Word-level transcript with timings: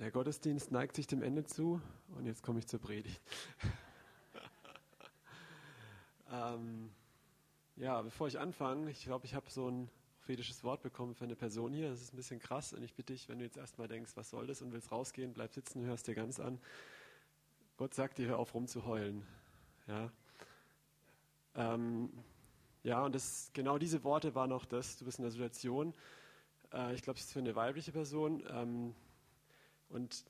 Der 0.00 0.10
Gottesdienst 0.10 0.70
neigt 0.70 0.96
sich 0.96 1.06
dem 1.06 1.22
Ende 1.22 1.44
zu 1.44 1.80
und 2.16 2.26
jetzt 2.26 2.42
komme 2.42 2.58
ich 2.58 2.66
zur 2.66 2.78
Predigt. 2.78 3.22
ähm, 6.30 6.90
ja, 7.76 8.02
bevor 8.02 8.28
ich 8.28 8.38
anfange, 8.38 8.90
ich 8.90 9.04
glaube, 9.04 9.24
ich 9.24 9.34
habe 9.34 9.48
so 9.48 9.70
ein 9.70 9.88
prophetisches 10.18 10.62
Wort 10.62 10.82
bekommen 10.82 11.14
für 11.14 11.24
eine 11.24 11.36
Person 11.36 11.72
hier. 11.72 11.88
Das 11.88 12.02
ist 12.02 12.12
ein 12.12 12.16
bisschen 12.16 12.38
krass 12.38 12.74
und 12.74 12.82
ich 12.82 12.94
bitte 12.94 13.14
dich, 13.14 13.30
wenn 13.30 13.38
du 13.38 13.44
jetzt 13.44 13.56
erstmal 13.56 13.88
denkst, 13.88 14.12
was 14.14 14.28
soll 14.28 14.46
das 14.46 14.60
und 14.60 14.72
willst 14.72 14.92
rausgehen, 14.92 15.32
bleib 15.32 15.54
sitzen, 15.54 15.86
hörst 15.86 16.06
dir 16.06 16.14
ganz 16.14 16.38
an. 16.38 16.60
Gott 17.78 17.94
sagt 17.94 18.18
dir, 18.18 18.28
hör 18.28 18.38
auf 18.38 18.52
rumzuheulen. 18.52 19.26
Ja, 19.86 20.12
ähm, 21.54 22.10
ja 22.82 23.02
und 23.02 23.14
das, 23.14 23.50
genau 23.54 23.78
diese 23.78 24.04
Worte 24.04 24.34
waren 24.34 24.52
auch 24.52 24.66
das, 24.66 24.98
du 24.98 25.06
bist 25.06 25.18
in 25.18 25.22
der 25.22 25.32
Situation, 25.32 25.94
äh, 26.74 26.94
ich 26.94 27.00
glaube, 27.00 27.18
es 27.18 27.24
ist 27.24 27.32
für 27.32 27.38
eine 27.38 27.56
weibliche 27.56 27.92
Person, 27.92 28.42
ähm, 28.50 28.94
und 29.92 30.24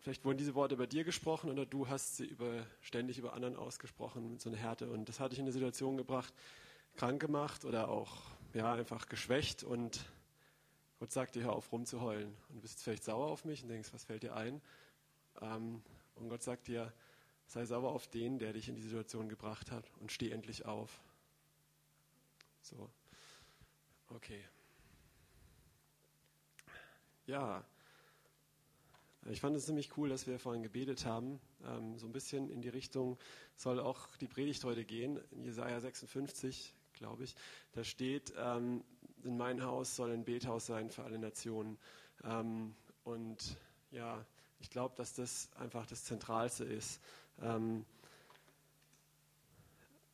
vielleicht 0.00 0.24
wurden 0.24 0.38
diese 0.38 0.54
Worte 0.54 0.74
über 0.74 0.86
dir 0.86 1.04
gesprochen 1.04 1.50
oder 1.50 1.64
du 1.64 1.88
hast 1.88 2.16
sie 2.16 2.26
über, 2.26 2.66
ständig 2.80 3.18
über 3.18 3.32
anderen 3.32 3.56
ausgesprochen 3.56 4.32
mit 4.32 4.40
so 4.40 4.50
einer 4.50 4.58
Härte. 4.58 4.90
Und 4.90 5.08
das 5.08 5.20
hat 5.20 5.32
dich 5.32 5.38
in 5.38 5.44
eine 5.44 5.52
Situation 5.52 5.96
gebracht, 5.96 6.34
krank 6.96 7.20
gemacht 7.20 7.64
oder 7.64 7.88
auch 7.88 8.22
ja, 8.52 8.72
einfach 8.74 9.08
geschwächt. 9.08 9.62
Und 9.62 10.04
Gott 10.98 11.12
sagt 11.12 11.36
dir, 11.36 11.44
hör 11.44 11.54
auf 11.54 11.72
rumzuheulen. 11.72 12.36
Und 12.48 12.56
du 12.56 12.60
bist 12.60 12.82
vielleicht 12.82 13.04
sauer 13.04 13.28
auf 13.28 13.44
mich 13.44 13.62
und 13.62 13.68
denkst, 13.68 13.92
was 13.92 14.04
fällt 14.04 14.24
dir 14.24 14.34
ein? 14.34 14.60
Ähm, 15.40 15.80
und 16.16 16.28
Gott 16.28 16.42
sagt 16.42 16.66
dir, 16.66 16.92
sei 17.46 17.64
sauer 17.64 17.92
auf 17.92 18.08
den, 18.08 18.38
der 18.38 18.52
dich 18.52 18.68
in 18.68 18.74
die 18.74 18.82
Situation 18.82 19.28
gebracht 19.28 19.70
hat 19.70 19.84
und 20.00 20.12
steh 20.12 20.30
endlich 20.30 20.66
auf. 20.66 21.00
So. 22.62 22.90
Okay. 24.08 24.44
Ja, 27.26 27.64
ich 29.30 29.40
fand 29.40 29.56
es 29.56 29.66
ziemlich 29.66 29.96
cool, 29.96 30.08
dass 30.08 30.26
wir 30.26 30.38
vorhin 30.38 30.62
gebetet 30.62 31.06
haben. 31.06 31.40
Ähm, 31.64 31.98
so 31.98 32.06
ein 32.06 32.12
bisschen 32.12 32.50
in 32.50 32.60
die 32.60 32.68
Richtung 32.68 33.18
soll 33.56 33.80
auch 33.80 34.16
die 34.16 34.28
Predigt 34.28 34.64
heute 34.64 34.84
gehen. 34.84 35.18
In 35.30 35.44
Jesaja 35.44 35.80
56, 35.80 36.74
glaube 36.92 37.24
ich, 37.24 37.34
da 37.72 37.84
steht, 37.84 38.34
ähm, 38.36 38.84
in 39.22 39.36
mein 39.36 39.62
Haus 39.62 39.96
soll 39.96 40.12
ein 40.12 40.24
Bethaus 40.24 40.66
sein 40.66 40.90
für 40.90 41.04
alle 41.04 41.18
Nationen. 41.18 41.78
Ähm, 42.22 42.74
und 43.04 43.56
ja, 43.90 44.24
ich 44.60 44.70
glaube, 44.70 44.94
dass 44.96 45.14
das 45.14 45.50
einfach 45.56 45.86
das 45.86 46.04
Zentralste 46.04 46.64
ist. 46.64 47.00
Ähm, 47.40 47.84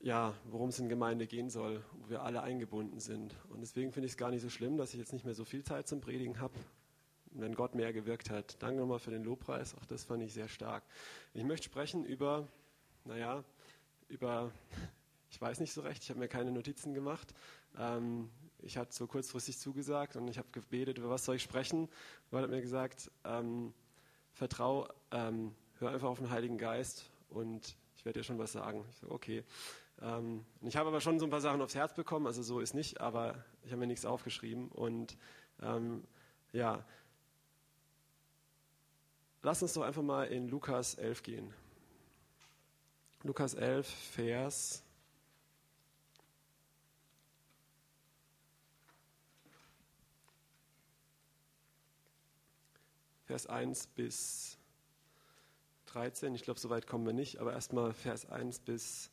ja, 0.00 0.34
worum 0.44 0.70
es 0.70 0.78
in 0.78 0.88
Gemeinde 0.88 1.26
gehen 1.26 1.50
soll, 1.50 1.84
wo 1.92 2.08
wir 2.08 2.22
alle 2.22 2.42
eingebunden 2.42 3.00
sind. 3.00 3.34
Und 3.50 3.60
deswegen 3.60 3.92
finde 3.92 4.06
ich 4.06 4.12
es 4.12 4.16
gar 4.16 4.30
nicht 4.30 4.40
so 4.40 4.48
schlimm, 4.48 4.76
dass 4.76 4.94
ich 4.94 4.98
jetzt 4.98 5.12
nicht 5.12 5.24
mehr 5.24 5.34
so 5.34 5.44
viel 5.44 5.62
Zeit 5.62 5.88
zum 5.88 6.00
Predigen 6.00 6.40
habe, 6.40 6.54
wenn 7.32 7.54
Gott 7.54 7.74
mehr 7.74 7.92
gewirkt 7.92 8.30
hat. 8.30 8.56
Danke 8.62 8.80
nochmal 8.80 8.98
für 8.98 9.10
den 9.10 9.24
Lobpreis, 9.24 9.74
auch 9.74 9.84
das 9.86 10.04
fand 10.04 10.22
ich 10.22 10.32
sehr 10.32 10.48
stark. 10.48 10.84
Ich 11.34 11.44
möchte 11.44 11.66
sprechen 11.66 12.04
über, 12.04 12.48
naja, 13.04 13.44
über, 14.08 14.50
ich 15.30 15.40
weiß 15.40 15.60
nicht 15.60 15.72
so 15.72 15.80
recht, 15.82 16.02
ich 16.02 16.10
habe 16.10 16.20
mir 16.20 16.28
keine 16.28 16.50
Notizen 16.50 16.94
gemacht. 16.94 17.34
Ähm, 17.78 18.30
ich 18.58 18.76
hatte 18.76 18.92
so 18.92 19.06
kurzfristig 19.06 19.58
zugesagt 19.58 20.16
und 20.16 20.28
ich 20.28 20.38
habe 20.38 20.48
gebetet, 20.52 20.98
über 20.98 21.08
was 21.10 21.24
soll 21.24 21.36
ich 21.36 21.42
sprechen. 21.42 21.88
Gott 22.30 22.42
hat 22.42 22.50
mir 22.50 22.60
gesagt, 22.60 23.10
ähm, 23.24 23.72
vertrau, 24.32 24.88
ähm, 25.12 25.54
hör 25.78 25.90
einfach 25.90 26.08
auf 26.08 26.18
den 26.18 26.30
Heiligen 26.30 26.58
Geist 26.58 27.10
und 27.28 27.76
ich 27.96 28.04
werde 28.04 28.20
dir 28.20 28.24
schon 28.24 28.38
was 28.38 28.52
sagen. 28.52 28.84
Ich 28.90 28.96
sage, 28.96 29.12
okay. 29.12 29.44
Ähm, 30.02 30.44
ich 30.62 30.76
habe 30.76 30.88
aber 30.88 31.00
schon 31.00 31.18
so 31.18 31.26
ein 31.26 31.30
paar 31.30 31.40
Sachen 31.40 31.60
aufs 31.60 31.74
Herz 31.74 31.94
bekommen, 31.94 32.26
also 32.26 32.42
so 32.42 32.60
ist 32.60 32.74
nicht, 32.74 33.00
aber 33.00 33.44
ich 33.62 33.70
habe 33.70 33.80
mir 33.80 33.86
nichts 33.86 34.04
aufgeschrieben 34.04 34.68
und 34.68 35.16
ähm, 35.62 36.04
ja, 36.52 36.84
Lass 39.42 39.62
uns 39.62 39.72
doch 39.72 39.82
einfach 39.82 40.02
mal 40.02 40.24
in 40.24 40.48
Lukas 40.48 40.94
11 40.94 41.22
gehen. 41.22 41.54
Lukas 43.22 43.54
11, 43.54 43.88
Vers 43.88 44.82
Vers 53.30 53.46
1 53.46 53.86
bis 53.86 54.58
13. 55.86 56.34
Ich 56.34 56.42
glaube, 56.42 56.58
so 56.58 56.68
weit 56.68 56.88
kommen 56.88 57.06
wir 57.06 57.12
nicht, 57.12 57.38
aber 57.38 57.52
erstmal 57.52 57.92
Vers 57.94 58.28
1 58.28 58.58
bis, 58.58 59.08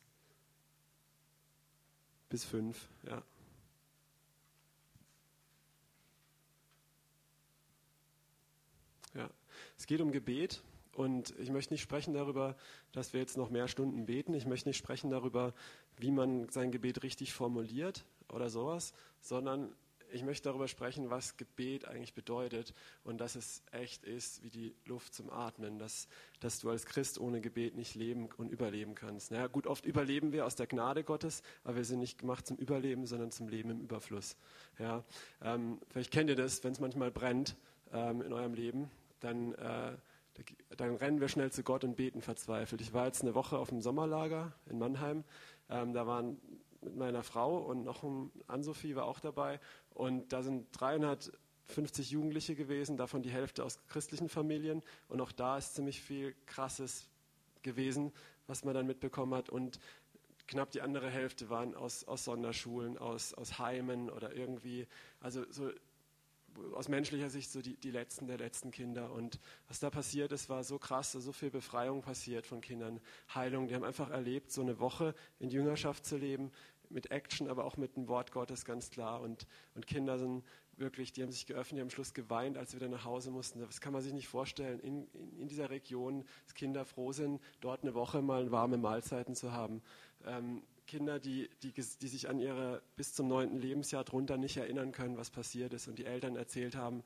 bis 2.28 2.44
5. 2.44 2.88
Ja. 3.04 3.22
Ja, 9.14 9.30
es 9.78 9.86
geht 9.86 10.00
um 10.00 10.12
Gebet 10.12 10.62
und 10.92 11.32
ich 11.38 11.50
möchte 11.50 11.72
nicht 11.72 11.82
sprechen 11.82 12.12
darüber, 12.12 12.56
dass 12.92 13.12
wir 13.12 13.20
jetzt 13.20 13.36
noch 13.36 13.50
mehr 13.50 13.68
Stunden 13.68 14.06
beten. 14.06 14.34
Ich 14.34 14.46
möchte 14.46 14.68
nicht 14.68 14.76
sprechen 14.76 15.10
darüber, 15.10 15.54
wie 15.96 16.10
man 16.10 16.48
sein 16.48 16.72
Gebet 16.72 17.04
richtig 17.04 17.32
formuliert 17.32 18.04
oder 18.28 18.50
sowas, 18.50 18.92
sondern 19.20 19.72
ich 20.10 20.24
möchte 20.24 20.48
darüber 20.48 20.68
sprechen, 20.68 21.10
was 21.10 21.36
Gebet 21.36 21.86
eigentlich 21.86 22.14
bedeutet 22.14 22.72
und 23.04 23.20
dass 23.20 23.36
es 23.36 23.62
echt 23.72 24.04
ist 24.04 24.42
wie 24.42 24.50
die 24.50 24.74
Luft 24.86 25.14
zum 25.14 25.30
Atmen, 25.30 25.78
dass, 25.78 26.08
dass 26.40 26.58
du 26.60 26.70
als 26.70 26.86
Christ 26.86 27.20
ohne 27.20 27.40
Gebet 27.40 27.76
nicht 27.76 27.94
leben 27.94 28.28
und 28.36 28.50
überleben 28.50 28.94
kannst. 28.94 29.30
Naja, 29.30 29.46
gut, 29.46 29.66
oft 29.66 29.84
überleben 29.84 30.32
wir 30.32 30.46
aus 30.46 30.56
der 30.56 30.66
Gnade 30.66 31.04
Gottes, 31.04 31.42
aber 31.62 31.76
wir 31.76 31.84
sind 31.84 32.00
nicht 32.00 32.18
gemacht 32.18 32.46
zum 32.46 32.56
Überleben, 32.56 33.06
sondern 33.06 33.30
zum 33.30 33.48
Leben 33.48 33.70
im 33.70 33.80
Überfluss. 33.80 34.36
Ja, 34.78 35.04
ähm, 35.42 35.78
vielleicht 35.90 36.10
kennt 36.10 36.30
ihr 36.30 36.36
das, 36.36 36.64
wenn 36.64 36.72
es 36.72 36.80
manchmal 36.80 37.10
brennt 37.10 37.56
ähm, 37.92 38.22
in 38.22 38.32
eurem 38.32 38.54
Leben, 38.54 38.90
dann, 39.20 39.54
äh, 39.54 39.96
dann 40.76 40.96
rennen 40.96 41.20
wir 41.20 41.28
schnell 41.28 41.50
zu 41.50 41.62
Gott 41.62 41.84
und 41.84 41.96
beten 41.96 42.22
verzweifelt. 42.22 42.80
Ich 42.80 42.92
war 42.92 43.06
jetzt 43.06 43.22
eine 43.22 43.34
Woche 43.34 43.58
auf 43.58 43.68
dem 43.68 43.80
Sommerlager 43.80 44.52
in 44.66 44.78
Mannheim. 44.78 45.24
Ähm, 45.68 45.92
da 45.92 46.06
waren 46.06 46.40
mit 46.80 46.96
meiner 46.96 47.22
Frau 47.22 47.58
und 47.58 47.84
noch 47.84 48.02
ein 48.02 48.30
Ann-Sophie 48.46 48.94
war 48.94 49.04
auch 49.04 49.20
dabei. 49.20 49.60
Und 49.90 50.32
da 50.32 50.42
sind 50.42 50.68
350 50.78 52.10
Jugendliche 52.10 52.54
gewesen, 52.54 52.96
davon 52.96 53.22
die 53.22 53.30
Hälfte 53.30 53.64
aus 53.64 53.80
christlichen 53.88 54.28
Familien. 54.28 54.82
Und 55.08 55.20
auch 55.20 55.32
da 55.32 55.58
ist 55.58 55.74
ziemlich 55.74 56.00
viel 56.00 56.34
Krasses 56.46 57.08
gewesen, 57.62 58.12
was 58.46 58.64
man 58.64 58.74
dann 58.74 58.86
mitbekommen 58.86 59.34
hat. 59.34 59.50
Und 59.50 59.80
knapp 60.46 60.70
die 60.70 60.80
andere 60.80 61.10
Hälfte 61.10 61.50
waren 61.50 61.74
aus, 61.74 62.04
aus 62.04 62.24
Sonderschulen, 62.24 62.96
aus, 62.98 63.34
aus 63.34 63.58
Heimen 63.58 64.10
oder 64.10 64.34
irgendwie, 64.34 64.86
also 65.20 65.44
so 65.50 65.70
aus 66.74 66.88
menschlicher 66.88 67.30
Sicht 67.30 67.50
so 67.50 67.62
die, 67.62 67.76
die 67.76 67.90
letzten 67.90 68.26
der 68.26 68.38
letzten 68.38 68.70
Kinder. 68.70 69.12
Und 69.12 69.40
was 69.66 69.80
da 69.80 69.90
passiert 69.90 70.32
ist, 70.32 70.48
war 70.48 70.64
so 70.64 70.78
krass, 70.78 71.12
so 71.12 71.32
viel 71.32 71.50
Befreiung 71.50 72.02
passiert 72.02 72.46
von 72.46 72.60
Kindern, 72.60 73.00
Heilung. 73.34 73.68
Die 73.68 73.74
haben 73.74 73.84
einfach 73.84 74.10
erlebt, 74.10 74.52
so 74.52 74.62
eine 74.62 74.78
Woche 74.78 75.14
in 75.38 75.50
Jüngerschaft 75.50 76.04
zu 76.06 76.16
leben, 76.16 76.50
mit 76.90 77.10
Action, 77.10 77.48
aber 77.48 77.64
auch 77.64 77.76
mit 77.76 77.96
dem 77.96 78.08
Wort 78.08 78.32
Gottes 78.32 78.64
ganz 78.64 78.90
klar. 78.90 79.20
Und, 79.20 79.46
und 79.74 79.86
Kinder 79.86 80.18
sind 80.18 80.42
wirklich, 80.76 81.12
die 81.12 81.22
haben 81.22 81.32
sich 81.32 81.46
geöffnet, 81.46 81.76
die 81.76 81.80
haben 81.80 81.88
am 81.88 81.90
Schluss 81.90 82.14
geweint, 82.14 82.56
als 82.56 82.72
wir 82.72 82.80
wieder 82.80 82.90
nach 82.90 83.04
Hause 83.04 83.30
mussten. 83.30 83.60
Das 83.60 83.80
kann 83.80 83.92
man 83.92 84.02
sich 84.02 84.12
nicht 84.12 84.28
vorstellen, 84.28 84.80
in, 84.80 85.06
in, 85.12 85.40
in 85.40 85.48
dieser 85.48 85.70
Region, 85.70 86.24
dass 86.44 86.54
Kinder 86.54 86.84
froh 86.84 87.12
sind, 87.12 87.40
dort 87.60 87.82
eine 87.82 87.94
Woche 87.94 88.22
mal 88.22 88.50
warme 88.50 88.78
Mahlzeiten 88.78 89.34
zu 89.34 89.52
haben. 89.52 89.82
Ähm, 90.24 90.62
Kinder, 90.88 91.20
die, 91.20 91.48
die, 91.62 91.72
die 91.72 92.08
sich 92.08 92.28
an 92.28 92.40
ihre 92.40 92.82
bis 92.96 93.14
zum 93.14 93.28
neunten 93.28 93.58
Lebensjahr 93.58 94.02
drunter 94.02 94.36
nicht 94.36 94.56
erinnern 94.56 94.90
können, 94.90 95.16
was 95.16 95.30
passiert 95.30 95.72
ist 95.72 95.86
und 95.86 95.98
die 95.98 96.06
Eltern 96.06 96.34
erzählt 96.34 96.74
haben, 96.74 97.04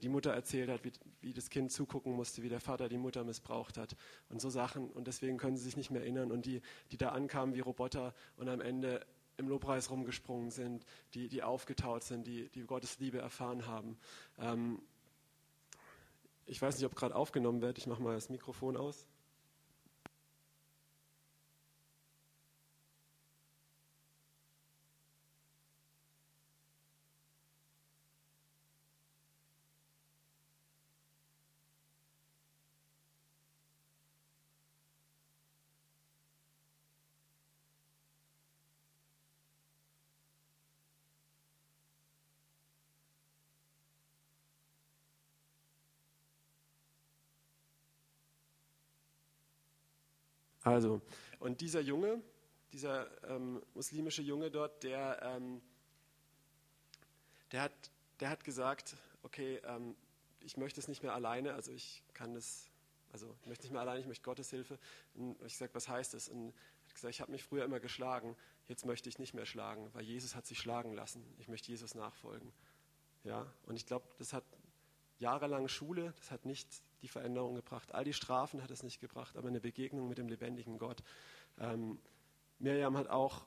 die 0.00 0.08
Mutter 0.08 0.32
erzählt 0.32 0.70
hat, 0.70 0.84
wie, 0.84 0.92
wie 1.20 1.34
das 1.34 1.50
Kind 1.50 1.72
zugucken 1.72 2.12
musste, 2.14 2.42
wie 2.42 2.48
der 2.48 2.60
Vater 2.60 2.88
die 2.88 2.98
Mutter 2.98 3.24
missbraucht 3.24 3.76
hat 3.76 3.96
und 4.28 4.40
so 4.40 4.48
Sachen 4.48 4.90
und 4.90 5.06
deswegen 5.06 5.36
können 5.36 5.56
sie 5.56 5.64
sich 5.64 5.76
nicht 5.76 5.90
mehr 5.90 6.02
erinnern 6.02 6.32
und 6.32 6.46
die, 6.46 6.62
die 6.92 6.96
da 6.96 7.10
ankamen 7.10 7.54
wie 7.54 7.60
Roboter 7.60 8.14
und 8.36 8.48
am 8.48 8.60
Ende 8.60 9.04
im 9.36 9.48
Lobpreis 9.48 9.90
rumgesprungen 9.90 10.50
sind, 10.50 10.84
die, 11.14 11.28
die 11.28 11.42
aufgetaut 11.42 12.04
sind, 12.04 12.26
die, 12.26 12.48
die 12.50 12.62
Gottes 12.62 12.98
Liebe 12.98 13.18
erfahren 13.18 13.66
haben. 13.66 13.98
Ähm, 14.38 14.82
ich 16.46 16.60
weiß 16.60 16.76
nicht, 16.76 16.84
ob 16.84 16.94
gerade 16.94 17.14
aufgenommen 17.14 17.62
wird. 17.62 17.78
Ich 17.78 17.86
mache 17.86 18.02
mal 18.02 18.14
das 18.14 18.28
Mikrofon 18.28 18.76
aus. 18.76 19.06
Also, 50.62 51.00
und 51.38 51.60
dieser 51.60 51.80
Junge, 51.80 52.22
dieser 52.72 53.08
ähm, 53.28 53.62
muslimische 53.74 54.22
Junge 54.22 54.50
dort, 54.50 54.82
der, 54.82 55.20
ähm, 55.22 55.60
der, 57.52 57.62
hat, 57.62 57.90
der 58.20 58.30
hat 58.30 58.44
gesagt, 58.44 58.96
okay, 59.22 59.60
ähm, 59.64 59.96
ich 60.40 60.56
möchte 60.56 60.80
es 60.80 60.88
nicht 60.88 61.02
mehr 61.02 61.14
alleine, 61.14 61.54
also 61.54 61.72
ich 61.72 62.02
kann 62.14 62.34
das, 62.34 62.68
also 63.12 63.34
ich 63.40 63.46
möchte 63.46 63.64
nicht 63.64 63.72
mehr 63.72 63.80
alleine, 63.80 64.00
ich 64.00 64.06
möchte 64.06 64.22
Gottes 64.22 64.50
Hilfe. 64.50 64.78
Und 65.14 65.40
ich 65.42 65.56
sage, 65.56 65.74
was 65.74 65.88
heißt 65.88 66.14
das? 66.14 66.28
Und 66.28 66.52
ich 66.86 66.94
gesagt, 66.94 67.14
ich 67.14 67.20
habe 67.20 67.32
mich 67.32 67.42
früher 67.42 67.64
immer 67.64 67.80
geschlagen, 67.80 68.36
jetzt 68.68 68.86
möchte 68.86 69.08
ich 69.08 69.18
nicht 69.18 69.34
mehr 69.34 69.46
schlagen, 69.46 69.90
weil 69.92 70.02
Jesus 70.02 70.34
hat 70.34 70.46
sich 70.46 70.58
schlagen 70.58 70.92
lassen. 70.92 71.24
Ich 71.38 71.48
möchte 71.48 71.68
Jesus 71.68 71.94
nachfolgen. 71.94 72.52
Ja, 73.24 73.52
und 73.66 73.76
ich 73.76 73.86
glaube, 73.86 74.06
das 74.18 74.32
hat 74.32 74.44
jahrelang 75.18 75.68
Schule, 75.68 76.12
das 76.16 76.30
hat 76.30 76.46
nicht 76.46 76.68
die 77.02 77.08
Veränderung 77.08 77.54
gebracht. 77.54 77.94
All 77.94 78.04
die 78.04 78.12
Strafen 78.12 78.62
hat 78.62 78.70
es 78.70 78.82
nicht 78.82 79.00
gebracht, 79.00 79.36
aber 79.36 79.48
eine 79.48 79.60
Begegnung 79.60 80.08
mit 80.08 80.18
dem 80.18 80.28
lebendigen 80.28 80.78
Gott. 80.78 81.02
Ähm, 81.58 81.98
Miriam 82.58 82.96
hat 82.96 83.08
auch 83.08 83.46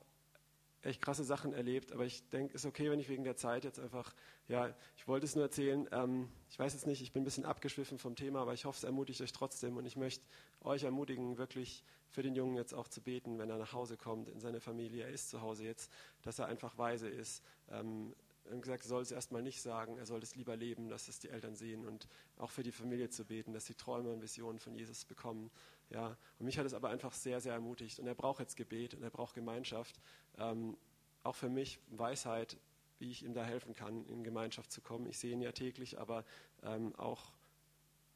echt 0.82 1.00
krasse 1.00 1.24
Sachen 1.24 1.52
erlebt, 1.52 1.92
aber 1.92 2.04
ich 2.04 2.28
denke, 2.28 2.54
es 2.54 2.64
ist 2.64 2.68
okay, 2.68 2.90
wenn 2.90 3.00
ich 3.00 3.08
wegen 3.08 3.24
der 3.24 3.36
Zeit 3.36 3.64
jetzt 3.64 3.78
einfach, 3.78 4.14
ja, 4.48 4.74
ich 4.96 5.08
wollte 5.08 5.24
es 5.24 5.34
nur 5.34 5.44
erzählen. 5.44 5.88
Ähm, 5.92 6.28
ich 6.50 6.58
weiß 6.58 6.74
jetzt 6.74 6.86
nicht, 6.86 7.00
ich 7.00 7.12
bin 7.12 7.22
ein 7.22 7.24
bisschen 7.24 7.46
abgeschwiffen 7.46 7.98
vom 7.98 8.16
Thema, 8.16 8.40
aber 8.40 8.54
ich 8.54 8.64
hoffe, 8.64 8.78
es 8.78 8.84
ermutigt 8.84 9.20
euch 9.22 9.32
trotzdem 9.32 9.76
und 9.76 9.86
ich 9.86 9.96
möchte 9.96 10.24
euch 10.60 10.84
ermutigen, 10.84 11.38
wirklich 11.38 11.84
für 12.10 12.22
den 12.22 12.34
Jungen 12.34 12.54
jetzt 12.56 12.74
auch 12.74 12.88
zu 12.88 13.00
beten, 13.00 13.38
wenn 13.38 13.50
er 13.50 13.58
nach 13.58 13.72
Hause 13.72 13.96
kommt, 13.96 14.28
in 14.28 14.40
seine 14.40 14.60
Familie, 14.60 15.04
er 15.04 15.10
ist 15.10 15.30
zu 15.30 15.40
Hause 15.40 15.64
jetzt, 15.64 15.90
dass 16.22 16.38
er 16.38 16.46
einfach 16.46 16.78
weise 16.78 17.08
ist. 17.08 17.42
Ähm, 17.70 18.14
und 18.50 18.60
gesagt, 18.60 18.84
er 18.84 18.88
soll 18.88 19.02
es 19.02 19.10
erstmal 19.10 19.42
nicht 19.42 19.62
sagen, 19.62 19.98
er 19.98 20.06
soll 20.06 20.22
es 20.22 20.36
lieber 20.36 20.56
leben, 20.56 20.88
dass 20.88 21.08
es 21.08 21.18
die 21.18 21.28
Eltern 21.28 21.54
sehen 21.54 21.86
und 21.86 22.08
auch 22.36 22.50
für 22.50 22.62
die 22.62 22.72
Familie 22.72 23.08
zu 23.08 23.24
beten, 23.24 23.52
dass 23.52 23.66
sie 23.66 23.74
Träume 23.74 24.12
und 24.12 24.22
Visionen 24.22 24.58
von 24.58 24.74
Jesus 24.74 25.04
bekommen. 25.04 25.50
Ja, 25.90 26.16
und 26.38 26.46
mich 26.46 26.58
hat 26.58 26.66
es 26.66 26.74
aber 26.74 26.88
einfach 26.90 27.12
sehr, 27.12 27.40
sehr 27.40 27.54
ermutigt. 27.54 27.98
Und 28.00 28.06
er 28.06 28.14
braucht 28.14 28.40
jetzt 28.40 28.56
Gebet 28.56 28.94
und 28.94 29.02
er 29.02 29.10
braucht 29.10 29.34
Gemeinschaft. 29.34 30.00
Ähm, 30.38 30.76
auch 31.22 31.34
für 31.36 31.48
mich 31.48 31.78
Weisheit, 31.88 32.56
wie 32.98 33.10
ich 33.10 33.24
ihm 33.24 33.34
da 33.34 33.44
helfen 33.44 33.74
kann, 33.74 34.04
in 34.06 34.22
Gemeinschaft 34.22 34.70
zu 34.70 34.80
kommen. 34.80 35.06
Ich 35.06 35.18
sehe 35.18 35.32
ihn 35.32 35.40
ja 35.40 35.52
täglich, 35.52 35.98
aber 35.98 36.24
ähm, 36.62 36.94
auch 36.96 37.32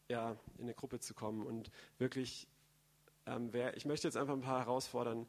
ja, 0.09 0.37
in 0.57 0.65
eine 0.65 0.75
Gruppe 0.75 1.01
zu 1.01 1.15
kommen 1.15 1.47
und 1.47 1.71
wirklich, 1.99 2.47
ähm, 3.27 3.53
wer, 3.53 3.77
ich 3.77 3.85
möchte 3.85 4.09
jetzt 4.09 4.17
einfach 4.17 4.35
ein 4.35 4.41
paar 4.41 4.61
herausfordern, 4.61 5.27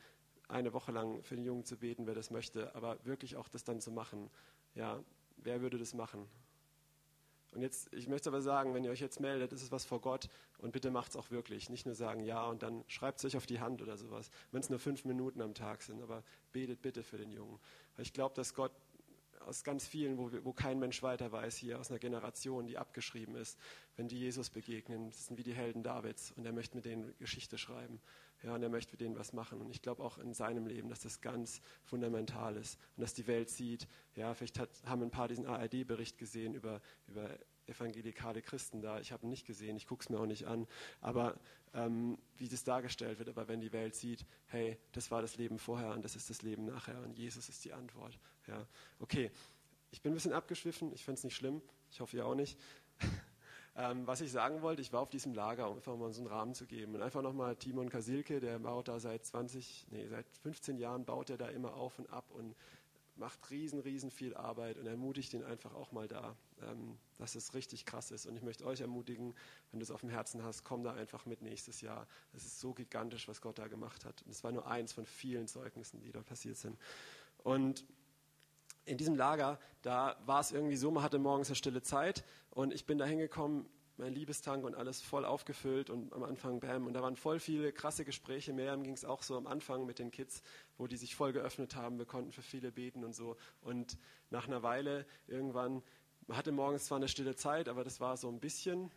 eine 0.47 0.73
Woche 0.73 0.91
lang 0.91 1.21
für 1.23 1.35
den 1.35 1.45
Jungen 1.45 1.63
zu 1.63 1.77
beten, 1.77 2.07
wer 2.07 2.15
das 2.15 2.31
möchte, 2.31 2.73
aber 2.75 2.97
wirklich 3.05 3.35
auch 3.35 3.47
das 3.49 3.63
dann 3.63 3.81
zu 3.81 3.91
machen. 3.91 4.29
Ja, 4.75 5.03
wer 5.37 5.61
würde 5.61 5.77
das 5.77 5.93
machen? 5.93 6.27
Und 7.51 7.61
jetzt, 7.61 7.91
ich 7.93 8.07
möchte 8.07 8.29
aber 8.29 8.41
sagen, 8.41 8.73
wenn 8.73 8.83
ihr 8.83 8.91
euch 8.91 8.99
jetzt 8.99 9.19
meldet, 9.19 9.53
ist 9.53 9.63
es 9.63 9.71
was 9.71 9.83
vor 9.83 10.01
Gott 10.01 10.29
und 10.59 10.71
bitte 10.71 10.91
macht 10.91 11.11
es 11.11 11.15
auch 11.15 11.31
wirklich. 11.31 11.69
Nicht 11.69 11.85
nur 11.85 11.95
sagen 11.95 12.23
ja 12.23 12.45
und 12.45 12.61
dann 12.61 12.83
schreibt 12.87 13.19
es 13.19 13.25
euch 13.25 13.37
auf 13.37 13.47
die 13.47 13.59
Hand 13.59 13.81
oder 13.81 13.97
sowas, 13.97 14.29
wenn 14.51 14.61
es 14.61 14.69
nur 14.69 14.77
fünf 14.77 15.03
Minuten 15.03 15.41
am 15.41 15.55
Tag 15.55 15.81
sind, 15.81 16.01
aber 16.01 16.23
betet 16.51 16.81
bitte 16.81 17.01
für 17.01 17.17
den 17.17 17.31
Jungen. 17.31 17.59
Weil 17.95 18.03
ich 18.03 18.13
glaube, 18.13 18.35
dass 18.35 18.53
Gott 18.53 18.71
aus 19.39 19.63
ganz 19.63 19.87
vielen, 19.87 20.17
wo, 20.17 20.29
wo 20.43 20.53
kein 20.53 20.79
Mensch 20.79 21.01
weiter 21.01 21.31
weiß, 21.31 21.57
hier 21.57 21.79
aus 21.79 21.89
einer 21.89 21.99
Generation, 21.99 22.67
die 22.67 22.77
abgeschrieben 22.77 23.35
ist, 23.35 23.57
wenn 23.95 24.07
die 24.07 24.19
Jesus 24.19 24.51
begegnen, 24.51 25.09
das 25.09 25.27
sind 25.27 25.37
wie 25.37 25.43
die 25.43 25.53
Helden 25.53 25.81
Davids 25.81 26.31
und 26.35 26.45
er 26.45 26.53
möchte 26.53 26.75
mit 26.75 26.85
denen 26.85 27.15
Geschichte 27.17 27.57
schreiben. 27.57 27.99
Ja, 28.43 28.55
und 28.55 28.63
er 28.63 28.69
möchte 28.69 28.93
mit 28.93 29.01
denen 29.01 29.17
was 29.17 29.33
machen. 29.33 29.59
Und 29.59 29.69
ich 29.69 29.81
glaube 29.81 30.03
auch 30.03 30.17
in 30.17 30.33
seinem 30.33 30.65
Leben, 30.65 30.89
dass 30.89 31.01
das 31.01 31.19
ganz 31.19 31.61
fundamental 31.83 32.55
ist 32.55 32.79
und 32.95 33.01
dass 33.01 33.13
die 33.13 33.27
Welt 33.27 33.49
sieht. 33.49 33.87
Ja, 34.15 34.33
vielleicht 34.33 34.59
hat, 34.59 34.69
haben 34.85 35.01
ein 35.01 35.11
paar 35.11 35.27
diesen 35.27 35.45
ARD-Bericht 35.45 36.17
gesehen 36.17 36.53
über, 36.53 36.81
über 37.07 37.29
evangelikale 37.69 38.41
Christen 38.41 38.81
da. 38.81 38.99
Ich 38.99 39.11
habe 39.11 39.25
ihn 39.25 39.29
nicht 39.29 39.45
gesehen, 39.45 39.77
ich 39.77 39.87
gucke 39.87 40.03
es 40.03 40.09
mir 40.09 40.19
auch 40.19 40.25
nicht 40.25 40.47
an. 40.47 40.67
Aber 41.01 41.39
ähm, 41.73 42.17
wie 42.37 42.47
das 42.47 42.63
dargestellt 42.63 43.19
wird, 43.19 43.29
aber 43.29 43.47
wenn 43.47 43.61
die 43.61 43.73
Welt 43.73 43.95
sieht, 43.95 44.25
hey, 44.47 44.77
das 44.91 45.11
war 45.11 45.21
das 45.21 45.37
Leben 45.37 45.59
vorher 45.59 45.91
und 45.91 46.03
das 46.03 46.15
ist 46.15 46.29
das 46.29 46.41
Leben 46.41 46.65
nachher 46.65 47.01
und 47.03 47.17
Jesus 47.17 47.49
ist 47.49 47.63
die 47.65 47.73
Antwort. 47.73 48.19
Ja, 48.47 48.65
okay. 48.99 49.31
Ich 49.91 50.01
bin 50.01 50.11
ein 50.11 50.15
bisschen 50.15 50.33
abgeschwiffen, 50.33 50.93
ich 50.93 51.03
finde 51.03 51.17
es 51.17 51.23
nicht 51.23 51.35
schlimm, 51.35 51.61
ich 51.91 51.99
hoffe 51.99 52.17
ihr 52.17 52.25
auch 52.25 52.35
nicht. 52.35 52.59
Ähm, 53.79 54.05
was 54.05 54.19
ich 54.19 54.29
sagen 54.29 54.61
wollte, 54.61 54.81
ich 54.81 54.91
war 54.91 54.99
auf 54.99 55.09
diesem 55.09 55.33
Lager, 55.33 55.69
um 55.69 55.77
einfach 55.77 55.95
mal 55.95 56.11
so 56.11 56.19
einen 56.19 56.29
Rahmen 56.29 56.53
zu 56.53 56.65
geben. 56.65 56.95
Und 56.95 57.01
einfach 57.01 57.21
nochmal 57.21 57.55
Timon 57.55 57.89
Kasilke, 57.89 58.41
der 58.41 58.59
baut 58.59 58.89
da 58.89 58.99
seit 58.99 59.23
20, 59.23 59.87
nee, 59.91 60.05
seit 60.09 60.25
15 60.43 60.77
Jahren 60.77 61.05
baut 61.05 61.29
er 61.29 61.37
da 61.37 61.47
immer 61.47 61.75
auf 61.75 61.97
und 61.97 62.09
ab 62.11 62.25
und 62.31 62.55
macht 63.15 63.49
riesen, 63.51 63.79
riesen 63.79 64.11
viel 64.11 64.35
Arbeit 64.35 64.77
und 64.77 64.85
ermutigt 64.85 65.33
ihn 65.33 65.45
einfach 65.45 65.73
auch 65.75 65.93
mal 65.93 66.09
da, 66.09 66.35
ähm, 66.61 66.97
dass 67.19 67.35
es 67.35 67.53
richtig 67.53 67.85
krass 67.85 68.11
ist. 68.11 68.25
Und 68.25 68.35
ich 68.35 68.43
möchte 68.43 68.65
euch 68.65 68.81
ermutigen, 68.81 69.33
wenn 69.71 69.79
du 69.79 69.83
es 69.85 69.91
auf 69.91 70.01
dem 70.01 70.09
Herzen 70.09 70.43
hast, 70.43 70.65
komm 70.65 70.83
da 70.83 70.93
einfach 70.93 71.25
mit 71.25 71.41
nächstes 71.41 71.79
Jahr. 71.79 72.05
Es 72.33 72.45
ist 72.45 72.59
so 72.59 72.73
gigantisch, 72.73 73.29
was 73.29 73.39
Gott 73.39 73.59
da 73.59 73.67
gemacht 73.67 74.03
hat. 74.03 74.23
Und 74.23 74.31
es 74.31 74.43
war 74.43 74.51
nur 74.51 74.67
eins 74.67 74.91
von 74.91 75.05
vielen 75.05 75.47
Zeugnissen, 75.47 76.01
die 76.01 76.11
da 76.11 76.21
passiert 76.21 76.57
sind. 76.57 76.77
Und 77.43 77.85
in 78.85 78.97
diesem 78.97 79.15
Lager, 79.15 79.59
da 79.81 80.17
war 80.25 80.39
es 80.39 80.51
irgendwie 80.51 80.75
so, 80.75 80.91
man 80.91 81.03
hatte 81.03 81.19
morgens 81.19 81.49
eine 81.49 81.55
stille 81.55 81.81
Zeit 81.81 82.23
und 82.49 82.73
ich 82.73 82.85
bin 82.85 82.97
da 82.97 83.05
hingekommen, 83.05 83.65
mein 83.99 84.13
Liebestank 84.13 84.63
und 84.63 84.75
alles 84.75 85.01
voll 85.01 85.25
aufgefüllt 85.25 85.89
und 85.89 86.13
am 86.13 86.23
Anfang 86.23 86.59
bam. 86.61 86.87
Und 86.87 86.93
da 86.93 87.01
waren 87.01 87.17
voll 87.17 87.39
viele 87.39 87.73
krasse 87.73 88.05
Gespräche. 88.05 88.53
Miriam 88.53 88.81
ging 88.81 88.93
es 88.93 89.03
auch 89.03 89.21
so 89.21 89.37
am 89.37 89.45
Anfang 89.45 89.85
mit 89.85 89.99
den 89.99 90.09
Kids, 90.09 90.41
wo 90.77 90.87
die 90.87 90.95
sich 90.95 91.15
voll 91.15 91.33
geöffnet 91.33 91.75
haben. 91.75 91.97
Wir 91.97 92.05
konnten 92.05 92.31
für 92.31 92.41
viele 92.41 92.71
beten 92.71 93.03
und 93.03 93.13
so. 93.13 93.35
Und 93.61 93.97
nach 94.29 94.47
einer 94.47 94.63
Weile 94.63 95.05
irgendwann, 95.27 95.83
man 96.27 96.37
hatte 96.37 96.51
morgens 96.51 96.85
zwar 96.85 96.95
eine 96.95 97.09
stille 97.09 97.35
Zeit, 97.35 97.67
aber 97.67 97.83
das 97.83 97.99
war 97.99 98.15
so 98.15 98.29
ein 98.29 98.39
bisschen, 98.39 98.89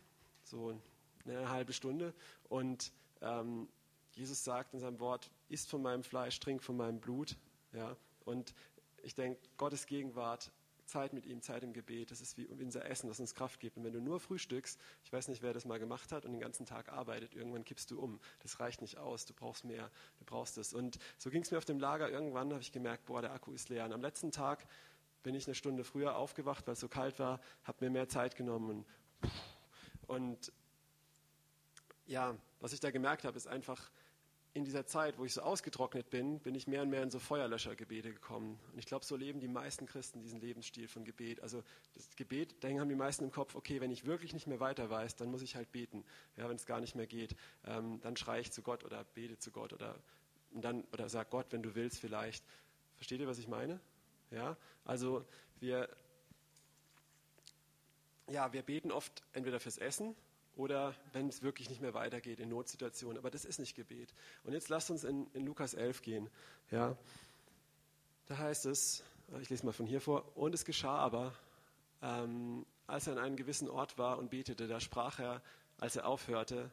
so 0.43 0.79
eine 1.25 1.49
halbe 1.49 1.73
Stunde. 1.73 2.13
Und 2.47 2.93
ähm, 3.21 3.67
Jesus 4.13 4.43
sagt 4.43 4.73
in 4.73 4.79
seinem 4.79 4.99
Wort, 4.99 5.31
isst 5.49 5.69
von 5.69 5.81
meinem 5.81 6.03
Fleisch, 6.03 6.39
trink 6.39 6.63
von 6.63 6.77
meinem 6.77 6.99
Blut. 6.99 7.35
Ja, 7.73 7.97
und 8.23 8.53
ich 9.03 9.15
denke, 9.15 9.39
Gottes 9.57 9.85
Gegenwart, 9.85 10.51
Zeit 10.85 11.13
mit 11.13 11.25
ihm, 11.25 11.41
Zeit 11.41 11.63
im 11.63 11.73
Gebet, 11.73 12.11
das 12.11 12.21
ist 12.21 12.37
wie 12.37 12.45
unser 12.45 12.85
Essen, 12.85 13.07
das 13.07 13.19
uns 13.19 13.33
Kraft 13.35 13.59
gibt. 13.59 13.77
Und 13.77 13.83
wenn 13.83 13.93
du 13.93 14.01
nur 14.01 14.19
frühstückst, 14.19 14.79
ich 15.03 15.13
weiß 15.13 15.27
nicht, 15.29 15.41
wer 15.41 15.53
das 15.53 15.65
mal 15.65 15.79
gemacht 15.79 16.11
hat 16.11 16.25
und 16.25 16.31
den 16.33 16.41
ganzen 16.41 16.65
Tag 16.65 16.91
arbeitet, 16.91 17.33
irgendwann 17.35 17.63
kippst 17.63 17.89
du 17.91 17.99
um. 17.99 18.19
Das 18.41 18.59
reicht 18.59 18.81
nicht 18.81 18.97
aus, 18.97 19.25
du 19.25 19.33
brauchst 19.33 19.63
mehr, 19.65 19.89
du 20.19 20.25
brauchst 20.25 20.57
es. 20.57 20.73
Und 20.73 20.99
so 21.17 21.29
ging 21.29 21.41
es 21.41 21.51
mir 21.51 21.57
auf 21.57 21.65
dem 21.65 21.79
Lager. 21.79 22.09
Irgendwann 22.09 22.51
habe 22.51 22.61
ich 22.61 22.71
gemerkt, 22.71 23.05
boah, 23.05 23.21
der 23.21 23.31
Akku 23.31 23.53
ist 23.53 23.69
leer. 23.69 23.85
Und 23.85 23.93
am 23.93 24.01
letzten 24.01 24.31
Tag 24.31 24.67
bin 25.23 25.35
ich 25.35 25.47
eine 25.47 25.55
Stunde 25.55 25.83
früher 25.83 26.17
aufgewacht, 26.17 26.67
weil 26.67 26.73
es 26.73 26.81
so 26.81 26.89
kalt 26.89 27.17
war, 27.17 27.39
habe 27.63 27.85
mir 27.85 27.89
mehr 27.89 28.09
Zeit 28.09 28.35
genommen. 28.35 28.85
Und 30.07 30.51
ja, 32.05 32.35
was 32.59 32.73
ich 32.73 32.81
da 32.81 32.91
gemerkt 32.91 33.23
habe, 33.23 33.37
ist 33.37 33.47
einfach, 33.47 33.89
in 34.55 34.65
dieser 34.65 34.85
Zeit, 34.85 35.17
wo 35.17 35.25
ich 35.25 35.33
so 35.33 35.41
ausgetrocknet 35.41 36.11
bin, 36.11 36.39
bin 36.39 36.53
ich 36.53 36.67
mehr 36.67 36.83
und 36.83 36.89
mehr 36.89 37.01
in 37.01 37.09
so 37.09 37.17
Feuerlöschergebete 37.17 38.13
gekommen. 38.13 38.59
Und 38.71 38.77
ich 38.77 38.85
glaube, 38.85 39.03
so 39.03 39.15
leben 39.15 39.39
die 39.39 39.47
meisten 39.47 39.87
Christen 39.87 40.21
diesen 40.21 40.39
Lebensstil 40.39 40.87
von 40.87 41.03
Gebet. 41.05 41.41
Also 41.41 41.63
das 41.95 42.15
Gebet, 42.15 42.55
da 42.63 42.69
haben 42.69 42.89
die 42.89 42.95
meisten 42.95 43.23
im 43.23 43.31
Kopf, 43.31 43.55
okay, 43.55 43.81
wenn 43.81 43.89
ich 43.89 44.05
wirklich 44.05 44.31
nicht 44.31 44.45
mehr 44.45 44.59
weiter 44.59 44.91
weiß, 44.91 45.15
dann 45.15 45.31
muss 45.31 45.41
ich 45.41 45.55
halt 45.55 45.71
beten. 45.71 46.05
Ja, 46.37 46.47
wenn 46.49 46.55
es 46.55 46.67
gar 46.67 46.79
nicht 46.79 46.93
mehr 46.93 47.07
geht, 47.07 47.35
ähm, 47.65 47.99
dann 48.01 48.15
schreie 48.15 48.41
ich 48.41 48.51
zu 48.51 48.61
Gott 48.61 48.83
oder 48.83 49.03
bete 49.15 49.39
zu 49.39 49.49
Gott 49.49 49.73
oder, 49.73 49.95
und 50.51 50.63
dann, 50.63 50.83
oder 50.93 51.09
sag 51.09 51.31
Gott, 51.31 51.47
wenn 51.49 51.63
du 51.63 51.73
willst 51.73 51.99
vielleicht. 51.99 52.45
Versteht 52.95 53.21
ihr, 53.21 53.27
was 53.27 53.39
ich 53.39 53.47
meine? 53.47 53.79
Ja, 54.29 54.55
also 54.85 55.25
wir, 55.59 55.89
ja, 58.29 58.53
wir 58.53 58.61
beten 58.61 58.91
oft 58.91 59.23
entweder 59.33 59.59
fürs 59.59 59.79
Essen 59.79 60.15
oder 60.55 60.95
wenn 61.13 61.27
es 61.27 61.41
wirklich 61.41 61.69
nicht 61.69 61.81
mehr 61.81 61.93
weitergeht 61.93 62.39
in 62.39 62.49
Notsituationen. 62.49 63.17
Aber 63.17 63.31
das 63.31 63.45
ist 63.45 63.59
nicht 63.59 63.75
Gebet. 63.75 64.13
Und 64.43 64.53
jetzt 64.53 64.69
lasst 64.69 64.91
uns 64.91 65.03
in, 65.03 65.27
in 65.33 65.45
Lukas 65.45 65.73
11 65.73 66.01
gehen. 66.01 66.29
Ja, 66.71 66.95
da 68.27 68.37
heißt 68.37 68.65
es, 68.67 69.03
ich 69.41 69.49
lese 69.49 69.65
mal 69.65 69.71
von 69.71 69.85
hier 69.85 70.01
vor, 70.01 70.37
und 70.37 70.53
es 70.53 70.65
geschah 70.65 70.97
aber, 70.97 71.33
ähm, 72.01 72.65
als 72.87 73.07
er 73.07 73.13
an 73.13 73.19
einem 73.19 73.35
gewissen 73.35 73.69
Ort 73.69 73.97
war 73.97 74.17
und 74.17 74.29
betete, 74.29 74.67
da 74.67 74.79
sprach 74.79 75.19
er, 75.19 75.41
als 75.79 75.95
er 75.95 76.07
aufhörte, 76.07 76.69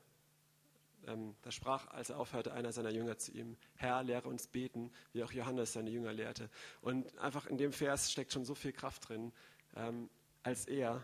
ähm, 1.07 1.35
da 1.43 1.51
sprach, 1.51 1.89
als 1.89 2.11
er 2.11 2.19
aufhörte, 2.19 2.53
einer 2.53 2.73
seiner 2.73 2.91
Jünger 2.91 3.17
zu 3.17 3.33
ihm, 3.33 3.57
Herr, 3.77 4.03
lehre 4.03 4.29
uns 4.29 4.47
beten, 4.47 4.93
wie 5.13 5.25
auch 5.25 5.33
Johannes 5.33 5.73
seine 5.73 5.91
Jünger 5.91 6.13
lehrte. 6.13 6.51
Und 6.83 7.17
einfach 7.19 7.47
in 7.47 7.57
dem 7.57 7.73
Vers 7.73 8.13
steckt 8.13 8.33
schon 8.33 8.45
so 8.45 8.55
viel 8.55 8.73
Kraft 8.73 9.09
drin, 9.09 9.33
ähm, 9.77 10.11
als 10.43 10.67
er 10.67 11.03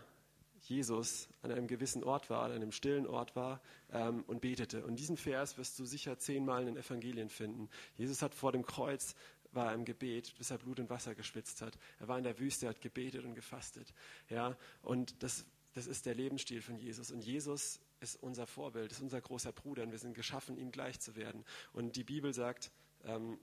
Jesus 0.69 1.29
an 1.41 1.51
einem 1.51 1.67
gewissen 1.67 2.03
Ort 2.03 2.29
war, 2.29 2.43
an 2.43 2.51
einem 2.51 2.71
stillen 2.71 3.07
Ort 3.07 3.35
war 3.35 3.61
ähm, 3.91 4.23
und 4.27 4.41
betete. 4.41 4.85
Und 4.85 4.97
diesen 4.97 5.17
Vers 5.17 5.57
wirst 5.57 5.77
du 5.79 5.85
sicher 5.85 6.19
zehnmal 6.19 6.61
in 6.61 6.67
den 6.67 6.77
Evangelien 6.77 7.29
finden. 7.29 7.69
Jesus 7.95 8.21
hat 8.21 8.35
vor 8.35 8.51
dem 8.51 8.65
Kreuz 8.65 9.15
war 9.53 9.73
im 9.73 9.85
Gebet, 9.85 10.35
bis 10.37 10.51
er 10.51 10.57
Blut 10.57 10.79
und 10.79 10.89
Wasser 10.89 11.15
geschwitzt 11.15 11.61
hat. 11.61 11.77
Er 11.99 12.07
war 12.07 12.17
in 12.17 12.23
der 12.23 12.39
Wüste, 12.39 12.67
hat 12.67 12.81
gebetet 12.81 13.25
und 13.25 13.33
gefastet. 13.33 13.93
Ja, 14.29 14.57
und 14.81 15.21
das, 15.23 15.45
das 15.73 15.87
ist 15.87 16.05
der 16.05 16.15
Lebensstil 16.15 16.61
von 16.61 16.77
Jesus. 16.77 17.11
Und 17.11 17.23
Jesus 17.23 17.79
ist 17.99 18.21
unser 18.21 18.45
Vorbild, 18.45 18.91
ist 18.91 19.01
unser 19.01 19.21
großer 19.21 19.51
Bruder 19.51 19.83
und 19.83 19.91
wir 19.91 19.99
sind 19.99 20.13
geschaffen, 20.13 20.57
ihm 20.57 20.71
gleich 20.71 20.99
zu 20.99 21.15
werden. 21.15 21.43
Und 21.73 21.95
die 21.95 22.03
Bibel 22.03 22.33
sagt, 22.33 22.71
ähm, 23.05 23.39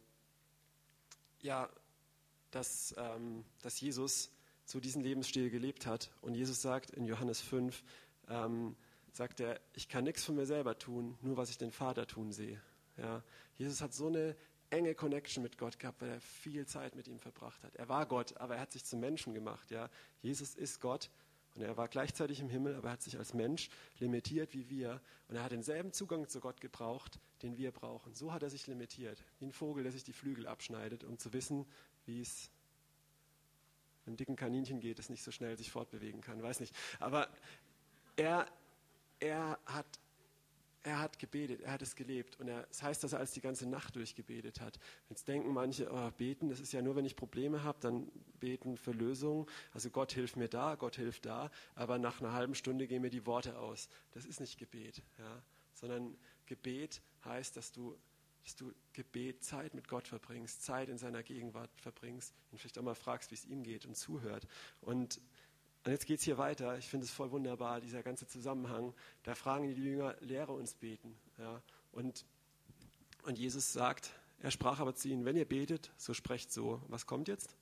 ja, 1.43 1.69
dass, 2.50 2.95
ähm, 2.97 3.45
dass 3.62 3.81
Jesus 3.81 4.31
so 4.64 4.80
diesen 4.80 5.02
Lebensstil 5.02 5.50
gelebt 5.50 5.87
hat. 5.87 6.11
Und 6.21 6.35
Jesus 6.35 6.62
sagt 6.62 6.90
in 6.90 7.04
Johannes 7.04 7.40
5, 7.40 7.83
ähm, 8.28 8.76
sagt 9.12 9.40
er, 9.40 9.61
ich 9.75 9.88
kann 9.88 10.04
nichts 10.04 10.25
von 10.25 10.35
mir 10.35 10.47
selber 10.47 10.78
tun, 10.78 11.16
nur 11.23 11.37
was 11.37 11.50
ich 11.50 11.59
den 11.59 11.71
Vater 11.71 12.06
tun 12.06 12.33
sehe. 12.33 12.61
Ja, 12.97 13.23
Jesus 13.56 13.80
hat 13.80 13.92
so 13.92 14.06
eine 14.06 14.37
enge 14.71 14.94
Connection 14.94 15.42
mit 15.42 15.59
Gott 15.59 15.78
gehabt, 15.78 16.00
weil 16.00 16.11
er 16.11 16.21
viel 16.21 16.66
Zeit 16.66 16.97
mit 16.97 17.06
ihm 17.06 17.18
verbracht 17.18 17.62
hat. 17.62 17.76
Er 17.76 17.88
war 17.88 18.06
Gott, 18.06 18.37
aber 18.38 18.56
er 18.56 18.61
hat 18.61 18.73
sich 18.73 18.85
zum 18.85 19.00
Menschen 19.00 19.35
gemacht. 19.35 19.71
Ja, 19.71 19.88
Jesus 20.21 20.54
ist 20.54 20.80
Gott 20.80 21.11
Und 21.54 21.62
er 21.62 21.76
war 21.76 21.88
gleichzeitig 21.88 22.40
im 22.40 22.49
Himmel, 22.49 22.75
aber 22.75 22.88
er 22.88 22.92
hat 22.94 23.02
sich 23.02 23.16
als 23.16 23.33
Mensch 23.33 23.68
limitiert 24.00 24.54
wie 24.54 24.68
wir. 24.71 25.00
Und 25.28 25.37
er 25.37 25.44
hat 25.44 25.52
denselben 25.52 25.92
Zugang 25.92 26.28
zu 26.28 26.40
Gott 26.40 26.61
gebraucht, 26.61 27.21
den 27.42 27.56
wir 27.56 27.71
brauchen. 27.71 28.14
So 28.14 28.33
hat 28.33 28.42
er 28.42 28.50
sich 28.50 28.66
limitiert, 28.66 29.23
wie 29.38 29.47
ein 29.47 29.52
Vogel, 29.52 29.85
der 29.85 29.92
sich 29.92 30.02
die 30.02 30.12
Flügel 30.12 30.47
abschneidet, 30.47 31.04
um 31.04 31.18
zu 31.18 31.33
wissen, 31.33 31.64
wie 32.06 32.21
es 32.21 32.50
einem 34.06 34.16
dicken 34.16 34.37
Kaninchen 34.37 34.80
geht, 34.80 34.99
das 34.99 35.08
nicht 35.08 35.23
so 35.23 35.30
schnell 35.30 35.56
sich 35.56 35.70
fortbewegen 35.70 36.20
kann. 36.20 36.42
Weiß 36.42 36.61
nicht. 36.61 36.75
Aber 37.00 37.28
er, 38.16 38.46
er 39.20 39.58
hat 39.66 39.87
er 40.84 41.00
hat 41.00 41.18
gebetet, 41.18 41.62
er 41.62 41.73
hat 41.73 41.82
es 41.82 41.96
gelebt. 41.96 42.38
Und 42.38 42.49
er, 42.49 42.64
das 42.64 42.82
heißt, 42.82 43.02
dass 43.02 43.14
er 43.14 43.18
als 43.18 43.32
die 43.32 43.40
ganze 43.40 43.66
Nacht 43.66 43.96
durchgebetet 43.96 44.61
hat. 44.61 44.78
Jetzt 45.08 45.26
denken 45.26 45.52
manche, 45.52 45.90
oh, 45.90 46.11
beten, 46.11 46.50
das 46.50 46.61
ist 46.61 46.73
ja 46.73 46.82
nur, 46.82 46.94
wenn 46.94 47.06
ich 47.06 47.16
Probleme 47.16 47.64
habe, 47.64 47.78
dann 47.80 48.12
beten 48.38 48.76
für 48.76 48.92
Lösungen. 48.92 49.46
Also 49.73 49.88
Gott 49.88 50.12
hilft 50.12 50.37
mir 50.37 50.49
da, 50.49 50.75
Gott 50.75 50.96
hilft 50.96 51.25
da, 51.25 51.50
aber 51.75 51.99
nach 51.99 52.20
einer 52.20 52.32
halben 52.32 52.54
Stunde 52.54 52.87
gehen 52.87 53.00
mir 53.00 53.11
die 53.11 53.25
Worte 53.25 53.58
aus. 53.58 53.88
Das 54.12 54.26
ist 54.26 54.40
nicht 54.40 54.58
Gebet, 54.58 55.02
ja? 55.18 55.42
sondern 55.73 56.16
Gebet 56.44 57.00
heißt, 57.25 57.56
dass 57.56 57.73
du, 57.73 57.96
dass 58.45 58.57
du 58.57 58.73
Gebet 58.93 59.43
Zeit 59.43 59.75
mit 59.75 59.89
Gott 59.89 60.07
verbringst, 60.07 60.63
Zeit 60.63 60.89
in 60.89 60.99
seiner 60.99 61.23
Gegenwart 61.23 61.71
verbringst, 61.81 62.35
ihn 62.53 62.59
vielleicht 62.59 62.79
auch 62.79 62.83
mal 62.83 62.95
fragst, 62.95 63.31
wie 63.31 63.35
es 63.35 63.45
ihm 63.45 63.63
geht 63.63 63.87
und 63.87 63.97
zuhört. 63.97 64.47
Und 64.81 65.21
und 65.85 65.93
jetzt 65.93 66.07
geht 66.07 66.19
es 66.19 66.25
hier 66.25 66.39
weiter. 66.39 66.79
Ich 66.79 66.89
finde 66.89 67.05
es 67.05 67.13
voll 67.13 67.31
wunderbar, 67.31 67.81
dieser 67.81 68.03
ganze 68.03 68.27
Zusammenhang. 68.27 68.95
Da 69.23 69.35
fragen 69.35 69.69
die 69.69 69.83
Jünger, 69.83 70.17
lehre 70.21 70.53
uns 70.53 70.75
beten. 70.75 71.15
Ja? 71.39 71.61
Und, 71.93 72.25
und 73.25 73.39
Jesus 73.39 73.73
sagt, 73.75 74.11
er 74.41 74.51
sprach 74.51 74.81
aber 74.81 74.95
zu 74.95 75.09
ihnen, 75.09 75.27
wenn 75.27 75.37
ihr 75.37 75.45
betet, 75.45 75.93
so 75.99 76.15
sprecht 76.15 76.51
so. 76.51 76.81
Was 76.89 77.07
kommt 77.07 77.29
jetzt? 77.29 77.55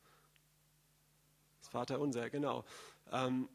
Das 1.61 1.69
Vater 1.71 1.99
unser, 1.99 2.31
genau. 2.31 2.65
Ähm, 3.11 3.49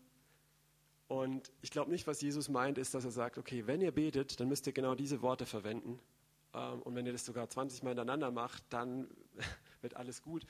und 1.08 1.50
ich 1.62 1.72
glaube 1.72 1.90
nicht, 1.90 2.06
was 2.06 2.20
Jesus 2.20 2.50
meint, 2.50 2.78
ist, 2.78 2.94
dass 2.94 3.06
er 3.06 3.12
sagt, 3.12 3.38
okay, 3.38 3.68
wenn 3.68 3.80
ihr 3.80 3.94
betet, 3.94 4.42
dann 4.42 4.50
müsst 4.50 4.68
ihr 4.68 4.74
genau 4.74 4.96
diese 4.96 5.22
Worte 5.22 5.46
verwenden. 5.46 5.98
Ähm, 6.58 6.82
und 6.82 6.96
wenn 6.96 7.06
ihr 7.06 7.12
das 7.12 7.26
sogar 7.26 7.50
20 7.50 7.84
Mal 7.84 7.92
hintereinander 7.92 8.32
macht, 8.32 8.64
dann 8.70 9.08
wird 9.82 9.96
alles 9.96 10.22
gut. 10.22 10.46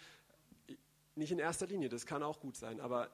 Nicht 1.16 1.32
in 1.32 1.40
erster 1.40 1.68
Linie, 1.68 1.90
das 1.90 2.06
kann 2.06 2.24
auch 2.24 2.40
gut 2.40 2.56
sein, 2.56 2.80
aber 2.80 3.10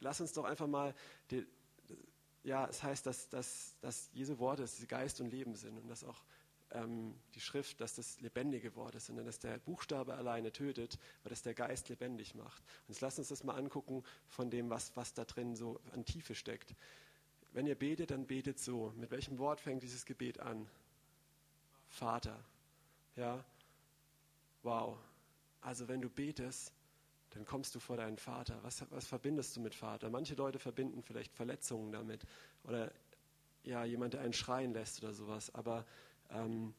lass 0.00 0.20
uns 0.20 0.32
doch 0.32 0.44
einfach 0.44 0.66
mal, 0.66 0.94
die, 1.30 1.46
ja, 2.44 2.66
es 2.66 2.82
heißt, 2.82 3.06
dass, 3.06 3.28
dass, 3.28 3.74
dass 3.80 4.10
Jesu 4.12 4.38
Worte 4.38 4.66
Geist 4.86 5.20
und 5.20 5.30
Leben 5.30 5.54
sind 5.54 5.78
und 5.78 5.88
dass 5.88 6.04
auch 6.04 6.22
ähm, 6.72 7.14
die 7.34 7.40
Schrift, 7.40 7.80
dass 7.80 7.94
das 7.94 8.20
lebendige 8.20 8.74
Wort 8.76 8.94
ist, 8.94 9.06
sondern 9.06 9.24
dass 9.24 9.38
der 9.38 9.58
Buchstabe 9.58 10.14
alleine 10.14 10.52
tötet, 10.52 10.98
aber 11.20 11.30
dass 11.30 11.42
der 11.42 11.54
Geist 11.54 11.88
lebendig 11.88 12.34
macht. 12.34 12.62
Und 12.82 12.88
jetzt 12.88 13.00
lasst 13.00 13.18
uns 13.18 13.28
das 13.28 13.44
mal 13.44 13.54
angucken 13.54 14.02
von 14.28 14.50
dem, 14.50 14.68
was, 14.70 14.94
was 14.96 15.14
da 15.14 15.24
drin 15.24 15.56
so 15.56 15.80
an 15.92 16.04
Tiefe 16.04 16.34
steckt. 16.34 16.74
Wenn 17.52 17.66
ihr 17.66 17.74
betet, 17.74 18.10
dann 18.10 18.26
betet 18.26 18.58
so. 18.58 18.92
Mit 18.96 19.10
welchem 19.10 19.38
Wort 19.38 19.60
fängt 19.60 19.82
dieses 19.82 20.04
Gebet 20.04 20.40
an? 20.40 20.68
Vater. 21.92 22.42
Ja? 23.16 23.44
Wow. 24.62 24.98
Also 25.60 25.88
wenn 25.88 26.00
du 26.00 26.08
betest, 26.08 26.72
dann 27.30 27.44
kommst 27.44 27.74
du 27.74 27.80
vor 27.80 27.96
deinen 27.96 28.16
Vater. 28.16 28.58
Was, 28.62 28.84
was 28.90 29.06
verbindest 29.06 29.56
du 29.56 29.60
mit 29.60 29.74
Vater? 29.74 30.10
Manche 30.10 30.34
Leute 30.34 30.58
verbinden 30.58 31.02
vielleicht 31.02 31.34
Verletzungen 31.34 31.92
damit 31.92 32.26
oder 32.64 32.90
ja, 33.64 33.84
jemand, 33.84 34.14
der 34.14 34.22
einen 34.22 34.32
schreien 34.32 34.72
lässt 34.72 35.02
oder 35.02 35.12
sowas. 35.12 35.54
Aber, 35.54 35.84
ähm, 36.30 36.74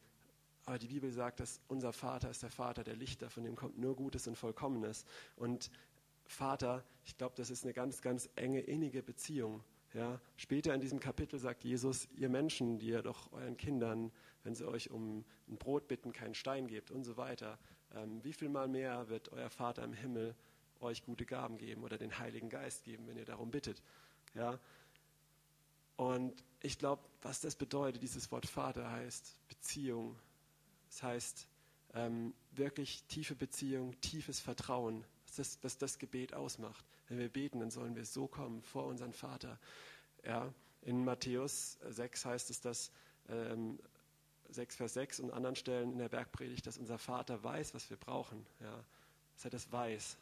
aber 0.66 0.78
die 0.78 0.88
Bibel 0.88 1.10
sagt, 1.10 1.40
dass 1.40 1.60
unser 1.68 1.92
Vater 1.92 2.30
ist 2.30 2.42
der 2.42 2.50
Vater 2.50 2.84
der 2.84 2.96
Lichter, 2.96 3.30
von 3.30 3.44
dem 3.44 3.56
kommt 3.56 3.78
nur 3.78 3.96
Gutes 3.96 4.26
und 4.26 4.36
Vollkommenes. 4.36 5.06
Und 5.36 5.70
Vater, 6.26 6.84
ich 7.04 7.16
glaube, 7.16 7.34
das 7.36 7.50
ist 7.50 7.64
eine 7.64 7.72
ganz, 7.72 8.02
ganz 8.02 8.28
enge, 8.34 8.60
innige 8.60 9.02
Beziehung. 9.02 9.62
Ja, 9.94 10.20
später 10.36 10.74
in 10.74 10.80
diesem 10.80 10.98
Kapitel 10.98 11.38
sagt 11.38 11.62
Jesus, 11.62 12.08
ihr 12.16 12.28
Menschen, 12.28 12.80
die 12.80 12.88
ihr 12.88 13.02
doch 13.02 13.32
euren 13.32 13.56
Kindern, 13.56 14.10
wenn 14.42 14.56
sie 14.56 14.66
euch 14.66 14.90
um 14.90 15.24
ein 15.48 15.56
Brot 15.56 15.86
bitten, 15.86 16.12
keinen 16.12 16.34
Stein 16.34 16.66
gebt 16.66 16.90
und 16.90 17.04
so 17.04 17.16
weiter, 17.16 17.60
ähm, 17.94 18.22
wie 18.24 18.32
viel 18.32 18.48
mal 18.48 18.66
mehr 18.66 19.08
wird 19.08 19.30
euer 19.30 19.50
Vater 19.50 19.84
im 19.84 19.92
Himmel 19.92 20.34
euch 20.80 21.04
gute 21.04 21.24
Gaben 21.24 21.58
geben 21.58 21.84
oder 21.84 21.96
den 21.96 22.18
Heiligen 22.18 22.48
Geist 22.48 22.82
geben, 22.82 23.06
wenn 23.06 23.16
ihr 23.16 23.24
darum 23.24 23.52
bittet. 23.52 23.82
Ja? 24.34 24.58
Und 25.96 26.44
ich 26.60 26.76
glaube, 26.76 27.02
was 27.22 27.40
das 27.40 27.54
bedeutet, 27.54 28.02
dieses 28.02 28.32
Wort 28.32 28.46
Vater 28.46 28.90
heißt 28.90 29.36
Beziehung. 29.48 30.18
Das 30.88 31.04
heißt 31.04 31.46
ähm, 31.94 32.34
wirklich 32.50 33.04
tiefe 33.04 33.36
Beziehung, 33.36 33.98
tiefes 34.00 34.40
Vertrauen, 34.40 35.04
das, 35.38 35.60
dass 35.60 35.78
das 35.78 35.98
Gebet 35.98 36.34
ausmacht. 36.34 36.84
Wenn 37.08 37.18
wir 37.18 37.28
beten, 37.28 37.60
dann 37.60 37.70
sollen 37.70 37.94
wir 37.96 38.04
so 38.04 38.26
kommen 38.26 38.62
vor 38.62 38.86
unseren 38.86 39.12
Vater. 39.12 39.58
Ja? 40.24 40.52
In 40.82 41.04
Matthäus 41.04 41.78
6 41.88 42.24
heißt 42.24 42.50
es, 42.50 42.60
dass 42.60 42.90
ähm, 43.28 43.78
6, 44.50 44.76
Vers 44.76 44.94
6 44.94 45.20
und 45.20 45.32
anderen 45.32 45.56
Stellen 45.56 45.92
in 45.92 45.98
der 45.98 46.08
Bergpredigt, 46.08 46.66
dass 46.66 46.78
unser 46.78 46.98
Vater 46.98 47.42
weiß, 47.42 47.74
was 47.74 47.90
wir 47.90 47.96
brauchen. 47.96 48.46
Ja, 48.60 48.84
dass 49.34 49.44
er 49.44 49.50
das 49.50 49.72
weiß. 49.72 50.16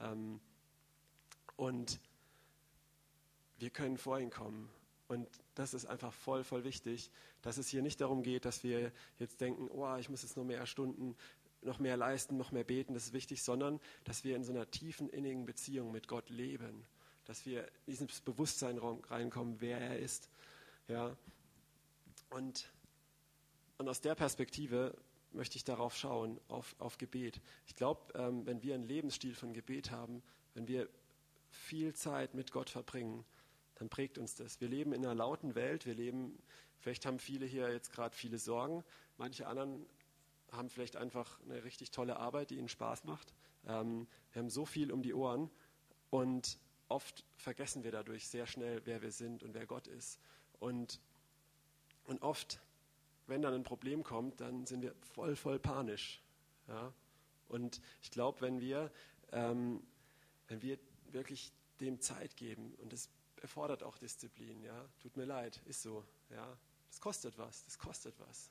Ähm, 0.00 0.40
und 1.56 2.00
wir 3.58 3.70
können 3.70 3.96
vor 3.96 4.18
ihn 4.18 4.30
kommen. 4.30 4.68
Und 5.06 5.28
das 5.54 5.74
ist 5.74 5.86
einfach 5.86 6.12
voll, 6.12 6.44
voll 6.44 6.64
wichtig, 6.64 7.10
dass 7.42 7.58
es 7.58 7.68
hier 7.68 7.82
nicht 7.82 8.00
darum 8.00 8.22
geht, 8.22 8.44
dass 8.44 8.64
wir 8.64 8.90
jetzt 9.18 9.40
denken, 9.40 9.68
oh, 9.70 9.96
ich 9.96 10.08
muss 10.08 10.22
jetzt 10.22 10.36
noch 10.36 10.44
mehr 10.44 10.66
Stunden, 10.66 11.14
noch 11.64 11.78
mehr 11.78 11.96
leisten, 11.96 12.36
noch 12.36 12.52
mehr 12.52 12.64
beten, 12.64 12.94
das 12.94 13.06
ist 13.06 13.12
wichtig, 13.12 13.42
sondern 13.42 13.80
dass 14.04 14.24
wir 14.24 14.36
in 14.36 14.44
so 14.44 14.52
einer 14.52 14.70
tiefen, 14.70 15.08
innigen 15.08 15.46
Beziehung 15.46 15.92
mit 15.92 16.08
Gott 16.08 16.30
leben. 16.30 16.84
Dass 17.24 17.46
wir 17.46 17.64
in 17.86 17.94
dieses 17.96 18.20
Bewusstsein 18.20 18.78
reinkommen, 18.78 19.60
wer 19.60 19.80
er 19.80 19.98
ist. 19.98 20.28
Ja. 20.88 21.16
Und 22.30 22.70
und 23.78 23.88
aus 23.88 24.00
der 24.00 24.14
Perspektive 24.14 24.94
möchte 25.32 25.56
ich 25.56 25.64
darauf 25.64 25.96
schauen, 25.96 26.40
auf, 26.48 26.76
auf 26.78 26.96
Gebet. 26.98 27.40
Ich 27.66 27.74
glaube, 27.74 28.00
ähm, 28.14 28.46
wenn 28.46 28.62
wir 28.62 28.74
einen 28.74 28.84
Lebensstil 28.84 29.34
von 29.34 29.52
Gebet 29.52 29.90
haben, 29.90 30.22
wenn 30.54 30.68
wir 30.68 30.88
viel 31.50 31.92
Zeit 31.94 32.34
mit 32.34 32.52
Gott 32.52 32.70
verbringen, 32.70 33.24
dann 33.74 33.88
prägt 33.88 34.18
uns 34.18 34.36
das. 34.36 34.60
Wir 34.60 34.68
leben 34.68 34.92
in 34.92 35.04
einer 35.04 35.14
lauten 35.14 35.56
Welt, 35.56 35.86
wir 35.86 35.94
leben, 35.94 36.38
vielleicht 36.78 37.04
haben 37.06 37.18
viele 37.18 37.46
hier 37.46 37.72
jetzt 37.72 37.92
gerade 37.92 38.14
viele 38.14 38.38
Sorgen, 38.38 38.84
manche 39.18 39.48
anderen 39.48 39.84
haben 40.56 40.70
vielleicht 40.70 40.96
einfach 40.96 41.40
eine 41.42 41.64
richtig 41.64 41.90
tolle 41.90 42.16
Arbeit, 42.16 42.50
die 42.50 42.56
ihnen 42.56 42.68
Spaß 42.68 43.04
macht. 43.04 43.34
Ähm, 43.66 44.06
wir 44.32 44.40
haben 44.40 44.50
so 44.50 44.64
viel 44.64 44.92
um 44.92 45.02
die 45.02 45.14
Ohren 45.14 45.50
und 46.10 46.58
oft 46.88 47.24
vergessen 47.36 47.84
wir 47.84 47.92
dadurch 47.92 48.28
sehr 48.28 48.46
schnell, 48.46 48.82
wer 48.84 49.02
wir 49.02 49.12
sind 49.12 49.42
und 49.42 49.54
wer 49.54 49.66
Gott 49.66 49.86
ist. 49.86 50.20
Und, 50.60 51.00
und 52.04 52.22
oft 52.22 52.60
wenn 53.26 53.42
dann 53.42 53.54
ein 53.54 53.62
Problem 53.62 54.02
kommt, 54.02 54.40
dann 54.40 54.66
sind 54.66 54.82
wir 54.82 54.94
voll, 55.14 55.36
voll 55.36 55.58
panisch. 55.58 56.22
Ja? 56.68 56.92
Und 57.48 57.80
ich 58.02 58.10
glaube, 58.10 58.40
wenn 58.40 58.60
wir, 58.60 58.90
ähm, 59.32 59.82
wenn 60.48 60.62
wir 60.62 60.78
wirklich 61.10 61.52
dem 61.80 62.00
Zeit 62.00 62.36
geben, 62.36 62.74
und 62.78 62.92
das 62.92 63.08
erfordert 63.40 63.82
auch 63.82 63.98
Disziplin, 63.98 64.62
ja, 64.62 64.88
tut 65.00 65.16
mir 65.16 65.24
leid, 65.24 65.60
ist 65.66 65.82
so, 65.82 66.04
ja, 66.30 66.56
das 66.88 67.00
kostet 67.00 67.36
was, 67.38 67.64
das 67.64 67.78
kostet 67.78 68.18
was. 68.20 68.50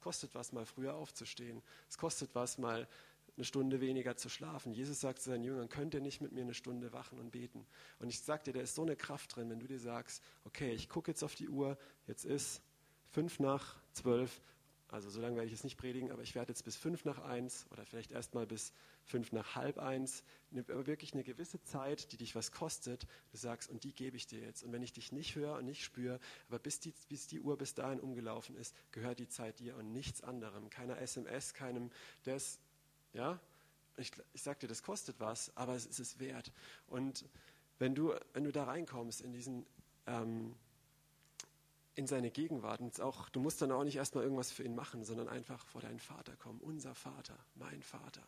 Es 0.00 0.04
kostet 0.04 0.34
was, 0.34 0.52
mal 0.52 0.64
früher 0.64 0.94
aufzustehen. 0.94 1.60
Es 1.86 1.98
kostet 1.98 2.34
was, 2.34 2.56
mal 2.56 2.88
eine 3.36 3.44
Stunde 3.44 3.82
weniger 3.82 4.16
zu 4.16 4.30
schlafen. 4.30 4.72
Jesus 4.72 4.98
sagt 4.98 5.20
zu 5.20 5.28
seinen 5.28 5.44
Jüngern, 5.44 5.68
könnt 5.68 5.92
ihr 5.92 6.00
nicht 6.00 6.22
mit 6.22 6.32
mir 6.32 6.40
eine 6.40 6.54
Stunde 6.54 6.94
wachen 6.94 7.18
und 7.18 7.32
beten? 7.32 7.66
Und 7.98 8.08
ich 8.08 8.18
sage 8.18 8.44
dir, 8.44 8.54
da 8.54 8.60
ist 8.60 8.74
so 8.74 8.80
eine 8.80 8.96
Kraft 8.96 9.36
drin, 9.36 9.50
wenn 9.50 9.60
du 9.60 9.66
dir 9.66 9.78
sagst, 9.78 10.22
okay, 10.46 10.72
ich 10.72 10.88
gucke 10.88 11.10
jetzt 11.10 11.22
auf 11.22 11.34
die 11.34 11.50
Uhr, 11.50 11.76
jetzt 12.06 12.24
ist 12.24 12.62
fünf 13.10 13.40
nach 13.40 13.76
zwölf, 13.92 14.40
also 14.92 15.08
so 15.08 15.20
lange 15.20 15.36
werde 15.36 15.46
ich 15.46 15.52
es 15.52 15.64
nicht 15.64 15.76
predigen, 15.76 16.10
aber 16.10 16.22
ich 16.22 16.34
werde 16.34 16.50
jetzt 16.50 16.64
bis 16.64 16.76
fünf 16.76 17.04
nach 17.04 17.18
eins 17.18 17.66
oder 17.70 17.84
vielleicht 17.84 18.10
erst 18.10 18.34
mal 18.34 18.46
bis 18.46 18.72
fünf 19.04 19.32
nach 19.32 19.54
halb 19.54 19.78
eins, 19.78 20.24
aber 20.52 20.86
wirklich 20.86 21.12
eine 21.12 21.22
gewisse 21.22 21.62
Zeit, 21.62 22.10
die 22.12 22.16
dich 22.16 22.34
was 22.34 22.50
kostet, 22.50 23.06
du 23.30 23.36
sagst, 23.36 23.70
und 23.70 23.84
die 23.84 23.92
gebe 23.92 24.16
ich 24.16 24.26
dir 24.26 24.40
jetzt. 24.40 24.64
Und 24.64 24.72
wenn 24.72 24.82
ich 24.82 24.92
dich 24.92 25.12
nicht 25.12 25.36
höre 25.36 25.56
und 25.56 25.64
nicht 25.64 25.84
spüre, 25.84 26.18
aber 26.48 26.58
bis 26.58 26.80
die, 26.80 26.92
bis 27.08 27.26
die 27.28 27.40
Uhr 27.40 27.56
bis 27.56 27.74
dahin 27.74 28.00
umgelaufen 28.00 28.56
ist, 28.56 28.74
gehört 28.90 29.20
die 29.20 29.28
Zeit 29.28 29.60
dir 29.60 29.76
und 29.76 29.92
nichts 29.92 30.22
anderem. 30.22 30.70
Keiner 30.70 30.98
SMS, 30.98 31.54
keinem 31.54 31.90
das, 32.24 32.58
ja? 33.12 33.38
Ich, 33.96 34.12
ich 34.32 34.42
sag 34.42 34.60
dir, 34.60 34.68
das 34.68 34.82
kostet 34.82 35.20
was, 35.20 35.54
aber 35.56 35.74
es 35.74 35.86
ist 35.86 35.98
es 35.98 36.18
wert. 36.18 36.52
Und 36.86 37.24
wenn 37.78 37.94
du, 37.94 38.14
wenn 38.32 38.44
du 38.44 38.52
da 38.52 38.64
reinkommst 38.64 39.20
in 39.20 39.32
diesen, 39.32 39.66
ähm, 40.06 40.54
in 42.00 42.06
seine 42.06 42.30
Gegenwart. 42.30 42.80
Und 42.80 42.98
auch, 43.00 43.28
du 43.28 43.40
musst 43.40 43.60
dann 43.62 43.70
auch 43.70 43.84
nicht 43.84 43.96
erstmal 43.96 44.24
irgendwas 44.24 44.50
für 44.50 44.64
ihn 44.64 44.74
machen, 44.74 45.04
sondern 45.04 45.28
einfach 45.28 45.64
vor 45.66 45.82
deinen 45.82 46.00
Vater 46.00 46.34
kommen. 46.36 46.58
Unser 46.60 46.94
Vater, 46.94 47.36
mein 47.54 47.82
Vater. 47.82 48.26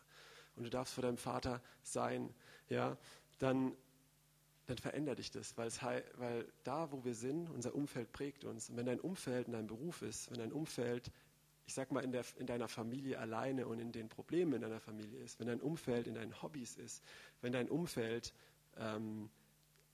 Und 0.55 0.63
du 0.63 0.69
darfst 0.69 0.93
vor 0.93 1.01
deinem 1.01 1.17
Vater 1.17 1.59
sein, 1.81 2.33
ja, 2.69 2.95
dann, 3.39 3.75
dann 4.67 4.77
verändert 4.77 5.17
dich 5.17 5.31
das, 5.31 5.57
weil, 5.57 5.67
es, 5.67 5.81
weil 5.81 6.47
da, 6.63 6.91
wo 6.91 7.03
wir 7.03 7.15
sind, 7.15 7.49
unser 7.49 7.73
Umfeld 7.73 8.11
prägt 8.11 8.45
uns. 8.45 8.69
Und 8.69 8.77
wenn 8.77 8.85
dein 8.85 8.99
Umfeld 8.99 9.47
in 9.47 9.53
deinem 9.53 9.67
Beruf 9.67 10.03
ist, 10.03 10.29
wenn 10.29 10.37
dein 10.37 10.53
Umfeld, 10.53 11.11
ich 11.65 11.73
sag 11.73 11.91
mal, 11.91 12.03
in, 12.03 12.11
der, 12.11 12.23
in 12.37 12.45
deiner 12.45 12.67
Familie 12.67 13.17
alleine 13.17 13.65
und 13.67 13.79
in 13.79 13.91
den 13.91 14.07
Problemen 14.07 14.53
in 14.53 14.61
deiner 14.61 14.79
Familie 14.79 15.19
ist, 15.19 15.39
wenn 15.39 15.47
dein 15.47 15.61
Umfeld 15.61 16.05
in 16.05 16.13
deinen 16.13 16.39
Hobbys 16.43 16.77
ist, 16.77 17.01
wenn 17.41 17.51
dein 17.51 17.69
Umfeld 17.69 18.33
ähm, 18.77 19.31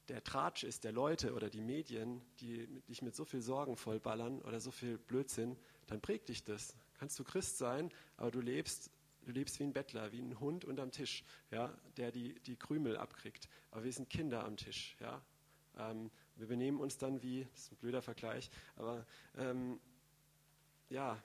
der 0.09 0.23
Tratsch 0.23 0.63
ist 0.63 0.83
der 0.83 0.91
Leute 0.91 1.33
oder 1.33 1.49
die 1.49 1.61
Medien, 1.61 2.21
die 2.39 2.67
dich 2.87 3.01
mit 3.01 3.15
so 3.15 3.25
viel 3.25 3.41
Sorgen 3.41 3.77
vollballern 3.77 4.41
oder 4.41 4.59
so 4.59 4.71
viel 4.71 4.97
Blödsinn, 4.97 5.55
dann 5.87 6.01
prägt 6.01 6.29
dich 6.29 6.43
das. 6.43 6.75
Kannst 6.97 7.17
du 7.19 7.23
Christ 7.23 7.57
sein, 7.57 7.91
aber 8.17 8.31
du 8.31 8.41
lebst, 8.41 8.91
du 9.21 9.31
lebst 9.31 9.59
wie 9.59 9.63
ein 9.63 9.73
Bettler, 9.73 10.11
wie 10.11 10.21
ein 10.21 10.39
Hund 10.39 10.65
unterm 10.65 10.91
Tisch, 10.91 11.23
ja, 11.51 11.73
der 11.97 12.11
die, 12.11 12.39
die 12.41 12.57
Krümel 12.57 12.97
abkriegt. 12.97 13.47
Aber 13.71 13.83
wir 13.83 13.93
sind 13.93 14.09
Kinder 14.09 14.43
am 14.43 14.57
Tisch. 14.57 14.97
Ja. 14.99 15.21
Ähm, 15.77 16.11
wir 16.35 16.47
benehmen 16.47 16.79
uns 16.79 16.97
dann 16.97 17.21
wie, 17.21 17.45
das 17.51 17.63
ist 17.63 17.71
ein 17.73 17.77
blöder 17.77 18.01
Vergleich, 18.01 18.49
aber 18.75 19.05
ähm, 19.37 19.79
ja, 20.89 21.21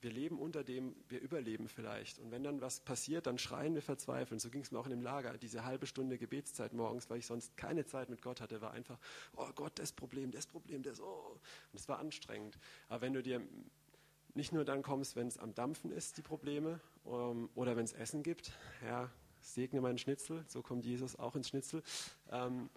wir 0.00 0.10
leben 0.10 0.38
unter 0.38 0.64
dem, 0.64 0.94
wir 1.08 1.20
überleben 1.20 1.68
vielleicht. 1.68 2.18
Und 2.18 2.30
wenn 2.30 2.42
dann 2.42 2.60
was 2.60 2.80
passiert, 2.80 3.26
dann 3.26 3.38
schreien 3.38 3.74
wir 3.74 3.82
verzweifeln. 3.82 4.38
So 4.38 4.50
ging 4.50 4.62
es 4.62 4.70
mir 4.70 4.78
auch 4.78 4.86
in 4.86 4.90
dem 4.90 5.02
Lager. 5.02 5.36
Diese 5.38 5.64
halbe 5.64 5.86
Stunde 5.86 6.18
Gebetszeit 6.18 6.72
morgens, 6.72 7.10
weil 7.10 7.18
ich 7.18 7.26
sonst 7.26 7.56
keine 7.56 7.84
Zeit 7.86 8.08
mit 8.08 8.22
Gott 8.22 8.40
hatte, 8.40 8.60
war 8.60 8.72
einfach, 8.72 8.98
oh 9.36 9.48
Gott, 9.54 9.78
das 9.78 9.92
Problem, 9.92 10.30
das 10.30 10.46
Problem, 10.46 10.82
das, 10.82 11.00
oh. 11.00 11.38
Und 11.72 11.78
es 11.78 11.88
war 11.88 11.98
anstrengend. 11.98 12.58
Aber 12.88 13.02
wenn 13.02 13.12
du 13.12 13.22
dir 13.22 13.42
nicht 14.34 14.52
nur 14.52 14.64
dann 14.64 14.82
kommst, 14.82 15.16
wenn 15.16 15.26
es 15.26 15.38
am 15.38 15.54
Dampfen 15.54 15.90
ist, 15.92 16.16
die 16.16 16.22
Probleme, 16.22 16.80
ähm, 17.06 17.50
oder 17.54 17.76
wenn 17.76 17.84
es 17.84 17.92
Essen 17.92 18.22
gibt, 18.22 18.52
ja, 18.84 19.10
segne 19.40 19.80
meinen 19.80 19.98
Schnitzel, 19.98 20.44
so 20.46 20.62
kommt 20.62 20.84
Jesus 20.84 21.16
auch 21.16 21.34
ins 21.34 21.48
Schnitzel, 21.48 21.82
ähm, 22.30 22.68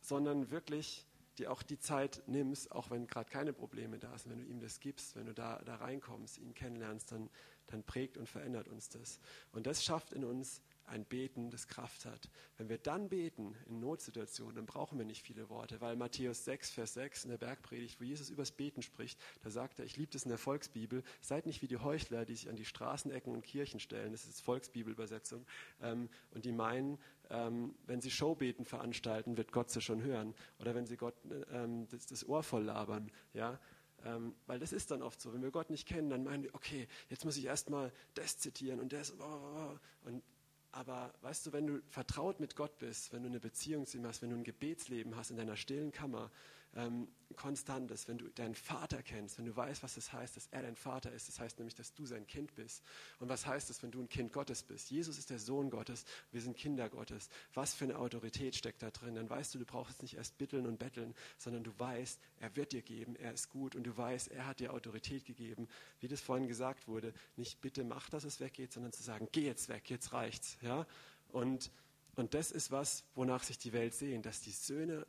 sondern 0.00 0.50
wirklich 0.50 1.06
dir 1.38 1.50
auch 1.50 1.62
die 1.62 1.78
Zeit 1.78 2.22
nimmst, 2.26 2.72
auch 2.72 2.90
wenn 2.90 3.06
gerade 3.06 3.30
keine 3.30 3.52
Probleme 3.52 3.98
da 3.98 4.16
sind, 4.18 4.32
wenn 4.32 4.38
du 4.38 4.44
ihm 4.44 4.60
das 4.60 4.80
gibst, 4.80 5.16
wenn 5.16 5.26
du 5.26 5.34
da, 5.34 5.60
da 5.64 5.76
reinkommst, 5.76 6.38
ihn 6.38 6.54
kennenlernst, 6.54 7.12
dann, 7.12 7.30
dann 7.66 7.82
prägt 7.84 8.18
und 8.18 8.28
verändert 8.28 8.68
uns 8.68 8.88
das. 8.88 9.20
Und 9.52 9.66
das 9.66 9.84
schafft 9.84 10.12
in 10.12 10.24
uns 10.24 10.62
ein 10.90 11.04
Beten, 11.04 11.50
das 11.50 11.68
Kraft 11.68 12.04
hat. 12.04 12.28
Wenn 12.58 12.68
wir 12.68 12.78
dann 12.78 13.08
beten 13.08 13.54
in 13.66 13.80
Notsituationen, 13.80 14.56
dann 14.56 14.66
brauchen 14.66 14.98
wir 14.98 15.06
nicht 15.06 15.22
viele 15.22 15.48
Worte, 15.48 15.80
weil 15.80 15.96
Matthäus 15.96 16.44
6, 16.44 16.70
Vers 16.70 16.94
6 16.94 17.24
in 17.24 17.30
der 17.30 17.38
Bergpredigt, 17.38 18.00
wo 18.00 18.04
Jesus 18.04 18.28
übers 18.28 18.50
Beten 18.50 18.82
spricht, 18.82 19.18
da 19.42 19.50
sagt 19.50 19.78
er, 19.78 19.86
ich 19.86 19.96
liebe 19.96 20.12
das 20.12 20.24
in 20.24 20.28
der 20.28 20.38
Volksbibel, 20.38 21.02
seid 21.20 21.46
nicht 21.46 21.62
wie 21.62 21.68
die 21.68 21.78
Heuchler, 21.78 22.24
die 22.24 22.34
sich 22.34 22.48
an 22.48 22.56
die 22.56 22.64
Straßenecken 22.64 23.32
und 23.32 23.42
Kirchen 23.42 23.80
stellen, 23.80 24.12
das 24.12 24.24
ist 24.24 24.40
Volksbibelübersetzung, 24.42 25.46
ähm, 25.80 26.08
und 26.32 26.44
die 26.44 26.52
meinen, 26.52 26.98
ähm, 27.30 27.74
wenn 27.86 28.00
sie 28.00 28.10
Showbeten 28.10 28.64
veranstalten, 28.64 29.36
wird 29.36 29.52
Gott 29.52 29.70
sie 29.70 29.80
schon 29.80 30.02
hören. 30.02 30.34
Oder 30.58 30.74
wenn 30.74 30.86
sie 30.86 30.96
Gott 30.96 31.14
ähm, 31.52 31.86
das, 31.88 32.06
das 32.06 32.28
Ohr 32.28 32.42
voll 32.42 32.64
labern, 32.64 33.10
ja, 33.32 33.58
ähm, 34.04 34.34
weil 34.46 34.58
das 34.58 34.72
ist 34.72 34.90
dann 34.90 35.02
oft 35.02 35.20
so, 35.20 35.32
wenn 35.32 35.42
wir 35.42 35.50
Gott 35.50 35.70
nicht 35.70 35.86
kennen, 35.86 36.10
dann 36.10 36.24
meinen 36.24 36.42
wir, 36.42 36.54
okay, 36.54 36.88
jetzt 37.08 37.24
muss 37.24 37.36
ich 37.36 37.44
erstmal 37.44 37.92
das 38.14 38.38
zitieren 38.38 38.80
und 38.80 38.92
das. 38.92 39.12
Oh, 39.12 39.24
oh, 39.24 39.72
oh. 39.72 40.08
Und 40.08 40.22
aber 40.72 41.12
weißt 41.22 41.46
du, 41.46 41.52
wenn 41.52 41.66
du 41.66 41.82
vertraut 41.88 42.40
mit 42.40 42.56
Gott 42.56 42.78
bist, 42.78 43.12
wenn 43.12 43.22
du 43.22 43.28
eine 43.28 43.40
Beziehung 43.40 43.86
zu 43.86 43.98
ihm 43.98 44.06
hast, 44.06 44.22
wenn 44.22 44.30
du 44.30 44.36
ein 44.36 44.44
Gebetsleben 44.44 45.16
hast 45.16 45.30
in 45.30 45.36
deiner 45.36 45.56
stillen 45.56 45.92
Kammer, 45.92 46.30
ähm, 46.76 47.08
konstant 47.36 47.90
ist, 47.90 48.08
wenn 48.08 48.18
du 48.18 48.28
deinen 48.28 48.54
Vater 48.54 49.02
kennst, 49.02 49.38
wenn 49.38 49.46
du 49.46 49.54
weißt, 49.54 49.82
was 49.82 49.94
das 49.94 50.12
heißt, 50.12 50.36
dass 50.36 50.48
er 50.50 50.62
dein 50.62 50.76
Vater 50.76 51.12
ist, 51.12 51.28
das 51.28 51.40
heißt 51.40 51.58
nämlich, 51.58 51.74
dass 51.74 51.94
du 51.94 52.04
sein 52.06 52.26
Kind 52.26 52.54
bist. 52.54 52.82
Und 53.18 53.28
was 53.28 53.46
heißt 53.46 53.70
es, 53.70 53.82
wenn 53.82 53.90
du 53.90 54.00
ein 54.00 54.08
Kind 54.08 54.32
Gottes 54.32 54.62
bist? 54.62 54.90
Jesus 54.90 55.18
ist 55.18 55.30
der 55.30 55.38
Sohn 55.38 55.70
Gottes, 55.70 56.04
wir 56.32 56.40
sind 56.40 56.56
Kinder 56.56 56.88
Gottes. 56.88 57.28
Was 57.54 57.74
für 57.74 57.84
eine 57.84 57.98
Autorität 57.98 58.56
steckt 58.56 58.82
da 58.82 58.90
drin? 58.90 59.14
Dann 59.14 59.30
weißt 59.30 59.54
du, 59.54 59.58
du 59.58 59.64
brauchst 59.64 60.02
nicht 60.02 60.16
erst 60.16 60.38
bitteln 60.38 60.66
und 60.66 60.78
betteln, 60.78 61.14
sondern 61.38 61.64
du 61.64 61.72
weißt, 61.78 62.20
er 62.40 62.56
wird 62.56 62.72
dir 62.72 62.82
geben, 62.82 63.16
er 63.16 63.32
ist 63.32 63.48
gut 63.48 63.74
und 63.74 63.84
du 63.84 63.96
weißt, 63.96 64.28
er 64.28 64.46
hat 64.46 64.60
dir 64.60 64.72
Autorität 64.72 65.24
gegeben. 65.24 65.68
Wie 66.00 66.08
das 66.08 66.20
vorhin 66.20 66.48
gesagt 66.48 66.88
wurde, 66.88 67.12
nicht 67.36 67.60
bitte 67.60 67.84
mach, 67.84 68.10
dass 68.10 68.24
es 68.24 68.40
weggeht, 68.40 68.72
sondern 68.72 68.92
zu 68.92 69.02
sagen, 69.02 69.28
geh 69.32 69.46
jetzt 69.46 69.68
weg, 69.68 69.88
jetzt 69.88 70.12
reicht's. 70.12 70.58
Ja? 70.62 70.86
Und, 71.28 71.70
und 72.16 72.34
das 72.34 72.50
ist 72.50 72.70
was, 72.70 73.04
wonach 73.14 73.42
sich 73.44 73.58
die 73.58 73.72
Welt 73.72 73.94
sehen, 73.94 74.22
dass 74.22 74.40
die 74.40 74.52
Söhne 74.52 75.06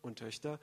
und 0.00 0.18
Töchter 0.20 0.58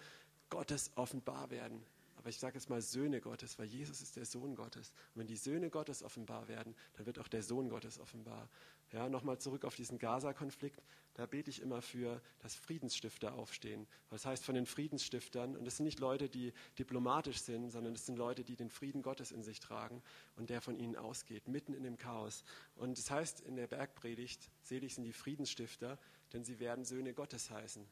Gottes 0.49 0.91
offenbar 0.95 1.49
werden. 1.49 1.85
Aber 2.25 2.29
ich 2.31 2.39
sage 2.39 2.55
jetzt 2.55 2.71
mal 2.71 2.81
Söhne 2.81 3.21
Gottes, 3.21 3.59
weil 3.59 3.67
Jesus 3.67 4.01
ist 4.01 4.15
der 4.15 4.25
Sohn 4.25 4.55
Gottes. 4.55 4.93
Und 5.13 5.19
wenn 5.19 5.27
die 5.27 5.37
Söhne 5.37 5.69
Gottes 5.69 6.01
offenbar 6.01 6.47
werden, 6.47 6.75
dann 6.93 7.05
wird 7.05 7.19
auch 7.19 7.27
der 7.27 7.43
Sohn 7.43 7.69
Gottes 7.69 7.99
offenbar. 7.99 8.49
Ja, 8.91 9.09
nochmal 9.09 9.37
zurück 9.37 9.63
auf 9.63 9.75
diesen 9.75 9.99
Gaza-Konflikt. 9.99 10.81
Da 11.13 11.27
bete 11.27 11.51
ich 11.51 11.61
immer 11.61 11.83
für, 11.83 12.19
dass 12.39 12.55
Friedensstifter 12.55 13.35
aufstehen. 13.35 13.85
Das 14.09 14.25
heißt 14.25 14.43
von 14.43 14.55
den 14.55 14.65
Friedensstiftern, 14.65 15.55
und 15.55 15.65
das 15.65 15.77
sind 15.77 15.85
nicht 15.85 15.99
Leute, 15.99 16.27
die 16.27 16.51
diplomatisch 16.79 17.41
sind, 17.41 17.69
sondern 17.69 17.93
das 17.93 18.07
sind 18.07 18.17
Leute, 18.17 18.43
die 18.43 18.55
den 18.55 18.71
Frieden 18.71 19.03
Gottes 19.03 19.31
in 19.31 19.43
sich 19.43 19.59
tragen 19.59 20.01
und 20.35 20.49
der 20.49 20.61
von 20.61 20.79
ihnen 20.79 20.95
ausgeht, 20.95 21.47
mitten 21.47 21.75
in 21.75 21.83
dem 21.83 21.99
Chaos. 21.99 22.43
Und 22.75 22.97
das 22.97 23.11
heißt 23.11 23.41
in 23.41 23.55
der 23.55 23.67
Bergpredigt, 23.67 24.49
selig 24.63 24.95
sind 24.95 25.03
die 25.03 25.13
Friedensstifter, 25.13 25.99
denn 26.33 26.43
sie 26.43 26.59
werden 26.59 26.85
Söhne 26.85 27.13
Gottes 27.13 27.51
heißen. 27.51 27.85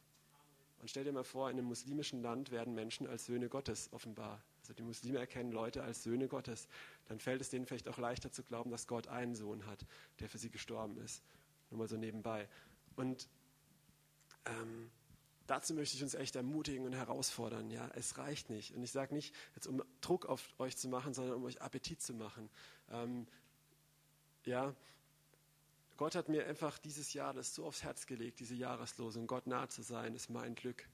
Und 0.84 0.90
stell 0.90 1.06
dir 1.06 1.14
mal 1.14 1.24
vor, 1.24 1.50
in 1.50 1.58
einem 1.58 1.70
muslimischen 1.70 2.22
Land 2.22 2.52
werden 2.52 2.76
Menschen 2.76 3.08
als 3.08 3.28
Söhne 3.28 3.48
Gottes 3.48 3.88
offenbar. 3.94 4.44
Also 4.60 4.74
die 4.74 4.84
Muslime 4.84 5.18
erkennen 5.18 5.54
Leute 5.54 5.82
als 5.82 6.04
Söhne 6.04 6.28
Gottes. 6.28 6.68
Dann 7.08 7.20
fällt 7.20 7.40
es 7.40 7.50
denen 7.50 7.66
vielleicht 7.66 7.88
auch 7.88 7.98
leichter 7.98 8.34
zu 8.34 8.44
glauben, 8.44 8.70
dass 8.70 8.86
Gott 8.86 9.08
einen 9.08 9.34
Sohn 9.34 9.66
hat, 9.66 9.86
der 10.20 10.28
für 10.28 10.38
sie 10.38 10.50
gestorben 10.50 10.98
ist. 10.98 11.24
Nur 11.70 11.78
mal 11.78 11.88
so 11.88 11.96
nebenbei. 11.96 12.50
Und 12.98 13.30
ähm, 14.44 14.92
dazu 15.48 15.74
möchte 15.74 15.96
ich 15.96 16.04
uns 16.04 16.16
echt 16.16 16.36
ermutigen 16.36 16.86
und 16.86 16.92
herausfordern. 16.92 17.72
Ja, 17.72 17.90
es 17.96 18.18
reicht 18.18 18.50
nicht. 18.50 18.76
Und 18.76 18.84
ich 18.84 18.92
sage 18.92 19.14
nicht, 19.14 19.34
jetzt 19.56 19.68
um 19.68 19.82
Druck 20.02 20.26
auf 20.26 20.50
euch 20.60 20.76
zu 20.76 20.90
machen, 20.90 21.14
sondern 21.14 21.36
um 21.36 21.46
euch 21.46 21.62
Appetit 21.62 22.02
zu 22.02 22.14
machen. 22.14 22.50
Ähm, 22.92 23.26
ja, 24.44 24.76
Gott 25.98 26.16
hat 26.16 26.30
mir 26.30 26.48
einfach 26.48 26.78
dieses 26.80 27.14
Jahr 27.14 27.34
das 27.34 27.54
so 27.54 27.66
aufs 27.66 27.84
Herz 27.84 28.06
gelegt, 28.06 28.40
diese 28.40 28.56
Jahreslosung, 28.56 29.28
Gott 29.28 29.48
nah 29.48 29.70
zu 29.70 29.82
sein, 29.82 30.16
ist 30.16 30.30
mein 30.30 30.56
Glück. 30.56 30.88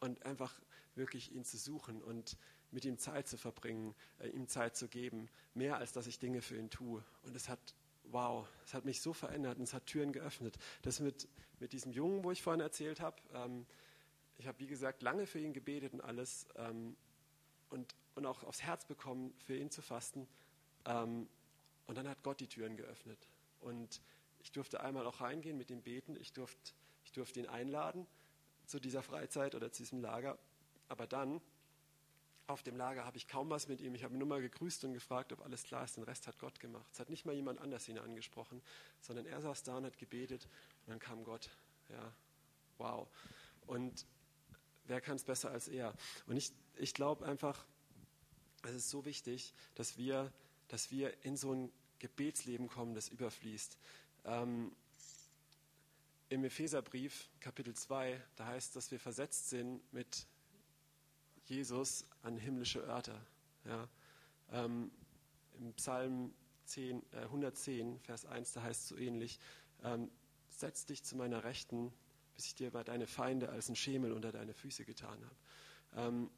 Und 0.00 0.24
einfach 0.26 0.60
wirklich 0.94 1.32
ihn 1.32 1.44
zu 1.44 1.56
suchen 1.56 2.02
und 2.02 2.36
mit 2.70 2.84
ihm 2.84 2.98
Zeit 2.98 3.28
zu 3.28 3.38
verbringen, 3.38 3.94
äh, 4.18 4.28
ihm 4.28 4.48
Zeit 4.48 4.76
zu 4.76 4.88
geben, 4.88 5.28
mehr 5.54 5.78
als 5.78 5.92
dass 5.92 6.06
ich 6.06 6.18
Dinge 6.18 6.42
für 6.42 6.56
ihn 6.56 6.70
tue. 6.70 7.02
Und 7.22 7.34
es 7.34 7.48
hat, 7.48 7.74
wow, 8.04 8.46
es 8.64 8.74
hat 8.74 8.84
mich 8.84 9.00
so 9.00 9.12
verändert 9.12 9.58
und 9.58 9.64
es 9.64 9.72
hat 9.72 9.86
Türen 9.86 10.12
geöffnet. 10.12 10.58
Das 10.82 11.00
mit, 11.00 11.28
mit 11.60 11.72
diesem 11.72 11.92
Jungen, 11.92 12.24
wo 12.24 12.30
ich 12.30 12.42
vorhin 12.42 12.60
erzählt 12.60 13.00
habe, 13.00 13.16
ähm, 13.32 13.66
ich 14.36 14.46
habe, 14.46 14.58
wie 14.58 14.66
gesagt, 14.66 15.02
lange 15.02 15.26
für 15.26 15.38
ihn 15.38 15.52
gebetet 15.52 15.94
und 15.94 16.00
alles 16.00 16.46
ähm, 16.56 16.96
und, 17.70 17.94
und 18.16 18.26
auch 18.26 18.42
aufs 18.42 18.62
Herz 18.62 18.84
bekommen, 18.84 19.32
für 19.44 19.56
ihn 19.56 19.70
zu 19.70 19.80
fasten. 19.80 20.26
Ähm, 20.84 21.28
und 21.86 21.96
dann 21.96 22.08
hat 22.08 22.22
Gott 22.22 22.40
die 22.40 22.48
Türen 22.48 22.76
geöffnet. 22.76 23.28
Und 23.64 24.02
ich 24.40 24.52
durfte 24.52 24.80
einmal 24.80 25.06
auch 25.06 25.20
reingehen 25.20 25.56
mit 25.56 25.70
ihm 25.70 25.82
beten. 25.82 26.16
Ich 26.16 26.32
durfte, 26.32 26.72
ich 27.04 27.12
durfte 27.12 27.40
ihn 27.40 27.46
einladen 27.46 28.06
zu 28.66 28.78
dieser 28.78 29.02
Freizeit 29.02 29.54
oder 29.54 29.72
zu 29.72 29.82
diesem 29.82 30.00
Lager. 30.00 30.38
Aber 30.88 31.06
dann, 31.06 31.40
auf 32.46 32.62
dem 32.62 32.76
Lager, 32.76 33.06
habe 33.06 33.16
ich 33.16 33.26
kaum 33.26 33.48
was 33.48 33.68
mit 33.68 33.80
ihm. 33.80 33.94
Ich 33.94 34.04
habe 34.04 34.14
ihn 34.14 34.18
nur 34.18 34.28
mal 34.28 34.42
gegrüßt 34.42 34.84
und 34.84 34.92
gefragt, 34.92 35.32
ob 35.32 35.40
alles 35.40 35.64
klar 35.64 35.84
ist. 35.84 35.96
Den 35.96 36.04
Rest 36.04 36.26
hat 36.26 36.38
Gott 36.38 36.60
gemacht. 36.60 36.86
Es 36.92 37.00
hat 37.00 37.08
nicht 37.08 37.24
mal 37.24 37.34
jemand 37.34 37.58
anders 37.58 37.88
ihn 37.88 37.98
angesprochen, 37.98 38.60
sondern 39.00 39.24
er 39.24 39.40
saß 39.40 39.62
da 39.62 39.78
und 39.78 39.86
hat 39.86 39.96
gebetet. 39.96 40.46
Und 40.84 40.90
dann 40.90 40.98
kam 40.98 41.24
Gott. 41.24 41.50
Ja, 41.88 42.12
wow. 42.76 43.08
Und 43.66 44.06
wer 44.84 45.00
kann 45.00 45.16
es 45.16 45.24
besser 45.24 45.50
als 45.50 45.68
er? 45.68 45.94
Und 46.26 46.36
ich, 46.36 46.52
ich 46.76 46.92
glaube 46.92 47.24
einfach, 47.24 47.64
es 48.62 48.74
ist 48.74 48.90
so 48.90 49.06
wichtig, 49.06 49.54
dass 49.74 49.96
wir, 49.96 50.30
dass 50.68 50.90
wir 50.90 51.24
in 51.24 51.38
so 51.38 51.54
ein 51.54 51.72
Gebetsleben 52.04 52.68
kommen, 52.68 52.94
das 52.94 53.08
überfließt. 53.08 53.78
Ähm, 54.26 54.76
Im 56.28 56.44
Epheserbrief, 56.44 57.30
Kapitel 57.40 57.72
2, 57.72 58.20
da 58.36 58.46
heißt, 58.46 58.76
dass 58.76 58.90
wir 58.90 59.00
versetzt 59.00 59.48
sind 59.48 59.80
mit 59.90 60.26
Jesus 61.46 62.04
an 62.20 62.36
himmlische 62.36 62.80
Örter. 62.80 63.18
Ja. 63.64 63.88
Ähm, 64.52 64.90
Im 65.58 65.72
Psalm 65.74 66.34
10, 66.66 67.02
äh, 67.12 67.20
110, 67.22 67.98
Vers 68.00 68.26
1, 68.26 68.52
da 68.52 68.62
heißt 68.62 68.82
es 68.82 68.88
so 68.88 68.96
ähnlich, 68.98 69.38
ähm, 69.82 70.10
setz 70.50 70.84
dich 70.84 71.04
zu 71.04 71.16
meiner 71.16 71.42
Rechten, 71.42 71.90
bis 72.34 72.44
ich 72.44 72.54
dir 72.54 72.70
bei 72.70 72.84
deine 72.84 73.06
Feinde 73.06 73.48
als 73.48 73.70
ein 73.70 73.76
Schemel 73.76 74.12
unter 74.12 74.30
deine 74.30 74.52
Füße 74.52 74.84
getan 74.84 75.24
habe. 75.24 76.06
Ähm, 76.08 76.30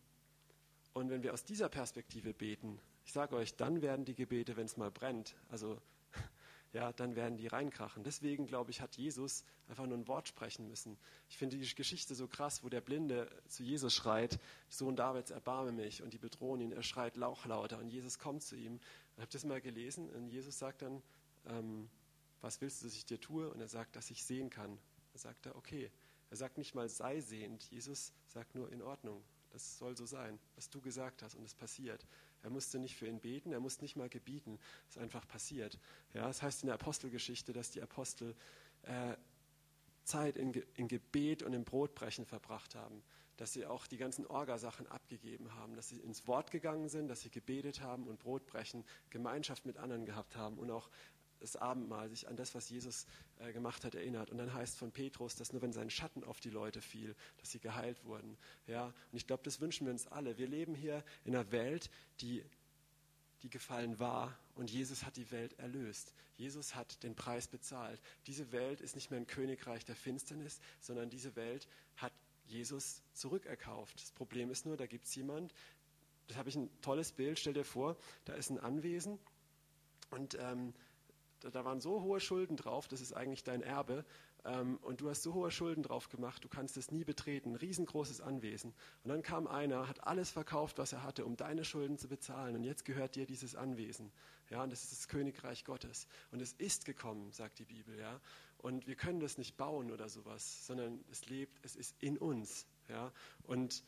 und 0.92 1.11
wenn 1.11 1.24
wir 1.24 1.35
aus 1.35 1.42
dieser 1.42 1.68
Perspektive 1.68 2.35
beten, 2.35 2.79
ich 3.07 3.12
sage 3.12 3.37
euch, 3.37 3.55
dann 3.55 3.83
werden 3.83 4.05
die 4.05 4.16
Gebete, 4.16 4.57
wenn 4.57 4.66
es 4.66 4.77
mal 4.77 4.90
brennt, 4.90 5.37
also 5.49 5.81
ja, 6.73 6.92
dann 6.92 7.14
werden 7.14 7.37
die 7.37 7.47
reinkrachen. 7.47 8.03
Deswegen, 8.03 8.47
glaube 8.47 8.73
ich, 8.73 8.81
hat 8.81 8.97
Jesus 8.97 9.45
einfach 9.69 9.87
nur 9.87 9.97
ein 9.97 10.09
Wort 10.09 10.27
sprechen 10.27 10.66
müssen. 10.69 10.99
Ich 11.29 11.38
finde 11.38 11.57
die 11.57 11.75
Geschichte 11.75 12.16
so 12.16 12.27
krass, 12.27 12.64
wo 12.64 12.69
der 12.69 12.81
Blinde 12.81 13.31
zu 13.47 13.62
Jesus 13.62 13.95
schreit, 13.95 14.40
Sohn 14.69 14.97
Davids, 14.97 15.31
erbarme 15.31 15.71
mich. 15.71 16.03
Und 16.03 16.14
die 16.14 16.19
bedrohen 16.19 16.61
ihn, 16.61 16.73
er 16.73 16.83
schreit 16.83 17.16
lauchlauter 17.16 17.79
und 17.79 17.88
Jesus 17.88 18.19
kommt 18.19 18.42
zu 18.42 18.57
ihm. 18.57 18.81
Ich 19.14 19.23
habe 19.23 19.31
das 19.31 19.45
mal 19.45 19.61
gelesen 19.61 20.11
und 20.11 20.29
Jesus 20.29 20.59
sagt 20.59 20.83
dann, 20.83 21.01
ähm, 21.49 21.88
was 22.40 22.61
willst 22.61 22.83
du, 22.83 22.87
dass 22.87 22.97
ich 22.97 23.07
dir 23.07 23.21
tue? 23.21 23.49
Und 23.49 23.61
er 23.61 23.69
sagt, 23.69 23.95
dass 23.95 24.11
ich 24.11 24.25
sehen 24.25 24.51
kann. 24.51 24.79
Er 25.12 25.21
sagt 25.21 25.47
er, 25.47 25.55
okay. 25.55 25.92
Er 26.29 26.37
sagt 26.37 26.59
nicht 26.59 26.75
mal, 26.75 26.88
sei 26.88 27.21
sehend. 27.21 27.62
Jesus 27.71 28.12
sagt 28.27 28.57
nur, 28.57 28.73
in 28.73 28.83
Ordnung. 28.83 29.23
Das 29.51 29.79
soll 29.79 29.97
so 29.97 30.05
sein, 30.07 30.38
was 30.57 30.69
du 30.69 30.81
gesagt 30.81 31.23
hast 31.23 31.37
und 31.37 31.45
es 31.45 31.55
passiert. 31.55 32.05
Er 32.46 32.50
musste 32.50 32.78
nicht 32.78 32.94
für 32.94 33.09
ihn 33.09 33.18
beten, 33.18 33.50
er 33.50 33.59
musste 33.59 33.82
nicht 33.82 33.96
mal 33.96 34.09
gebieten. 34.09 34.61
Es 34.88 34.94
ist 34.94 35.02
einfach 35.02 35.26
passiert. 35.26 35.80
Ja, 36.14 36.28
das 36.28 36.42
heißt 36.42 36.62
in 36.62 36.68
der 36.68 36.74
Apostelgeschichte, 36.74 37.52
dass 37.52 37.72
die 37.72 37.82
Apostel 37.82 38.37
äh, 38.82 39.16
Zeit 40.04 40.37
in, 40.37 40.52
in 40.76 40.87
Gebet 40.87 41.42
und 41.42 41.54
im 41.54 41.64
Brotbrechen 41.64 42.24
verbracht 42.24 42.76
haben, 42.76 43.02
dass 43.37 43.52
sie 43.52 43.66
auch 43.66 43.88
die 43.88 43.96
ganzen 43.96 44.28
Orgasachen 44.28 44.87
abgegeben 44.87 45.56
haben, 45.56 45.74
dass 45.74 45.88
sie 45.88 45.98
ins 45.98 46.28
Wort 46.28 46.52
gegangen 46.52 46.88
sind, 46.88 47.09
dass 47.09 47.22
sie 47.22 47.30
gebetet 47.30 47.80
haben 47.80 48.06
und 48.06 48.20
Brotbrechen, 48.20 48.85
Gemeinschaft 49.11 49.66
mit 49.66 49.76
anderen 49.76 50.04
gehabt 50.04 50.37
haben 50.37 50.56
und 50.56 50.70
auch 50.70 50.88
das 51.40 51.57
Abendmahl, 51.57 52.09
sich 52.09 52.29
an 52.29 52.37
das, 52.37 52.55
was 52.55 52.68
Jesus 52.68 53.07
äh, 53.38 53.53
gemacht 53.53 53.85
hat, 53.85 53.94
erinnert. 53.94 54.31
Und 54.31 54.38
dann 54.38 54.53
heißt 54.53 54.77
von 54.77 54.92
Petrus, 54.92 55.37
dass 55.37 55.53
nur 55.53 55.62
wenn 55.62 55.72
sein 55.72 55.90
Schatten 55.90 56.25
auf 56.25 56.40
die 56.40 56.51
Leute 56.51 56.81
fiel, 56.81 57.14
dass 57.38 57.51
sie 57.51 57.61
geheilt 57.61 58.05
wurden. 58.05 58.37
Ja, 58.66 58.87
und 58.87 59.16
ich 59.16 59.27
glaube, 59.27 59.42
das 59.44 59.61
wünschen 59.61 59.87
wir 59.87 59.92
uns 59.92 60.07
alle. 60.07 60.38
Wir 60.38 60.49
leben 60.49 60.75
hier 60.75 61.05
in 61.25 61.35
einer 61.35 61.51
Welt, 61.53 61.90
die, 62.20 62.44
die 63.42 63.51
gefallen 63.51 63.99
war 63.99 64.37
und 64.55 64.70
Jesus 64.70 65.05
hat 65.05 65.16
die 65.16 65.31
Welt 65.31 65.59
erlöst. 65.59 66.12
Jesus 66.37 66.75
hat 66.75 67.03
den 67.03 67.14
Preis 67.14 67.49
bezahlt. 67.49 68.01
Diese 68.27 68.53
Welt 68.53 68.81
ist 68.81 68.94
nicht 68.94 69.11
mehr 69.11 69.20
ein 69.20 69.27
Königreich 69.27 69.85
der 69.85 69.96
Finsternis, 69.96 70.61
sondern 70.81 71.11
diese 71.11 71.35
Welt 71.37 71.66
hat 71.96 72.12
Jesus 72.46 73.03
zurückerkauft. 73.12 74.01
Das 74.01 74.12
Problem 74.12 74.51
ist 74.51 74.66
nur, 74.66 74.77
da 74.77 74.87
gibt 74.87 75.07
es 75.07 75.14
jemand, 75.14 75.55
das 76.29 76.37
habe 76.37 76.49
ich 76.49 76.57
ein 76.57 76.70
tolles 76.81 77.12
Bild, 77.12 77.38
stell 77.38 77.55
dir 77.55 77.64
vor, 77.64 77.96
da 78.25 78.35
ist 78.35 78.51
ein 78.51 78.59
Anwesen 78.59 79.18
und 80.11 80.37
ähm, 80.40 80.75
da, 81.50 81.64
waren 81.64 81.80
so 81.80 82.02
hohe 82.02 82.20
Schulden 82.20 82.56
drauf, 82.56 82.88
das 82.88 83.00
ist 83.00 83.12
eigentlich 83.12 83.44
dein 83.44 83.62
Erbe. 83.62 84.04
Ähm, 84.44 84.78
und 84.82 85.00
du 85.00 85.09
hast 85.09 85.22
so 85.22 85.35
hohe 85.35 85.50
Schulden 85.50 85.82
drauf 85.82 86.09
gemacht, 86.09 86.44
du 86.44 86.48
kannst 86.48 86.76
es 86.76 86.90
nie 86.90 87.04
betreten. 87.04 87.50
Ein 87.50 87.56
riesengroßes 87.56 88.20
Anwesen. 88.20 88.74
Und 89.04 89.11
dann 89.11 89.22
kam 89.22 89.46
einer, 89.46 89.88
hat 89.88 90.04
alles 90.04 90.30
verkauft, 90.30 90.78
was 90.78 90.92
er 90.92 91.02
hatte, 91.02 91.24
um 91.24 91.37
deine 91.37 91.64
Schulden 91.64 91.98
zu 91.98 92.09
bezahlen. 92.09 92.56
Und 92.56 92.64
jetzt 92.64 92.85
gehört 92.85 93.16
dir 93.16 93.26
dieses 93.26 93.54
Anwesen. 93.54 94.12
Ja, 94.50 94.62
und 94.62 94.70
das 94.70 94.85
ist 94.85 94.92
das 94.92 95.09
Königreich 95.09 95.64
Gottes. 95.64 96.06
Und 96.30 96.40
es 96.40 96.52
ist 96.52 96.85
gekommen, 96.85 97.32
sagt 97.32 97.59
die 97.59 97.64
Bibel. 97.64 97.98
Ja. 97.98 98.20
Und 98.59 98.87
wir 98.87 98.94
können 98.94 99.20
das 99.20 99.38
nicht 99.38 99.56
bauen 99.56 99.90
oder 99.90 100.09
sowas, 100.09 100.66
sondern 100.66 101.04
es 101.11 101.26
lebt, 101.26 101.59
es 101.64 101.76
ist 101.76 101.96
in 102.00 102.16
uns. 102.18 102.66
Ja. 102.88 103.12
Und 103.44 103.85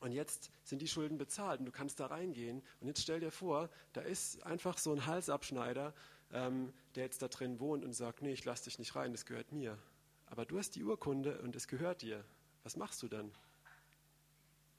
und 0.00 0.12
jetzt 0.12 0.50
sind 0.62 0.80
die 0.80 0.86
Schulden 0.86 1.18
bezahlt 1.18 1.58
und 1.60 1.66
du 1.66 1.72
kannst 1.72 1.98
da 1.98 2.06
reingehen. 2.06 2.62
Und 2.80 2.86
jetzt 2.86 3.02
stell 3.02 3.18
dir 3.20 3.32
vor, 3.32 3.68
da 3.92 4.00
ist 4.00 4.44
einfach 4.44 4.78
so 4.78 4.92
ein 4.92 5.06
Halsabschneider, 5.06 5.92
ähm, 6.32 6.72
der 6.94 7.04
jetzt 7.04 7.22
da 7.22 7.28
drin 7.28 7.60
wohnt 7.60 7.84
und 7.84 7.92
sagt, 7.92 8.22
nee, 8.22 8.32
ich 8.32 8.44
lasse 8.44 8.64
dich 8.64 8.78
nicht 8.78 8.94
rein, 8.96 9.12
das 9.12 9.26
gehört 9.26 9.52
mir. 9.52 9.78
Aber 10.26 10.44
du 10.44 10.58
hast 10.58 10.76
die 10.76 10.84
Urkunde 10.84 11.40
und 11.40 11.56
es 11.56 11.68
gehört 11.68 12.02
dir. 12.02 12.24
Was 12.62 12.76
machst 12.76 13.02
du 13.02 13.08
dann? 13.08 13.30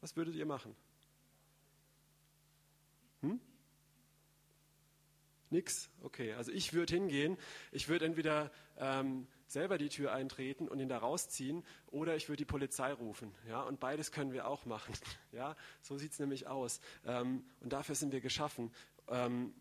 Was 0.01 0.15
würdet 0.15 0.35
ihr 0.35 0.45
machen? 0.45 0.75
Hm? 3.21 3.39
Nix? 5.49 5.89
Okay, 6.03 6.33
also 6.33 6.51
ich 6.51 6.73
würde 6.73 6.93
hingehen. 6.93 7.37
Ich 7.71 7.89
würde 7.89 8.05
entweder 8.05 8.51
ähm, 8.77 9.27
selber 9.47 9.77
die 9.77 9.89
Tür 9.89 10.13
eintreten 10.13 10.67
und 10.67 10.79
ihn 10.79 10.89
da 10.89 10.99
rausziehen 10.99 11.63
oder 11.87 12.15
ich 12.15 12.29
würde 12.29 12.37
die 12.37 12.45
Polizei 12.45 12.93
rufen. 12.93 13.33
Ja, 13.47 13.61
und 13.63 13.79
beides 13.79 14.11
können 14.11 14.31
wir 14.31 14.47
auch 14.47 14.65
machen. 14.65 14.93
Ja, 15.31 15.55
so 15.83 15.95
sieht 15.97 16.11
es 16.11 16.19
nämlich 16.19 16.47
aus. 16.47 16.81
Ähm, 17.05 17.45
und 17.59 17.71
dafür 17.71 17.93
sind 17.93 18.11
wir 18.11 18.19
geschaffen. 18.19 18.71
Ähm, 19.07 19.53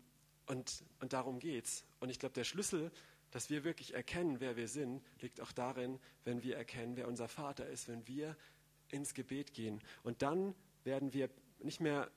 und, 0.49 0.83
und 0.99 1.13
darum 1.13 1.39
geht's. 1.39 1.85
Und 1.99 2.09
ich 2.09 2.17
glaube, 2.17 2.33
der 2.33 2.43
Schlüssel, 2.43 2.91
dass 3.31 3.51
wir 3.51 3.63
wirklich 3.63 3.93
erkennen, 3.93 4.39
wer 4.39 4.57
wir 4.57 4.67
sind, 4.67 5.03
liegt 5.21 5.39
auch 5.41 5.51
darin, 5.51 5.99
wenn 6.23 6.41
wir 6.41 6.57
erkennen, 6.57 6.97
wer 6.97 7.07
unser 7.07 7.27
Vater 7.27 7.67
ist, 7.67 7.87
wenn 7.87 8.07
wir 8.07 8.35
ins 8.89 9.13
Gebet 9.13 9.53
gehen. 9.53 9.79
Und 10.01 10.23
dann 10.23 10.55
werden 10.83 11.13
wir 11.13 11.29
nicht 11.59 11.79
mehr, 11.79 12.09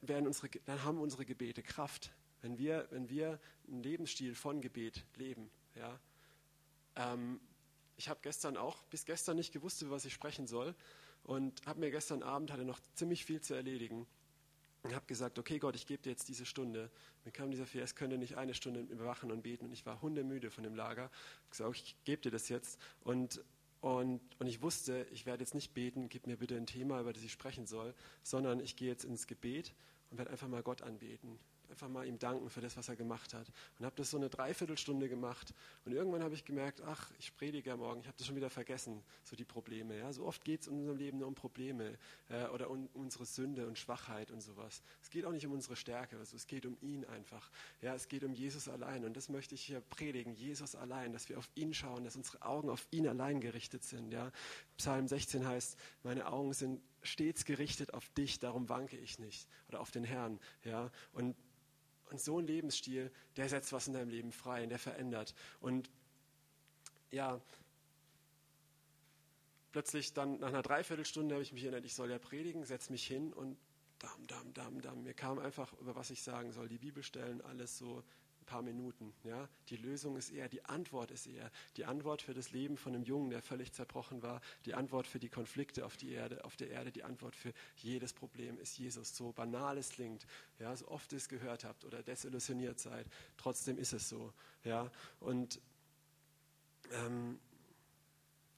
werden 0.00 0.28
unsere, 0.28 0.48
dann 0.64 0.84
haben 0.84 1.00
unsere 1.00 1.24
Gebete 1.24 1.62
Kraft. 1.62 2.12
Wenn 2.40 2.56
wir, 2.56 2.86
wenn 2.90 3.08
wir 3.08 3.40
einen 3.66 3.82
Lebensstil 3.82 4.34
von 4.34 4.60
Gebet 4.60 5.04
leben. 5.16 5.50
Ja. 5.74 5.98
Ähm, 6.94 7.40
ich 7.96 8.08
habe 8.08 8.20
gestern 8.22 8.56
auch, 8.56 8.82
bis 8.84 9.04
gestern 9.04 9.36
nicht 9.36 9.52
gewusst, 9.52 9.82
über 9.82 9.92
was 9.92 10.04
ich 10.04 10.12
sprechen 10.12 10.46
soll. 10.46 10.74
Und 11.24 11.66
habe 11.66 11.80
mir 11.80 11.90
gestern 11.90 12.22
Abend, 12.22 12.52
hatte 12.52 12.64
noch 12.64 12.80
ziemlich 12.94 13.24
viel 13.24 13.40
zu 13.40 13.54
erledigen. 13.54 14.06
Und 14.82 14.94
habe 14.94 15.06
gesagt, 15.06 15.38
okay 15.38 15.58
Gott, 15.58 15.76
ich 15.76 15.86
gebe 15.86 16.02
dir 16.02 16.10
jetzt 16.10 16.28
diese 16.28 16.44
Stunde. 16.44 16.90
Mir 17.24 17.30
kam 17.30 17.50
dieser 17.50 17.66
Vers, 17.66 17.94
könnte 17.94 18.18
nicht 18.18 18.36
eine 18.36 18.52
Stunde 18.52 18.80
überwachen 18.80 19.30
und 19.30 19.42
beten. 19.42 19.66
Und 19.66 19.72
ich 19.72 19.86
war 19.86 20.02
hundemüde 20.02 20.50
von 20.50 20.64
dem 20.64 20.74
Lager. 20.74 21.10
Ich 21.44 21.50
gesagt, 21.50 21.76
ich 21.76 21.96
gebe 22.04 22.22
dir 22.22 22.30
das 22.32 22.48
jetzt. 22.48 22.80
Und, 23.04 23.44
und, 23.80 24.20
und 24.40 24.46
ich 24.46 24.60
wusste, 24.60 25.06
ich 25.12 25.24
werde 25.24 25.42
jetzt 25.42 25.54
nicht 25.54 25.72
beten, 25.72 26.08
gib 26.08 26.26
mir 26.26 26.36
bitte 26.36 26.56
ein 26.56 26.66
Thema, 26.66 27.00
über 27.00 27.12
das 27.12 27.22
ich 27.22 27.32
sprechen 27.32 27.66
soll, 27.66 27.94
sondern 28.24 28.58
ich 28.58 28.74
gehe 28.74 28.88
jetzt 28.88 29.04
ins 29.04 29.28
Gebet 29.28 29.72
und 30.10 30.18
werde 30.18 30.32
einfach 30.32 30.48
mal 30.48 30.62
Gott 30.62 30.82
anbeten 30.82 31.38
einfach 31.72 31.88
mal 31.88 32.06
ihm 32.06 32.18
danken 32.18 32.48
für 32.50 32.60
das, 32.60 32.76
was 32.76 32.88
er 32.88 32.96
gemacht 32.96 33.34
hat. 33.34 33.46
Und 33.78 33.86
habe 33.86 33.96
das 33.96 34.10
so 34.10 34.18
eine 34.18 34.28
Dreiviertelstunde 34.28 35.08
gemacht. 35.08 35.54
Und 35.84 35.92
irgendwann 35.92 36.22
habe 36.22 36.34
ich 36.34 36.44
gemerkt, 36.44 36.82
ach, 36.82 37.10
ich 37.18 37.34
predige 37.34 37.70
ja 37.70 37.76
morgen, 37.76 38.00
ich 38.00 38.06
habe 38.06 38.16
das 38.16 38.26
schon 38.26 38.36
wieder 38.36 38.50
vergessen, 38.50 39.02
so 39.24 39.34
die 39.34 39.44
Probleme. 39.44 39.98
Ja? 39.98 40.12
So 40.12 40.24
oft 40.24 40.44
geht 40.44 40.60
es 40.60 40.66
in 40.68 40.74
unserem 40.74 40.98
Leben 40.98 41.18
nur 41.18 41.28
um 41.28 41.34
Probleme 41.34 41.98
äh, 42.28 42.46
oder 42.48 42.70
um 42.70 42.88
unsere 42.94 43.24
Sünde 43.24 43.66
und 43.66 43.78
Schwachheit 43.78 44.30
und 44.30 44.42
sowas. 44.42 44.82
Es 45.02 45.10
geht 45.10 45.24
auch 45.24 45.32
nicht 45.32 45.46
um 45.46 45.52
unsere 45.52 45.74
Stärke, 45.74 46.18
also 46.18 46.36
es 46.36 46.46
geht 46.46 46.66
um 46.66 46.76
ihn 46.82 47.04
einfach. 47.06 47.50
Ja, 47.80 47.94
es 47.94 48.08
geht 48.08 48.22
um 48.22 48.34
Jesus 48.34 48.68
allein. 48.68 49.04
Und 49.04 49.16
das 49.16 49.28
möchte 49.28 49.54
ich 49.54 49.62
hier 49.62 49.80
predigen, 49.80 50.34
Jesus 50.34 50.74
allein, 50.74 51.12
dass 51.12 51.28
wir 51.28 51.38
auf 51.38 51.48
ihn 51.54 51.72
schauen, 51.72 52.04
dass 52.04 52.16
unsere 52.16 52.42
Augen 52.42 52.68
auf 52.68 52.86
ihn 52.90 53.08
allein 53.08 53.40
gerichtet 53.40 53.82
sind. 53.82 54.12
Ja? 54.12 54.30
Psalm 54.76 55.08
16 55.08 55.46
heißt, 55.46 55.78
meine 56.02 56.26
Augen 56.26 56.52
sind 56.52 56.82
stets 57.02 57.44
gerichtet 57.44 57.94
auf 57.94 58.08
dich, 58.10 58.38
darum 58.38 58.68
wanke 58.68 58.96
ich 58.98 59.18
nicht. 59.18 59.48
Oder 59.68 59.80
auf 59.80 59.90
den 59.90 60.04
Herrn. 60.04 60.38
Ja? 60.64 60.90
Und 61.12 61.34
und 62.12 62.20
so 62.20 62.38
ein 62.38 62.46
Lebensstil, 62.46 63.10
der 63.36 63.48
setzt 63.48 63.72
was 63.72 63.88
in 63.88 63.94
deinem 63.94 64.10
Leben 64.10 64.32
frei 64.32 64.62
und 64.62 64.68
der 64.68 64.78
verändert. 64.78 65.34
Und 65.60 65.90
ja, 67.10 67.40
plötzlich 69.72 70.12
dann 70.12 70.38
nach 70.38 70.48
einer 70.48 70.62
Dreiviertelstunde 70.62 71.34
habe 71.34 71.42
ich 71.42 71.52
mich 71.52 71.64
erinnert, 71.64 71.84
ich 71.84 71.94
soll 71.94 72.10
ja 72.10 72.18
predigen, 72.18 72.64
setze 72.64 72.92
mich 72.92 73.06
hin 73.06 73.32
und 73.32 73.56
dam, 73.98 74.26
dam, 74.26 74.54
dam, 74.54 74.82
dam. 74.82 75.02
Mir 75.02 75.14
kam 75.14 75.38
einfach, 75.38 75.72
über 75.80 75.94
was 75.94 76.10
ich 76.10 76.22
sagen 76.22 76.52
soll, 76.52 76.68
die 76.68 76.78
Bibelstellen, 76.78 77.40
alles 77.42 77.78
so 77.78 78.02
ein 78.42 78.46
paar 78.46 78.62
Minuten. 78.62 79.12
Ja? 79.24 79.48
Die 79.68 79.76
Lösung 79.76 80.16
ist 80.16 80.30
eher, 80.30 80.48
die 80.48 80.64
Antwort 80.64 81.10
ist 81.10 81.26
eher. 81.26 81.50
Die 81.76 81.84
Antwort 81.84 82.22
für 82.22 82.34
das 82.34 82.50
Leben 82.50 82.76
von 82.76 82.94
einem 82.94 83.04
Jungen, 83.04 83.30
der 83.30 83.40
völlig 83.40 83.72
zerbrochen 83.72 84.22
war, 84.22 84.40
die 84.66 84.74
Antwort 84.74 85.06
für 85.06 85.18
die 85.18 85.28
Konflikte 85.28 85.86
auf, 85.86 85.96
die 85.96 86.10
Erde, 86.10 86.44
auf 86.44 86.56
der 86.56 86.70
Erde, 86.70 86.90
die 86.90 87.04
Antwort 87.04 87.36
für 87.36 87.52
jedes 87.76 88.12
Problem 88.12 88.58
ist 88.58 88.78
Jesus. 88.78 89.16
So 89.16 89.32
banal 89.32 89.78
es 89.78 89.90
klingt, 89.90 90.26
ja? 90.58 90.74
so 90.76 90.88
oft 90.88 91.12
ihr 91.12 91.18
es 91.18 91.28
gehört 91.28 91.64
habt 91.64 91.84
oder 91.84 92.02
desillusioniert 92.02 92.80
seid, 92.80 93.06
trotzdem 93.36 93.78
ist 93.78 93.92
es 93.92 94.08
so. 94.08 94.32
Ja? 94.64 94.90
Und 95.20 95.60
ähm, 96.92 97.38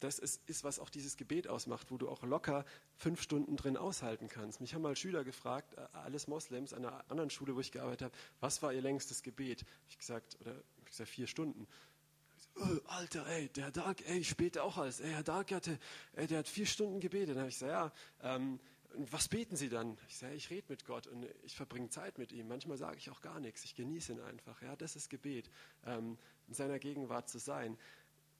das 0.01 0.19
ist, 0.19 0.43
ist, 0.49 0.65
was 0.65 0.79
auch 0.79 0.91
dieses 0.91 1.17
Gebet 1.17 1.49
ausmacht, 1.49 1.91
wo 1.91 1.97
du 1.97 2.09
auch 2.09 2.23
locker 2.25 2.65
fünf 2.97 3.21
Stunden 3.21 3.57
drin 3.57 3.77
aushalten 3.77 4.29
kannst. 4.29 4.61
Mich 4.61 4.75
haben 4.75 4.83
mal 4.83 4.97
Schüler 4.97 5.25
gefragt, 5.25 5.75
äh, 5.75 5.87
alles 5.93 6.29
Moslems 6.29 6.73
an 6.73 6.85
einer 6.85 7.05
anderen 7.11 7.31
Schule, 7.31 7.55
wo 7.55 7.61
ich 7.61 7.73
gearbeitet 7.73 8.03
habe, 8.03 8.15
was 8.41 8.63
war 8.63 8.73
ihr 8.73 8.83
längstes 8.83 9.23
Gebet? 9.23 9.65
Ich 9.89 9.99
gesagt, 9.99 10.39
oder 10.41 10.55
ich 10.79 10.85
gesagt, 10.87 11.11
vier 11.11 11.27
Stunden. 11.27 11.67
oh, 12.57 12.79
Alter, 12.87 13.27
ey, 13.27 13.49
der 13.49 13.71
Dark, 13.71 14.09
ey, 14.09 14.19
ich 14.19 14.37
bete 14.37 14.63
auch 14.63 14.77
alles. 14.77 15.01
Ey, 15.01 15.11
Herr 15.11 15.23
Dark 15.23 15.53
hatte, 15.53 15.79
ey, 16.13 16.27
der 16.27 16.39
hat 16.39 16.49
vier 16.49 16.67
Stunden 16.67 17.01
gebetet. 17.01 17.31
Dann 17.31 17.39
habe 17.39 17.49
ich 17.49 17.59
gesagt, 17.59 17.73
ja, 18.23 18.35
ähm, 18.37 18.61
was 19.11 19.27
beten 19.27 19.57
Sie 19.57 19.69
dann? 19.69 19.99
Ich 20.09 20.19
sage, 20.19 20.35
ich 20.35 20.51
rede 20.51 20.67
mit 20.69 20.85
Gott 20.85 21.09
und 21.09 21.27
ich 21.43 21.57
verbringe 21.57 21.89
Zeit 21.89 22.19
mit 22.19 22.31
ihm. 22.31 22.47
Manchmal 22.47 22.77
sage 22.77 22.97
ich 22.97 23.11
auch 23.11 23.23
gar 23.23 23.41
nichts. 23.41 23.65
Ich 23.65 23.75
genieße 23.75 24.13
ihn 24.13 24.21
einfach. 24.21 24.63
Ja, 24.63 24.77
das 24.77 24.95
ist 24.95 25.11
Gebet, 25.11 25.51
ähm, 25.85 26.17
in 26.47 26.55
seiner 26.55 26.79
Gegenwart 26.79 27.29
zu 27.29 27.39
sein. 27.39 27.77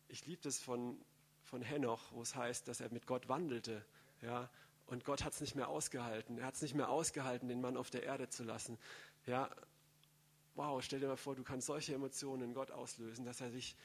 Ich 0.07 0.27
liebe 0.27 0.43
das 0.43 0.61
von 0.61 0.97
von 1.45 1.63
Henoch, 1.63 2.11
wo 2.13 2.23
es 2.23 2.35
heißt, 2.35 2.67
dass 2.69 2.81
er 2.81 2.91
mit 2.91 3.07
Gott 3.07 3.29
wandelte. 3.29 3.85
Ja, 4.23 4.51
und 4.87 5.05
Gott 5.05 5.25
hat 5.25 5.33
es 5.33 5.41
nicht 5.41 5.55
mehr 5.55 5.69
ausgehalten. 5.69 6.39
Er 6.39 6.47
hat 6.47 6.55
es 6.55 6.63
nicht 6.63 6.75
mehr 6.75 6.89
ausgehalten, 6.89 7.49
den 7.49 7.61
Mann 7.61 7.77
auf 7.77 7.91
der 7.91 8.03
Erde 8.03 8.29
zu 8.29 8.45
lassen. 8.45 8.79
Ja, 9.27 9.51
wow, 10.55 10.83
stell 10.83 11.01
dir 11.01 11.09
mal 11.09 11.17
vor, 11.17 11.35
du 11.35 11.43
kannst 11.43 11.67
solche 11.67 11.95
Emotionen 11.95 12.43
in 12.43 12.55
Gott 12.55 12.71
auslösen, 12.71 13.25
dass 13.25 13.41
er 13.41 13.51
sich 13.51 13.77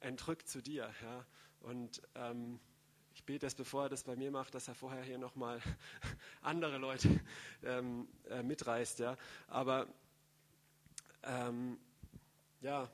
entrückt 0.00 0.48
zu 0.48 0.62
dir. 0.62 0.90
Ja, 1.02 1.26
und 1.60 2.00
ähm, 2.14 2.60
ich 3.14 3.24
bete 3.24 3.46
es, 3.46 3.54
bevor 3.54 3.84
er 3.84 3.88
das 3.88 4.04
bei 4.04 4.14
mir 4.14 4.30
macht, 4.30 4.54
dass 4.54 4.68
er 4.68 4.74
vorher 4.74 5.02
hier 5.02 5.18
nochmal 5.18 5.60
andere 6.42 6.78
Leute 6.78 7.20
ähm, 7.64 8.08
äh, 8.28 8.42
mitreißt. 8.42 8.98
Ja, 8.98 9.16
aber 9.48 9.86
ähm, 11.22 11.78
ja, 12.60 12.90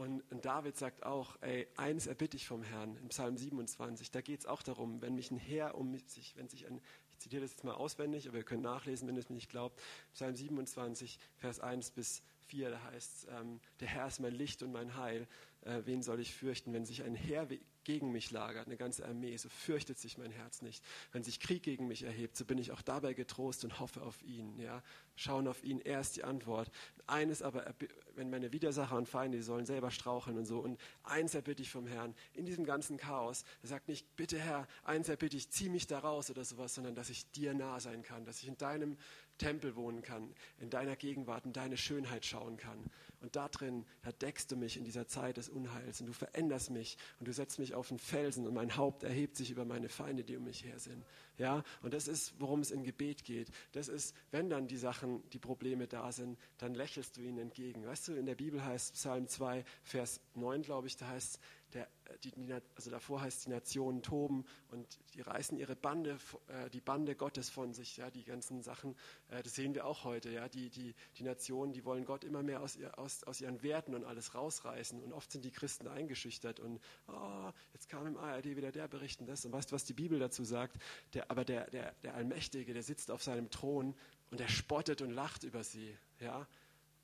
und, 0.00 0.44
David 0.44 0.76
sagt 0.78 1.04
auch, 1.04 1.36
ey, 1.42 1.68
eines 1.76 2.06
erbitte 2.06 2.36
ich 2.36 2.46
vom 2.46 2.62
Herrn, 2.62 2.96
im 2.96 3.08
Psalm 3.08 3.36
27, 3.36 4.10
da 4.10 4.22
geht 4.22 4.40
es 4.40 4.46
auch 4.46 4.62
darum, 4.62 5.02
wenn 5.02 5.14
mich 5.14 5.30
ein 5.30 5.36
Herr 5.36 5.74
um 5.74 5.96
sich, 6.06 6.34
wenn 6.36 6.48
sich 6.48 6.66
ein, 6.66 6.80
ich 7.12 7.18
zitiere 7.18 7.42
das 7.42 7.50
jetzt 7.52 7.64
mal 7.64 7.74
auswendig, 7.74 8.26
aber 8.26 8.38
ihr 8.38 8.44
könnt 8.44 8.62
nachlesen, 8.62 9.06
wenn 9.06 9.16
ihr 9.16 9.20
es 9.20 9.28
mir 9.28 9.36
nicht 9.36 9.50
glaubt, 9.50 9.78
Psalm 10.14 10.34
27, 10.34 11.18
Vers 11.36 11.60
1 11.60 11.90
bis 11.90 12.22
4, 12.46 12.70
da 12.70 12.82
heißt 12.84 13.14
es, 13.14 13.26
ähm, 13.30 13.60
der 13.80 13.88
Herr 13.88 14.06
ist 14.06 14.20
mein 14.20 14.34
Licht 14.34 14.62
und 14.62 14.72
mein 14.72 14.96
Heil, 14.96 15.28
äh, 15.62 15.82
wen 15.84 16.02
soll 16.02 16.20
ich 16.20 16.34
fürchten, 16.34 16.72
wenn 16.72 16.86
sich 16.86 17.02
ein 17.02 17.14
Heer 17.14 17.50
gegen 17.84 18.12
mich 18.12 18.30
lagert, 18.30 18.66
eine 18.66 18.76
ganze 18.76 19.06
Armee, 19.06 19.36
so 19.36 19.48
fürchtet 19.48 19.98
sich 19.98 20.18
mein 20.18 20.30
Herz 20.30 20.62
nicht. 20.62 20.84
Wenn 21.12 21.22
sich 21.22 21.40
Krieg 21.40 21.62
gegen 21.62 21.86
mich 21.86 22.02
erhebt, 22.02 22.36
so 22.36 22.44
bin 22.44 22.58
ich 22.58 22.72
auch 22.72 22.82
dabei 22.82 23.14
getrost 23.14 23.64
und 23.64 23.80
hoffe 23.80 24.02
auf 24.02 24.22
ihn. 24.22 24.58
Ja? 24.58 24.82
Schauen 25.16 25.48
auf 25.48 25.64
ihn, 25.64 25.80
er 25.80 26.00
ist 26.00 26.16
die 26.16 26.24
Antwort. 26.24 26.70
Eines 27.06 27.42
aber, 27.42 27.74
wenn 28.14 28.30
meine 28.30 28.52
Widersacher 28.52 28.96
und 28.96 29.08
Feinde, 29.08 29.38
die 29.38 29.42
sollen 29.42 29.66
selber 29.66 29.90
straucheln 29.90 30.36
und 30.38 30.46
so. 30.46 30.58
Und 30.58 30.78
eins 31.02 31.34
erbitte 31.34 31.62
ich 31.62 31.70
vom 31.70 31.86
Herrn, 31.86 32.14
in 32.34 32.46
diesem 32.46 32.64
ganzen 32.64 32.96
Chaos, 32.96 33.44
er 33.62 33.68
sagt 33.68 33.88
nicht, 33.88 34.16
bitte 34.16 34.38
Herr, 34.38 34.66
eins 34.84 35.08
erbitte 35.08 35.36
ich, 35.36 35.50
zieh 35.50 35.68
mich 35.68 35.86
da 35.86 35.98
raus 35.98 36.30
oder 36.30 36.44
sowas, 36.44 36.74
sondern 36.74 36.94
dass 36.94 37.10
ich 37.10 37.30
dir 37.32 37.54
nah 37.54 37.80
sein 37.80 38.02
kann, 38.02 38.24
dass 38.24 38.42
ich 38.42 38.48
in 38.48 38.58
deinem 38.58 38.96
Tempel 39.38 39.74
wohnen 39.74 40.02
kann, 40.02 40.34
in 40.58 40.70
deiner 40.70 40.96
Gegenwart, 40.96 41.46
in 41.46 41.52
deine 41.52 41.76
Schönheit 41.76 42.26
schauen 42.26 42.56
kann. 42.56 42.78
Und 43.20 43.36
da 43.36 43.48
drin, 43.48 43.84
da 44.02 44.12
deckst 44.12 44.50
du 44.50 44.56
mich 44.56 44.76
in 44.76 44.84
dieser 44.84 45.06
Zeit 45.06 45.36
des 45.36 45.48
Unheils 45.48 46.00
und 46.00 46.06
du 46.06 46.12
veränderst 46.12 46.70
mich 46.70 46.96
und 47.18 47.28
du 47.28 47.32
setzt 47.32 47.58
mich 47.58 47.74
auf 47.74 47.90
einen 47.90 47.98
Felsen 47.98 48.46
und 48.46 48.54
mein 48.54 48.76
Haupt 48.76 49.02
erhebt 49.02 49.36
sich 49.36 49.50
über 49.50 49.64
meine 49.64 49.88
Feinde, 49.88 50.24
die 50.24 50.36
um 50.36 50.44
mich 50.44 50.64
her 50.64 50.78
sind. 50.78 51.04
Ja, 51.36 51.62
und 51.82 51.94
das 51.94 52.08
ist, 52.08 52.34
worum 52.38 52.60
es 52.60 52.70
in 52.70 52.82
Gebet 52.82 53.24
geht. 53.24 53.50
Das 53.72 53.88
ist, 53.88 54.14
wenn 54.30 54.50
dann 54.50 54.68
die 54.68 54.76
Sachen, 54.76 55.22
die 55.30 55.38
Probleme 55.38 55.86
da 55.86 56.12
sind, 56.12 56.38
dann 56.58 56.74
lächelst 56.74 57.16
du 57.16 57.20
ihnen 57.20 57.38
entgegen. 57.38 57.86
Weißt 57.86 58.08
du, 58.08 58.14
in 58.14 58.26
der 58.26 58.34
Bibel 58.34 58.64
heißt 58.64 58.94
Psalm 58.94 59.28
2, 59.28 59.64
Vers 59.82 60.20
9, 60.34 60.62
glaube 60.62 60.86
ich, 60.86 60.96
da 60.96 61.08
heißt 61.08 61.40
der, 61.74 61.88
die, 62.24 62.52
also 62.74 62.90
davor 62.90 63.20
heißt 63.22 63.46
die 63.46 63.50
Nationen 63.50 64.02
toben 64.02 64.44
und 64.70 64.98
die 65.14 65.20
reißen 65.20 65.56
ihre 65.56 65.76
Bande, 65.76 66.18
äh, 66.48 66.70
die 66.70 66.80
Bande 66.80 67.14
Gottes 67.14 67.50
von 67.50 67.72
sich, 67.72 67.96
ja, 67.96 68.10
die 68.10 68.24
ganzen 68.24 68.62
Sachen, 68.62 68.96
äh, 69.28 69.42
das 69.42 69.54
sehen 69.54 69.74
wir 69.74 69.86
auch 69.86 70.04
heute, 70.04 70.30
ja, 70.30 70.48
die, 70.48 70.70
die, 70.70 70.94
die 71.16 71.22
Nationen, 71.22 71.72
die 71.72 71.84
wollen 71.84 72.04
Gott 72.04 72.24
immer 72.24 72.42
mehr 72.42 72.60
aus, 72.60 72.78
aus, 72.96 73.09
aus 73.26 73.40
ihren 73.40 73.62
Werten 73.62 73.94
und 73.94 74.04
alles 74.04 74.34
rausreißen 74.34 75.02
und 75.02 75.12
oft 75.12 75.30
sind 75.30 75.44
die 75.44 75.50
Christen 75.50 75.88
eingeschüchtert 75.88 76.60
und 76.60 76.80
oh, 77.08 77.50
jetzt 77.72 77.88
kam 77.88 78.06
im 78.06 78.16
ARD 78.16 78.56
wieder 78.56 78.72
der 78.72 78.88
Bericht 78.88 79.20
und 79.20 79.26
das 79.26 79.44
und 79.44 79.52
weißt 79.52 79.70
du, 79.70 79.74
was 79.74 79.84
die 79.84 79.94
Bibel 79.94 80.18
dazu 80.18 80.44
sagt? 80.44 80.76
Der, 81.14 81.30
aber 81.30 81.44
der, 81.44 81.68
der, 81.70 81.92
der 82.02 82.14
Allmächtige, 82.14 82.72
der 82.72 82.82
sitzt 82.82 83.10
auf 83.10 83.22
seinem 83.22 83.50
Thron 83.50 83.94
und 84.30 84.40
der 84.40 84.48
spottet 84.48 85.02
und 85.02 85.10
lacht 85.10 85.44
über 85.44 85.64
sie, 85.64 85.96
ja, 86.20 86.46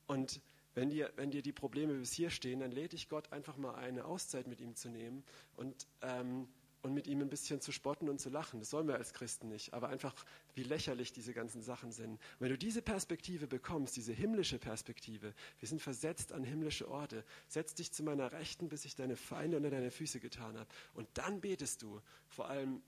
und 0.06 0.40
wenn 0.74 0.90
dir, 0.90 1.10
wenn 1.16 1.30
dir 1.30 1.42
die 1.42 1.52
Probleme 1.52 1.94
bis 1.94 2.12
hier 2.12 2.30
stehen, 2.30 2.60
dann 2.60 2.70
lädt 2.70 2.92
dich 2.92 3.08
Gott 3.08 3.32
einfach 3.32 3.56
mal 3.56 3.74
eine 3.76 4.04
Auszeit 4.04 4.46
mit 4.46 4.60
ihm 4.60 4.74
zu 4.74 4.90
nehmen 4.90 5.24
und, 5.56 5.86
ähm, 6.02 6.48
und 6.86 6.94
mit 6.94 7.08
ihm 7.08 7.20
ein 7.20 7.28
bisschen 7.28 7.60
zu 7.60 7.72
spotten 7.72 8.08
und 8.08 8.20
zu 8.20 8.30
lachen. 8.30 8.60
Das 8.60 8.70
sollen 8.70 8.86
wir 8.86 8.94
als 8.94 9.12
Christen 9.12 9.48
nicht, 9.48 9.74
aber 9.74 9.88
einfach, 9.88 10.14
wie 10.54 10.62
lächerlich 10.62 11.12
diese 11.12 11.34
ganzen 11.34 11.60
Sachen 11.60 11.90
sind. 11.90 12.12
Und 12.12 12.20
wenn 12.38 12.50
du 12.50 12.56
diese 12.56 12.80
Perspektive 12.80 13.48
bekommst, 13.48 13.96
diese 13.96 14.12
himmlische 14.12 14.58
Perspektive, 14.58 15.34
wir 15.58 15.68
sind 15.68 15.82
versetzt 15.82 16.32
an 16.32 16.44
himmlische 16.44 16.88
Orte, 16.88 17.24
setz 17.48 17.74
dich 17.74 17.92
zu 17.92 18.04
meiner 18.04 18.30
Rechten, 18.30 18.68
bis 18.68 18.84
ich 18.84 18.94
deine 18.94 19.16
Feinde 19.16 19.56
unter 19.56 19.70
deine 19.70 19.90
Füße 19.90 20.20
getan 20.20 20.56
habe. 20.56 20.68
Und 20.94 21.08
dann 21.14 21.40
betest 21.40 21.82
du, 21.82 22.00
vor 22.28 22.48
allem, 22.48 22.80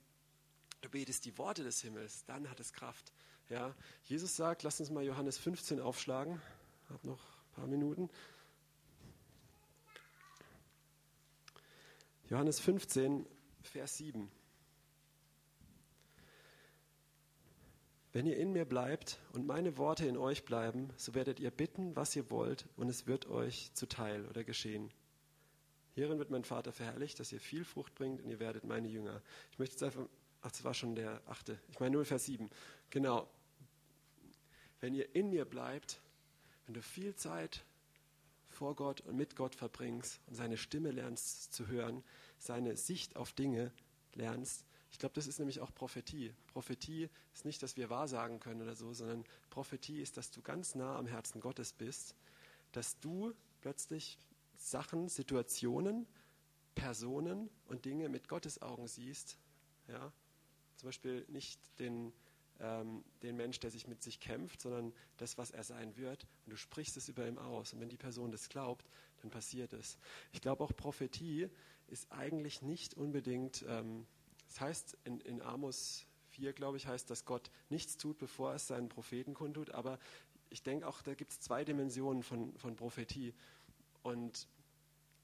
du 0.81 0.89
betest 0.89 1.25
die 1.25 1.37
Worte 1.37 1.65
des 1.65 1.83
Himmels, 1.83 2.25
dann 2.25 2.49
hat 2.49 2.61
es 2.61 2.73
Kraft. 2.73 3.13
Ja, 3.51 3.75
Jesus 4.05 4.37
sagt, 4.37 4.63
lass 4.63 4.79
uns 4.79 4.91
mal 4.91 5.03
Johannes 5.03 5.39
15 5.39 5.81
aufschlagen. 5.81 6.41
Hab 6.89 7.03
noch 7.05 7.19
paar 7.59 7.67
Minuten. 7.67 8.09
Johannes 12.31 12.61
15, 12.61 13.27
Vers 13.69 13.99
7. 13.99 14.31
Wenn 18.13 18.27
ihr 18.27 18.37
in 18.37 18.53
mir 18.53 18.65
bleibt 18.65 19.19
und 19.33 19.47
meine 19.47 19.77
Worte 19.77 20.07
in 20.07 20.17
euch 20.17 20.45
bleiben, 20.45 20.91
so 20.97 21.15
werdet 21.15 21.39
ihr 21.39 21.51
bitten, 21.51 21.95
was 21.95 22.17
ihr 22.17 22.31
wollt, 22.31 22.67
und 22.77 22.89
es 22.89 23.07
wird 23.07 23.27
euch 23.27 23.71
zuteil 23.75 24.27
oder 24.27 24.45
geschehen. 24.45 24.91
Hierin 25.95 26.19
wird 26.19 26.31
mein 26.31 26.45
Vater 26.45 26.73
verherrlicht, 26.73 27.21
dass 27.21 27.33
ihr 27.33 27.41
viel 27.41 27.65
Frucht 27.65 27.95
bringt 27.95 28.21
und 28.23 28.31
ihr 28.31 28.41
werdet 28.41 28.65
meine 28.65 28.89
Jünger. 28.89 29.23
Ich 29.53 29.59
möchte 29.59 29.75
jetzt 29.75 29.83
einfach, 29.83 30.09
ach, 30.43 30.51
das 30.51 30.65
war 30.65 30.75
schon 30.75 30.95
der 30.95 31.21
achte, 31.27 31.59
ich 31.71 31.79
meine 31.81 31.93
nur 31.93 32.05
Vers 32.05 32.25
7. 32.25 32.49
Genau. 32.91 33.29
Wenn 34.81 34.95
ihr 34.95 35.15
in 35.15 35.31
mir 35.31 35.45
bleibt 35.45 36.01
wenn 36.69 36.75
du 36.75 36.83
viel 36.83 37.15
Zeit 37.15 37.65
vor 38.51 38.77
Gott 38.77 39.01
und 39.01 39.17
mit 39.17 39.37
Gott 39.37 39.55
verbringst 39.55 40.21
und 40.27 40.35
seine 40.35 40.59
Stimme 40.59 40.91
lernst 40.91 41.55
zu 41.55 41.67
hören, 41.67 42.05
seine 42.39 42.77
Sicht 42.77 43.17
auf 43.17 43.33
Dinge 43.33 43.73
lernst, 44.15 44.65
ich 44.91 44.99
glaube, 44.99 45.15
das 45.15 45.27
ist 45.27 45.39
nämlich 45.39 45.61
auch 45.61 45.75
Prophetie. 45.75 46.33
Prophetie 46.49 47.09
ist 47.35 47.45
nicht, 47.45 47.63
dass 47.63 47.77
wir 47.77 47.91
wahrsagen 47.91 48.41
können 48.41 48.63
oder 48.63 48.75
so, 48.75 48.93
sondern 48.93 49.25
Prophetie 49.51 50.01
ist, 50.01 50.17
dass 50.17 50.31
du 50.31 50.43
ganz 50.43 50.75
nah 50.75 50.97
am 50.97 51.07
Herzen 51.07 51.41
Gottes 51.41 51.73
bist, 51.73 52.15
dass 52.73 52.99
du 53.01 53.35
plötzlich 53.61 54.19
Sachen, 54.57 55.09
Situationen, 55.09 56.07
Personen 56.75 57.51
und 57.67 57.85
Dinge 57.85 58.09
mit 58.09 58.29
Gottes 58.29 58.63
Augen 58.63 58.89
siehst. 58.89 59.37
Ja? 59.89 60.13
Zum 60.77 60.89
Beispiel 60.89 61.25
nicht 61.29 61.61
den, 61.79 62.13
ähm, 62.61 63.05
den 63.23 63.37
Mensch, 63.37 63.61
der 63.61 63.71
sich 63.71 63.87
mit 63.87 64.03
sich 64.03 64.21
kämpft, 64.21 64.61
sondern 64.61 64.93
das, 65.17 65.39
was 65.39 65.51
er 65.51 65.65
sein 65.65 65.97
wird. 65.97 66.27
Und 66.45 66.53
du 66.53 66.57
sprichst 66.57 66.97
es 66.97 67.09
über 67.09 67.27
ihm 67.27 67.39
aus. 67.39 67.73
Und 67.73 67.81
wenn 67.81 67.89
die 67.89 67.97
Person 67.97 68.31
das 68.31 68.49
glaubt, 68.49 68.87
dann 69.23 69.31
passiert 69.31 69.73
es. 69.73 69.99
Ich 70.33 70.41
glaube 70.41 70.65
auch 70.65 70.73
Prophetie 70.75 71.49
ist 71.89 72.11
eigentlich 72.13 72.63
nicht 72.63 72.95
unbedingt, 72.95 73.65
ähm, 73.69 74.07
das 74.49 74.61
heißt 74.61 74.99
in, 75.05 75.21
in 75.21 75.43
Amos 75.43 76.07
4, 76.31 76.53
glaube 76.53 76.77
ich, 76.77 76.87
heißt, 76.87 77.11
dass 77.11 77.25
Gott 77.25 77.51
nichts 77.69 77.97
tut, 77.97 78.19
bevor 78.19 78.55
es 78.55 78.67
seinen 78.69 78.89
Propheten 78.89 79.35
kundtut. 79.35 79.71
Aber 79.71 79.99
ich 80.51 80.63
denke 80.63 80.87
auch, 80.87 81.03
da 81.03 81.15
gibt 81.15 81.33
es 81.33 81.41
zwei 81.41 81.65
Dimensionen 81.65 82.23
von, 82.23 82.57
von 82.57 82.77
Prophetie. 82.77 83.35
Und 84.03 84.47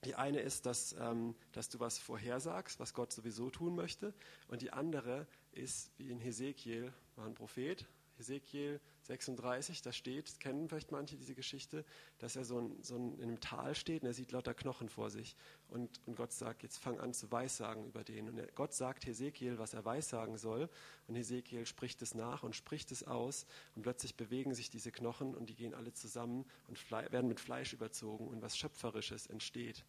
die 0.05 0.15
eine 0.15 0.41
ist, 0.41 0.67
dass, 0.67 0.95
ähm, 0.99 1.35
dass 1.53 1.69
du 1.69 1.81
was 1.81 1.99
vorhersagst, 1.99 2.79
was 2.79 2.95
Gott 2.95 3.13
sowieso 3.13 3.51
tun 3.51 3.75
möchte. 3.75 4.13
Und 4.49 4.63
die 4.63 4.73
andere 4.73 5.27
ist, 5.53 5.93
wie 5.99 6.11
in 6.11 6.19
Hesekiel, 6.19 6.93
war 7.17 7.27
ein 7.27 7.35
Prophet, 7.35 7.87
Hesekiel 8.17 8.81
36, 9.03 9.83
da 9.83 9.93
steht, 9.93 10.39
kennen 10.41 10.69
vielleicht 10.69 10.93
manche 10.93 11.17
diese 11.17 11.35
Geschichte, 11.35 11.85
dass 12.19 12.37
er 12.37 12.45
so, 12.45 12.59
ein, 12.59 12.83
so 12.83 12.97
ein, 12.97 13.19
in 13.19 13.25
einem 13.25 13.41
Tal 13.41 13.75
steht 13.75 14.03
und 14.03 14.09
er 14.09 14.15
sieht 14.15 14.33
lauter 14.33 14.55
Knochen 14.55 14.89
vor 14.89 15.11
sich. 15.11 15.37
Und, 15.69 16.01
und 16.07 16.17
Gott 16.17 16.33
sagt, 16.33 16.63
jetzt 16.63 16.79
fang 16.79 16.99
an 17.01 17.13
zu 17.13 17.31
weissagen 17.31 17.85
über 17.87 18.05
den. 18.05 18.29
Und 18.29 18.39
er, 18.39 18.47
Gott 18.53 18.73
sagt 18.73 19.07
Hesekiel, 19.07 19.59
was 19.59 19.75
er 19.75 19.85
weissagen 19.85 20.39
soll. 20.39 20.71
Und 21.07 21.17
Hesekiel 21.17 21.67
spricht 21.67 22.01
es 22.03 22.15
nach 22.15 22.45
und 22.45 22.55
spricht 22.55 22.93
es 22.93 23.05
aus. 23.07 23.47
Und 23.75 23.83
plötzlich 23.83 24.15
bewegen 24.15 24.55
sich 24.55 24.71
diese 24.71 24.93
Knochen 24.93 25.35
und 25.35 25.51
die 25.51 25.57
gehen 25.57 25.75
alle 25.75 25.93
zusammen 25.93 26.47
und 26.69 26.91
werden 26.91 27.29
mit 27.29 27.41
Fleisch 27.41 27.73
überzogen 27.73 28.29
und 28.29 28.41
was 28.43 28.57
Schöpferisches 28.57 29.27
entsteht. 29.27 29.85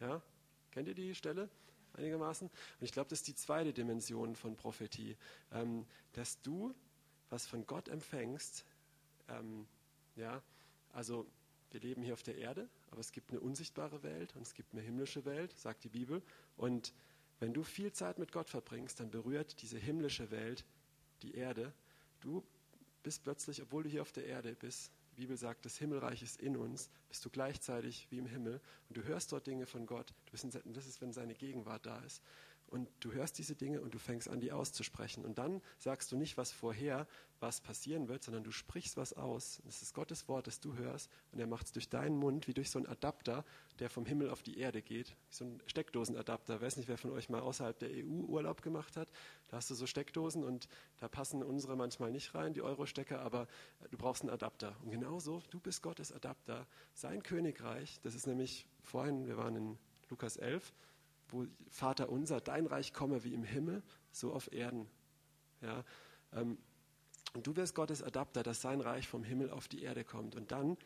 Ja? 0.00 0.22
Kennt 0.72 0.88
ihr 0.88 0.94
die 0.94 1.14
Stelle? 1.14 1.48
Einigermaßen. 1.96 2.48
Und 2.48 2.84
ich 2.84 2.92
glaube, 2.92 3.10
das 3.10 3.20
ist 3.20 3.28
die 3.28 3.34
zweite 3.34 3.72
Dimension 3.72 4.36
von 4.36 4.56
Prophetie, 4.56 5.16
ähm, 5.52 5.86
dass 6.12 6.40
du 6.42 6.74
was 7.30 7.46
von 7.46 7.66
Gott 7.66 7.88
empfängst. 7.88 8.64
Ähm, 9.28 9.66
ja, 10.16 10.42
also 10.92 11.26
wir 11.70 11.80
leben 11.80 12.02
hier 12.02 12.14
auf 12.14 12.22
der 12.22 12.38
Erde, 12.38 12.68
aber 12.90 13.00
es 13.00 13.10
gibt 13.10 13.30
eine 13.30 13.40
unsichtbare 13.40 14.02
Welt 14.02 14.34
und 14.36 14.42
es 14.42 14.54
gibt 14.54 14.72
eine 14.72 14.82
himmlische 14.82 15.24
Welt, 15.24 15.52
sagt 15.58 15.84
die 15.84 15.88
Bibel. 15.88 16.22
Und 16.56 16.92
wenn 17.40 17.52
du 17.52 17.64
viel 17.64 17.92
Zeit 17.92 18.18
mit 18.18 18.30
Gott 18.30 18.48
verbringst, 18.48 19.00
dann 19.00 19.10
berührt 19.10 19.60
diese 19.60 19.78
himmlische 19.78 20.30
Welt 20.30 20.64
die 21.22 21.34
Erde. 21.34 21.72
Du 22.20 22.44
bist 23.02 23.24
plötzlich, 23.24 23.60
obwohl 23.60 23.82
du 23.82 23.88
hier 23.88 24.02
auf 24.02 24.12
der 24.12 24.26
Erde 24.26 24.54
bist, 24.54 24.92
die 25.14 25.20
Bibel 25.20 25.36
sagt, 25.36 25.64
das 25.64 25.78
Himmelreich 25.78 26.22
ist 26.22 26.40
in 26.40 26.56
uns, 26.56 26.90
bist 27.08 27.24
du 27.24 27.30
gleichzeitig 27.30 28.08
wie 28.10 28.18
im 28.18 28.26
Himmel 28.26 28.60
und 28.88 28.96
du 28.96 29.04
hörst 29.04 29.30
dort 29.32 29.46
Dinge 29.46 29.66
von 29.66 29.86
Gott. 29.86 30.12
das 30.32 30.86
ist, 30.86 31.00
wenn 31.00 31.12
seine 31.12 31.34
Gegenwart 31.34 31.86
da 31.86 31.98
ist. 32.00 32.22
Und 32.68 32.88
du 33.00 33.12
hörst 33.12 33.38
diese 33.38 33.54
Dinge 33.54 33.80
und 33.80 33.94
du 33.94 33.98
fängst 33.98 34.28
an, 34.28 34.40
die 34.40 34.52
auszusprechen. 34.52 35.24
Und 35.24 35.38
dann 35.38 35.60
sagst 35.78 36.10
du 36.10 36.16
nicht 36.16 36.36
was 36.36 36.50
vorher, 36.50 37.06
was 37.40 37.60
passieren 37.60 38.08
wird, 38.08 38.24
sondern 38.24 38.42
du 38.42 38.50
sprichst 38.50 38.96
was 38.96 39.12
aus. 39.12 39.60
Das 39.64 39.82
ist 39.82 39.94
Gottes 39.94 40.28
Wort, 40.28 40.46
das 40.46 40.60
du 40.60 40.74
hörst. 40.74 41.10
Und 41.30 41.38
er 41.38 41.46
macht 41.46 41.66
es 41.66 41.72
durch 41.72 41.88
deinen 41.88 42.16
Mund, 42.16 42.48
wie 42.48 42.54
durch 42.54 42.70
so 42.70 42.78
einen 42.78 42.86
Adapter, 42.86 43.44
der 43.78 43.90
vom 43.90 44.06
Himmel 44.06 44.30
auf 44.30 44.42
die 44.42 44.58
Erde 44.58 44.82
geht. 44.82 45.14
So 45.30 45.44
ein 45.44 45.62
Steckdosenadapter. 45.66 46.56
Ich 46.56 46.62
weiß 46.62 46.76
nicht, 46.78 46.88
wer 46.88 46.98
von 46.98 47.10
euch 47.10 47.28
mal 47.28 47.40
außerhalb 47.40 47.78
der 47.78 47.90
EU 47.90 48.24
Urlaub 48.26 48.62
gemacht 48.62 48.96
hat. 48.96 49.08
Da 49.48 49.58
hast 49.58 49.70
du 49.70 49.74
so 49.74 49.86
Steckdosen 49.86 50.42
und 50.42 50.68
da 50.98 51.08
passen 51.08 51.42
unsere 51.42 51.76
manchmal 51.76 52.10
nicht 52.10 52.34
rein, 52.34 52.54
die 52.54 52.62
Euro-Stecker, 52.62 53.20
aber 53.20 53.46
du 53.90 53.98
brauchst 53.98 54.22
einen 54.22 54.30
Adapter. 54.30 54.74
Und 54.82 54.90
genauso, 54.90 55.42
du 55.50 55.60
bist 55.60 55.82
Gottes 55.82 56.12
Adapter. 56.12 56.66
Sein 56.94 57.22
Königreich, 57.22 58.00
das 58.02 58.14
ist 58.14 58.26
nämlich 58.26 58.66
vorhin, 58.82 59.26
wir 59.26 59.36
waren 59.36 59.56
in 59.56 59.78
Lukas 60.08 60.36
11, 60.36 60.72
wo 61.34 61.46
Vater 61.68 62.08
unser, 62.08 62.40
dein 62.40 62.66
Reich 62.66 62.92
komme 62.92 63.24
wie 63.24 63.34
im 63.34 63.44
Himmel, 63.44 63.82
so 64.12 64.32
auf 64.32 64.52
Erden. 64.52 64.88
Ja, 65.60 65.84
ähm, 66.32 66.58
und 67.34 67.46
du 67.46 67.56
wirst 67.56 67.74
Gottes 67.74 68.02
Adapter, 68.02 68.42
dass 68.42 68.60
sein 68.60 68.80
Reich 68.80 69.08
vom 69.08 69.24
Himmel 69.24 69.50
auf 69.50 69.66
die 69.68 69.82
Erde 69.82 70.04
kommt. 70.04 70.36
Und 70.36 70.52
dann, 70.52 70.78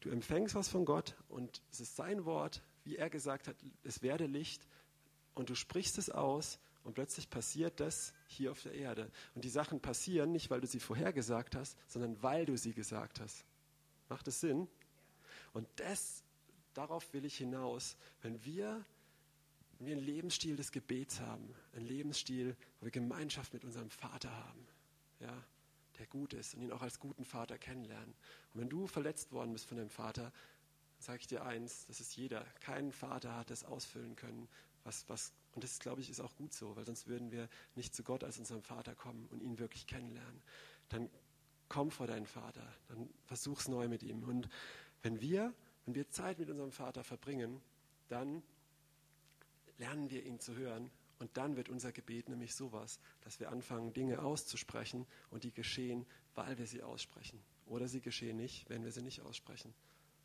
du 0.00 0.10
empfängst 0.10 0.54
was 0.54 0.68
von 0.68 0.84
Gott 0.84 1.16
und 1.28 1.62
es 1.70 1.80
ist 1.80 1.96
sein 1.96 2.24
Wort, 2.24 2.62
wie 2.84 2.96
er 2.96 3.10
gesagt 3.10 3.48
hat, 3.48 3.56
es 3.82 4.02
werde 4.02 4.26
Licht 4.26 4.66
und 5.34 5.50
du 5.50 5.54
sprichst 5.54 5.98
es 5.98 6.10
aus 6.10 6.60
und 6.84 6.94
plötzlich 6.94 7.28
passiert 7.28 7.80
das 7.80 8.12
hier 8.26 8.52
auf 8.52 8.62
der 8.62 8.74
Erde. 8.74 9.10
Und 9.34 9.44
die 9.44 9.50
Sachen 9.50 9.80
passieren 9.80 10.30
nicht, 10.30 10.50
weil 10.50 10.60
du 10.60 10.66
sie 10.66 10.80
vorhergesagt 10.80 11.56
hast, 11.56 11.76
sondern 11.88 12.22
weil 12.22 12.46
du 12.46 12.56
sie 12.56 12.72
gesagt 12.72 13.20
hast. 13.20 13.44
Macht 14.08 14.28
es 14.28 14.40
Sinn? 14.40 14.68
Und 15.54 15.66
das, 15.76 16.22
darauf 16.74 17.12
will 17.14 17.24
ich 17.24 17.38
hinaus. 17.38 17.96
Wenn 18.20 18.44
wir 18.44 18.84
wenn 19.78 19.86
wir 19.86 19.96
einen 19.96 20.04
Lebensstil 20.04 20.56
des 20.56 20.72
Gebets 20.72 21.20
haben, 21.20 21.54
einen 21.74 21.86
Lebensstil, 21.86 22.56
wo 22.80 22.86
wir 22.86 22.90
Gemeinschaft 22.90 23.52
mit 23.52 23.64
unserem 23.64 23.90
Vater 23.90 24.30
haben, 24.30 24.66
ja, 25.20 25.44
der 25.98 26.06
gut 26.06 26.32
ist 26.32 26.54
und 26.54 26.62
ihn 26.62 26.72
auch 26.72 26.82
als 26.82 26.98
guten 26.98 27.24
Vater 27.24 27.58
kennenlernen. 27.58 28.14
Und 28.52 28.60
wenn 28.60 28.68
du 28.68 28.86
verletzt 28.86 29.32
worden 29.32 29.52
bist 29.52 29.66
von 29.66 29.76
deinem 29.76 29.90
Vater, 29.90 30.32
sage 30.98 31.20
ich 31.20 31.26
dir 31.26 31.44
eins, 31.44 31.86
das 31.86 32.00
ist 32.00 32.16
jeder. 32.16 32.44
Kein 32.60 32.92
Vater 32.92 33.36
hat 33.36 33.50
das 33.50 33.64
ausfüllen 33.64 34.16
können, 34.16 34.48
was, 34.84 35.08
was, 35.08 35.32
und 35.54 35.64
das, 35.64 35.78
glaube 35.78 36.00
ich, 36.00 36.10
ist 36.10 36.20
auch 36.20 36.34
gut 36.36 36.52
so, 36.52 36.76
weil 36.76 36.84
sonst 36.84 37.06
würden 37.06 37.30
wir 37.30 37.48
nicht 37.74 37.94
zu 37.94 38.02
Gott 38.02 38.24
als 38.24 38.38
unserem 38.38 38.62
Vater 38.62 38.94
kommen 38.94 39.26
und 39.30 39.42
ihn 39.42 39.58
wirklich 39.58 39.86
kennenlernen. 39.86 40.42
Dann 40.88 41.08
komm 41.68 41.90
vor 41.90 42.06
deinen 42.06 42.26
Vater, 42.26 42.66
dann 42.88 43.08
versuch's 43.24 43.68
neu 43.68 43.88
mit 43.88 44.02
ihm. 44.02 44.22
Und 44.24 44.48
wenn 45.02 45.20
wir, 45.20 45.54
wenn 45.84 45.94
wir 45.94 46.10
Zeit 46.10 46.38
mit 46.38 46.50
unserem 46.50 46.72
Vater 46.72 47.02
verbringen, 47.04 47.60
dann 48.08 48.42
lernen 49.78 50.10
wir 50.10 50.24
ihn 50.24 50.40
zu 50.40 50.54
hören 50.54 50.90
und 51.18 51.36
dann 51.36 51.56
wird 51.56 51.68
unser 51.68 51.92
Gebet 51.92 52.28
nämlich 52.28 52.54
sowas, 52.54 52.98
dass 53.22 53.40
wir 53.40 53.50
anfangen, 53.50 53.92
Dinge 53.92 54.20
auszusprechen 54.22 55.06
und 55.30 55.44
die 55.44 55.52
geschehen, 55.52 56.06
weil 56.34 56.58
wir 56.58 56.66
sie 56.66 56.82
aussprechen. 56.82 57.40
Oder 57.66 57.88
sie 57.88 58.00
geschehen 58.00 58.36
nicht, 58.36 58.68
wenn 58.68 58.84
wir 58.84 58.92
sie 58.92 59.02
nicht 59.02 59.22
aussprechen. 59.22 59.74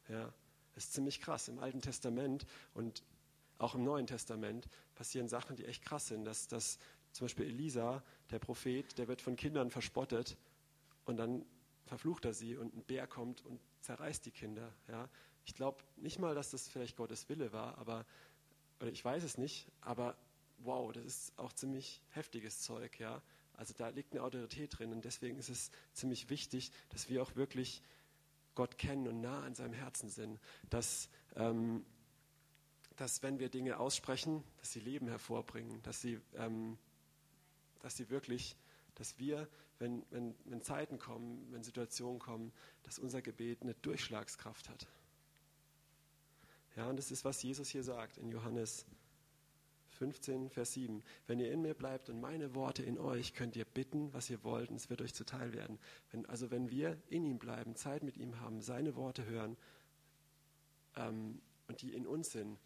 Ja, 0.10 0.34
das 0.74 0.86
ist 0.86 0.94
ziemlich 0.94 1.22
krass. 1.22 1.48
Im 1.48 1.60
Alten 1.60 1.82
Testament 1.82 2.46
und 2.74 3.04
auch 3.60 3.76
im 3.76 3.84
Neuen 3.84 4.08
Testament 4.08 4.68
passieren 4.96 5.28
Sachen, 5.28 5.56
die 5.56 5.66
echt 5.66 5.84
krass 5.84 6.08
sind. 6.08 6.26
Dass, 6.26 6.48
dass 6.48 6.80
zum 7.12 7.26
Beispiel 7.26 7.46
Elisa, 7.46 8.04
der 8.32 8.40
Prophet, 8.40 8.98
der 8.98 9.08
wird 9.08 9.22
von 9.22 9.36
Kindern 9.36 9.70
verspottet 9.70 10.38
und 11.06 11.18
dann 11.18 11.46
verflucht 11.86 12.26
er 12.26 12.34
sie 12.34 12.56
und 12.56 12.76
ein 12.76 12.84
Bär 12.84 13.08
kommt 13.08 13.46
und 13.46 13.60
zerreißt 13.82 14.26
die 14.26 14.32
Kinder. 14.32 14.74
Ja. 14.88 15.10
Ich 15.46 15.56
glaube 15.56 15.84
nicht 15.98 16.20
mal, 16.20 16.36
dass 16.36 16.52
das 16.52 16.68
vielleicht 16.68 16.96
Gottes 16.96 17.28
Wille 17.30 17.52
war, 17.52 17.78
aber 17.78 18.06
oder 18.80 18.92
ich 18.92 19.04
weiß 19.04 19.24
es 19.24 19.38
nicht, 19.38 19.68
aber 19.82 20.15
wow, 20.60 20.92
das 20.92 21.06
ist 21.06 21.38
auch 21.38 21.54
ziemlich 21.54 22.02
heftiges 22.12 22.62
Zeug, 22.62 23.00
ja. 23.00 23.22
Also 23.54 23.74
da 23.78 23.89
liegt 23.89 24.13
eine 24.13 24.24
Autorität 24.24 24.78
drin 24.78 24.94
und 24.94 25.04
deswegen 25.04 25.38
ist 25.38 25.50
es 25.50 25.72
ziemlich 25.94 26.30
wichtig, 26.30 26.72
dass 26.89 27.10
wir 27.10 27.22
auch 27.22 27.36
wirklich 27.36 27.82
Gott 28.56 28.78
kennen 28.78 29.08
und 29.08 29.22
nah 29.22 29.44
an 29.44 29.56
seinem 29.56 29.74
Herzen 29.74 30.10
sind, 30.10 30.39
dass, 30.70 31.10
ähm, 31.36 31.86
dass 32.96 33.22
wenn 33.22 33.39
wir 33.39 33.50
Dinge 33.50 33.80
aussprechen, 33.80 34.44
dass 34.58 34.72
sie 34.72 34.80
Leben 34.80 35.08
hervorbringen, 35.08 35.82
dass 35.84 36.02
sie, 36.02 36.20
ähm, 36.36 36.78
dass 37.82 37.98
sie 37.98 38.10
wirklich, 38.10 38.56
dass 38.96 39.18
wir, 39.18 39.48
wenn, 39.78 40.06
wenn, 40.10 40.36
wenn 40.46 40.62
Zeiten 40.62 41.00
kommen, 41.00 41.48
wenn 41.52 41.63
Situationen 41.63 42.20
kommen, 42.20 42.52
dass 42.84 43.00
unser 43.00 43.22
Gebet 43.22 43.62
eine 43.62 43.74
Durchschlagskraft 43.76 44.70
hat. 44.70 44.88
Ja, 46.80 46.88
und 46.88 46.96
das 46.96 47.12
ist, 47.12 47.26
was 47.26 47.44
Jesus 47.44 47.68
hier 47.68 47.84
sagt 47.84 48.18
in 48.20 48.32
Johannes 48.32 48.86
15, 49.98 50.50
Vers 50.50 50.72
7. 50.72 51.04
Wenn 51.28 51.42
ihr 51.42 51.52
in 51.52 51.62
mir 51.62 51.74
bleibt 51.74 52.10
und 52.10 52.22
meine 52.22 52.56
Worte 52.56 52.84
in 52.84 52.98
euch, 52.98 53.34
könnt 53.34 53.58
ihr 53.58 53.65
bitten, 53.65 54.13
was 54.13 54.30
ihr 54.30 54.46
wollt, 54.46 54.70
und 54.70 54.78
es 54.78 54.89
wird 54.89 55.02
euch 55.02 55.13
zuteil 55.13 55.52
werden. 55.52 55.78
Wenn, 56.12 56.26
also 56.28 56.52
wenn 56.52 56.70
wir 56.70 56.98
in 57.10 57.26
ihm 57.26 57.38
bleiben, 57.38 57.76
Zeit 57.76 58.02
mit 58.02 58.15
ihm 58.15 58.39
haben, 58.39 58.62
seine 58.62 58.96
Worte 58.96 59.26
hören 59.26 59.58
ähm, 60.96 61.42
und 61.68 61.82
die 61.82 61.94
in 61.94 62.08
uns 62.08 62.32
sind, 62.32 62.58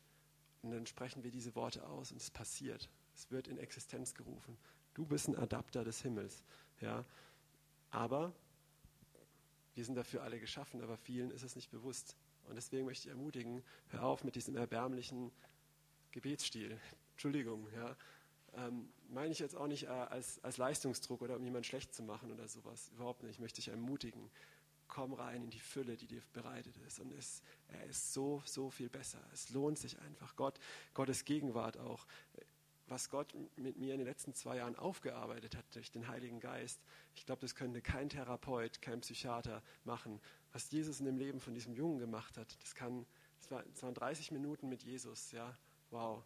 dann 0.62 0.86
sprechen 0.86 1.24
wir 1.24 1.32
diese 1.32 1.56
Worte 1.56 1.84
aus 1.88 2.12
und 2.12 2.22
es 2.22 2.30
passiert. 2.30 2.92
Es 3.16 3.32
wird 3.32 3.48
in 3.48 3.58
Existenz 3.58 4.14
gerufen. 4.14 4.60
Du 4.94 5.08
bist 5.08 5.28
ein 5.28 5.36
Adapter 5.36 5.84
des 5.84 6.04
Himmels. 6.04 6.44
Ja? 6.82 7.04
Aber 7.90 8.32
wir 9.74 9.84
sind 9.84 9.96
dafür 9.96 10.22
alle 10.22 10.40
geschaffen, 10.40 10.84
aber 10.84 10.98
vielen 10.98 11.32
ist 11.32 11.42
es 11.42 11.56
nicht 11.56 11.72
bewusst. 11.72 12.16
Und 12.48 12.56
deswegen 12.56 12.86
möchte 12.86 13.08
ich 13.08 13.12
ermutigen, 13.12 13.64
hör 13.90 14.04
auf 14.04 14.24
mit 14.24 14.36
diesem 14.36 14.56
erbärmlichen 14.56 15.32
Gebetsstil. 16.12 16.80
Entschuldigung, 17.12 17.68
ja. 17.76 17.96
Ähm, 18.56 18.90
meine 19.10 19.32
ich 19.32 19.40
jetzt 19.40 19.56
auch 19.56 19.68
nicht 19.68 19.84
äh, 19.84 19.88
als, 19.88 20.44
als 20.44 20.58
Leistungsdruck 20.58 21.22
oder 21.22 21.36
um 21.38 21.44
jemanden 21.44 21.64
schlecht 21.64 21.94
zu 21.94 22.04
machen 22.04 22.32
oder 22.32 22.48
sowas. 22.48 22.90
Überhaupt 22.96 23.24
nicht. 23.24 23.34
Ich 23.34 23.40
möchte 23.40 23.58
dich 23.58 23.70
ermutigen. 23.70 24.30
Komm 24.88 25.14
rein 25.14 25.44
in 25.44 25.50
die 25.50 25.60
Fülle, 25.60 25.98
die 25.98 26.08
dir 26.08 26.22
bereitet 26.34 26.78
ist. 26.86 27.00
Und 27.00 27.12
es, 27.14 27.42
er 27.70 27.86
ist 27.86 28.14
so, 28.14 28.44
so 28.46 28.70
viel 28.70 28.90
besser. 28.90 29.20
Es 29.34 29.50
lohnt 29.50 29.80
sich 29.80 30.00
einfach. 30.00 30.36
Gott, 30.36 30.60
Gottes 30.94 31.26
Gegenwart 31.26 31.78
auch. 31.78 32.06
Was 32.88 33.10
Gott 33.10 33.34
mit 33.56 33.78
mir 33.78 33.94
in 33.94 34.00
den 34.00 34.08
letzten 34.08 34.36
zwei 34.36 34.58
Jahren 34.58 34.76
aufgearbeitet 34.76 35.56
hat 35.56 35.66
durch 35.74 35.90
den 35.90 36.08
Heiligen 36.08 36.40
Geist, 36.40 36.82
ich 37.16 37.26
glaube, 37.26 37.42
das 37.42 37.56
könnte 37.56 37.82
kein 37.82 38.10
Therapeut, 38.10 38.82
kein 38.82 39.02
Psychiater 39.02 39.64
machen 39.84 40.20
was 40.54 40.72
Jesus 40.72 41.00
in 41.00 41.06
dem 41.06 41.18
Leben 41.18 41.40
von 41.40 41.54
diesem 41.54 41.74
Jungen 41.74 42.00
gemacht 42.00 42.38
hat. 42.38 42.56
Das, 42.62 42.76
kann, 42.76 43.06
das, 43.40 43.52
war, 43.52 43.64
das 43.64 43.84
waren 43.84 43.94
30 43.94 44.32
Minuten 44.32 44.70
mit 44.70 44.84
Jesus, 44.84 45.32
ja, 45.32 45.58
wow. 45.90 46.24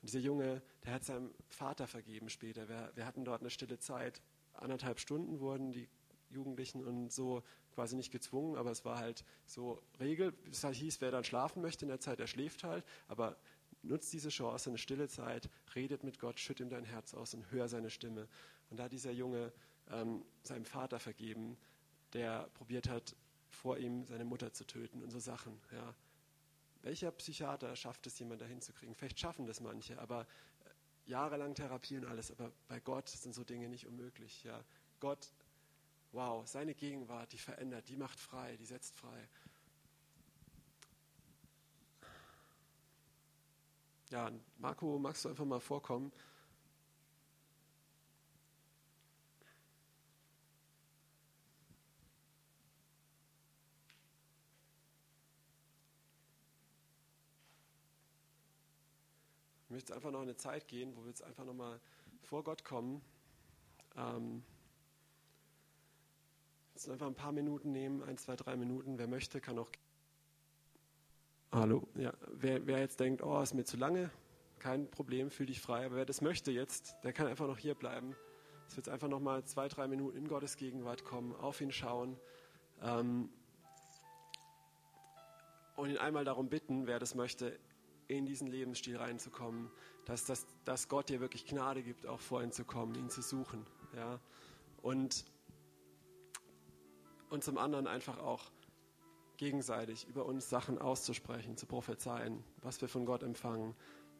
Und 0.00 0.08
dieser 0.08 0.20
Junge, 0.20 0.62
der 0.84 0.94
hat 0.94 1.04
seinem 1.04 1.34
Vater 1.48 1.86
vergeben 1.86 2.28
später. 2.28 2.68
Wir, 2.68 2.92
wir 2.94 3.04
hatten 3.04 3.24
dort 3.24 3.40
eine 3.40 3.50
stille 3.50 3.78
Zeit. 3.78 4.22
Anderthalb 4.54 5.00
Stunden 5.00 5.40
wurden 5.40 5.72
die 5.72 5.88
Jugendlichen 6.30 6.84
und 6.84 7.12
so 7.12 7.42
quasi 7.74 7.96
nicht 7.96 8.12
gezwungen, 8.12 8.56
aber 8.56 8.70
es 8.70 8.84
war 8.84 8.98
halt 8.98 9.24
so 9.46 9.82
Regel. 9.98 10.32
Es 10.50 10.62
halt 10.62 10.76
hieß, 10.76 11.00
wer 11.00 11.10
dann 11.10 11.24
schlafen 11.24 11.60
möchte 11.60 11.84
in 11.84 11.88
der 11.88 12.00
Zeit, 12.00 12.18
der 12.20 12.26
schläft 12.26 12.64
halt. 12.64 12.84
Aber 13.08 13.36
nutzt 13.82 14.12
diese 14.12 14.28
Chance, 14.28 14.70
eine 14.70 14.78
stille 14.78 15.08
Zeit, 15.08 15.50
redet 15.74 16.04
mit 16.04 16.18
Gott, 16.18 16.38
schütt 16.38 16.60
ihm 16.60 16.68
dein 16.68 16.84
Herz 16.84 17.14
aus 17.14 17.34
und 17.34 17.50
hör 17.50 17.68
seine 17.68 17.90
Stimme. 17.90 18.28
Und 18.70 18.78
da 18.78 18.84
hat 18.84 18.92
dieser 18.92 19.12
Junge 19.12 19.52
ähm, 19.90 20.24
seinem 20.42 20.64
Vater 20.64 20.98
vergeben, 20.98 21.56
der 22.12 22.48
probiert 22.54 22.88
hat, 22.88 23.16
vor 23.64 23.78
ihm 23.78 24.04
seine 24.04 24.26
Mutter 24.26 24.52
zu 24.52 24.66
töten 24.66 25.02
und 25.02 25.10
so 25.10 25.18
Sachen. 25.18 25.58
Ja. 25.72 25.94
Welcher 26.82 27.10
Psychiater 27.12 27.74
schafft 27.76 28.06
es, 28.06 28.18
jemanden 28.18 28.40
dahin 28.40 28.60
zu 28.60 28.74
kriegen? 28.74 28.94
Vielleicht 28.94 29.18
schaffen 29.18 29.46
das 29.46 29.60
manche, 29.60 29.98
aber 29.98 30.20
äh, 30.20 30.68
jahrelang 31.06 31.54
Therapie 31.54 31.96
und 31.96 32.04
alles, 32.04 32.30
aber 32.30 32.52
bei 32.68 32.78
Gott 32.80 33.08
sind 33.08 33.34
so 33.34 33.42
Dinge 33.42 33.70
nicht 33.70 33.86
unmöglich. 33.86 34.44
Ja. 34.44 34.62
Gott, 35.00 35.32
wow, 36.12 36.46
seine 36.46 36.74
Gegenwart, 36.74 37.32
die 37.32 37.38
verändert, 37.38 37.88
die 37.88 37.96
macht 37.96 38.20
frei, 38.20 38.54
die 38.58 38.66
setzt 38.66 38.98
frei. 38.98 39.28
Ja, 44.10 44.30
Marco, 44.58 44.98
magst 44.98 45.24
du 45.24 45.30
einfach 45.30 45.46
mal 45.46 45.60
vorkommen? 45.60 46.12
Möchte 59.74 59.92
jetzt 59.92 59.96
einfach 59.96 60.12
noch 60.12 60.22
eine 60.22 60.36
Zeit 60.36 60.68
gehen, 60.68 60.94
wo 60.96 61.02
wir 61.02 61.08
jetzt 61.08 61.22
einfach 61.24 61.44
nochmal 61.44 61.80
vor 62.22 62.44
Gott 62.44 62.64
kommen. 62.64 63.02
Ähm, 63.96 64.44
jetzt 66.74 66.88
einfach 66.88 67.08
ein 67.08 67.14
paar 67.16 67.32
Minuten 67.32 67.72
nehmen, 67.72 68.02
ein, 68.04 68.16
zwei, 68.16 68.36
drei 68.36 68.54
Minuten. 68.54 68.98
Wer 68.98 69.08
möchte, 69.08 69.40
kann 69.40 69.58
auch. 69.58 69.70
Hallo. 71.50 71.88
Ja, 71.96 72.12
wer, 72.28 72.64
wer 72.68 72.78
jetzt 72.78 73.00
denkt, 73.00 73.20
oh, 73.22 73.40
ist 73.40 73.54
mir 73.54 73.64
zu 73.64 73.76
lange, 73.76 74.10
kein 74.60 74.88
Problem, 74.90 75.30
fühl 75.30 75.46
dich 75.46 75.60
frei. 75.60 75.86
Aber 75.86 75.96
wer 75.96 76.06
das 76.06 76.20
möchte 76.20 76.52
jetzt, 76.52 76.94
der 77.02 77.12
kann 77.12 77.26
einfach 77.26 77.48
noch 77.48 77.58
hier 77.58 77.74
bleiben. 77.74 78.14
Es 78.68 78.76
wird 78.76 78.86
jetzt 78.86 78.92
einfach 78.94 79.08
nochmal 79.08 79.44
zwei, 79.44 79.66
drei 79.66 79.88
Minuten 79.88 80.16
in 80.16 80.28
Gottes 80.28 80.56
Gegenwart 80.56 81.04
kommen, 81.04 81.34
auf 81.34 81.60
ihn 81.60 81.72
schauen. 81.72 82.16
Ähm, 82.80 83.28
und 85.74 85.90
ihn 85.90 85.98
einmal 85.98 86.24
darum 86.24 86.48
bitten, 86.48 86.86
wer 86.86 87.00
das 87.00 87.16
möchte, 87.16 87.58
in 88.08 88.26
diesen 88.26 88.46
Lebensstil 88.48 88.96
reinzukommen, 88.96 89.70
dass, 90.04 90.24
dass, 90.24 90.46
dass 90.64 90.88
Gott 90.88 91.08
dir 91.08 91.20
wirklich 91.20 91.46
Gnade 91.46 91.82
gibt, 91.82 92.06
auch 92.06 92.20
vor 92.20 92.42
ihn 92.42 92.52
zu 92.52 92.64
kommen, 92.64 92.94
ihn 92.94 93.10
zu 93.10 93.22
suchen. 93.22 93.66
Ja? 93.96 94.20
Und, 94.82 95.24
und 97.30 97.42
zum 97.42 97.58
anderen 97.58 97.86
einfach 97.86 98.18
auch 98.18 98.50
gegenseitig 99.36 100.06
über 100.08 100.26
uns 100.26 100.48
Sachen 100.48 100.78
auszusprechen, 100.78 101.56
zu 101.56 101.66
prophezeien, 101.66 102.44
was 102.62 102.80
wir 102.80 102.88
von 102.88 103.06
Gott 103.06 103.22
empfangen, 103.22 103.74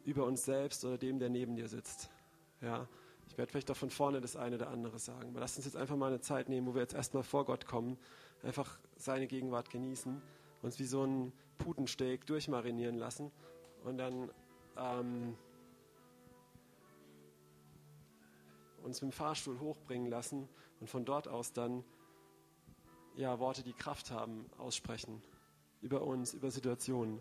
über 0.05 0.25
uns 0.25 0.45
selbst 0.45 0.85
oder 0.85 0.99
dem, 0.99 1.19
der 1.19 1.29
neben 1.29 1.57
dir 1.57 1.69
sitzt. 1.69 2.11
Ja? 2.61 2.89
Ich 3.29 3.39
werde 3.39 3.51
vielleicht 3.51 3.71
auch 3.71 3.77
von 3.77 3.91
vorne 3.91 4.21
das 4.21 4.37
eine 4.37 4.57
oder 4.57 4.69
andere 4.69 4.99
sagen. 4.99 5.31
Aber 5.31 5.41
lass 5.41 5.57
uns 5.57 5.67
jetzt 5.67 5.77
einfach 5.77 5.97
mal 5.97 6.09
eine 6.09 6.21
Zeit 6.21 6.49
nehmen, 6.49 6.67
wo 6.67 6.75
wir 6.75 6.83
jetzt 6.83 6.95
erstmal 6.95 7.23
vor 7.23 7.45
Gott 7.45 7.67
kommen, 7.67 7.99
einfach 8.43 8.79
seine 8.97 9.27
Gegenwart 9.27 9.71
genießen, 9.71 10.21
uns 10.63 10.79
wie 10.79 10.85
so 10.85 11.05
ein 11.05 11.33
Putensteak 11.59 12.27
durchmarinieren 12.27 12.97
lassen 12.97 13.31
und 13.85 13.99
dann 13.99 14.31
ähm, 14.77 15.37
uns 18.83 19.01
mit 19.01 19.13
dem 19.13 19.15
Fahrstuhl 19.15 19.61
hochbringen 19.61 20.11
lassen 20.11 20.49
und 20.81 20.89
von 20.89 21.05
dort 21.05 21.29
aus 21.29 21.53
dann 21.53 21.85
ja, 23.17 23.39
Worte, 23.39 23.63
die 23.63 23.73
Kraft 23.73 24.11
haben, 24.11 24.47
aussprechen 24.59 25.23
über 25.81 26.03
uns, 26.03 26.35
über 26.35 26.51
Situationen. 26.51 27.21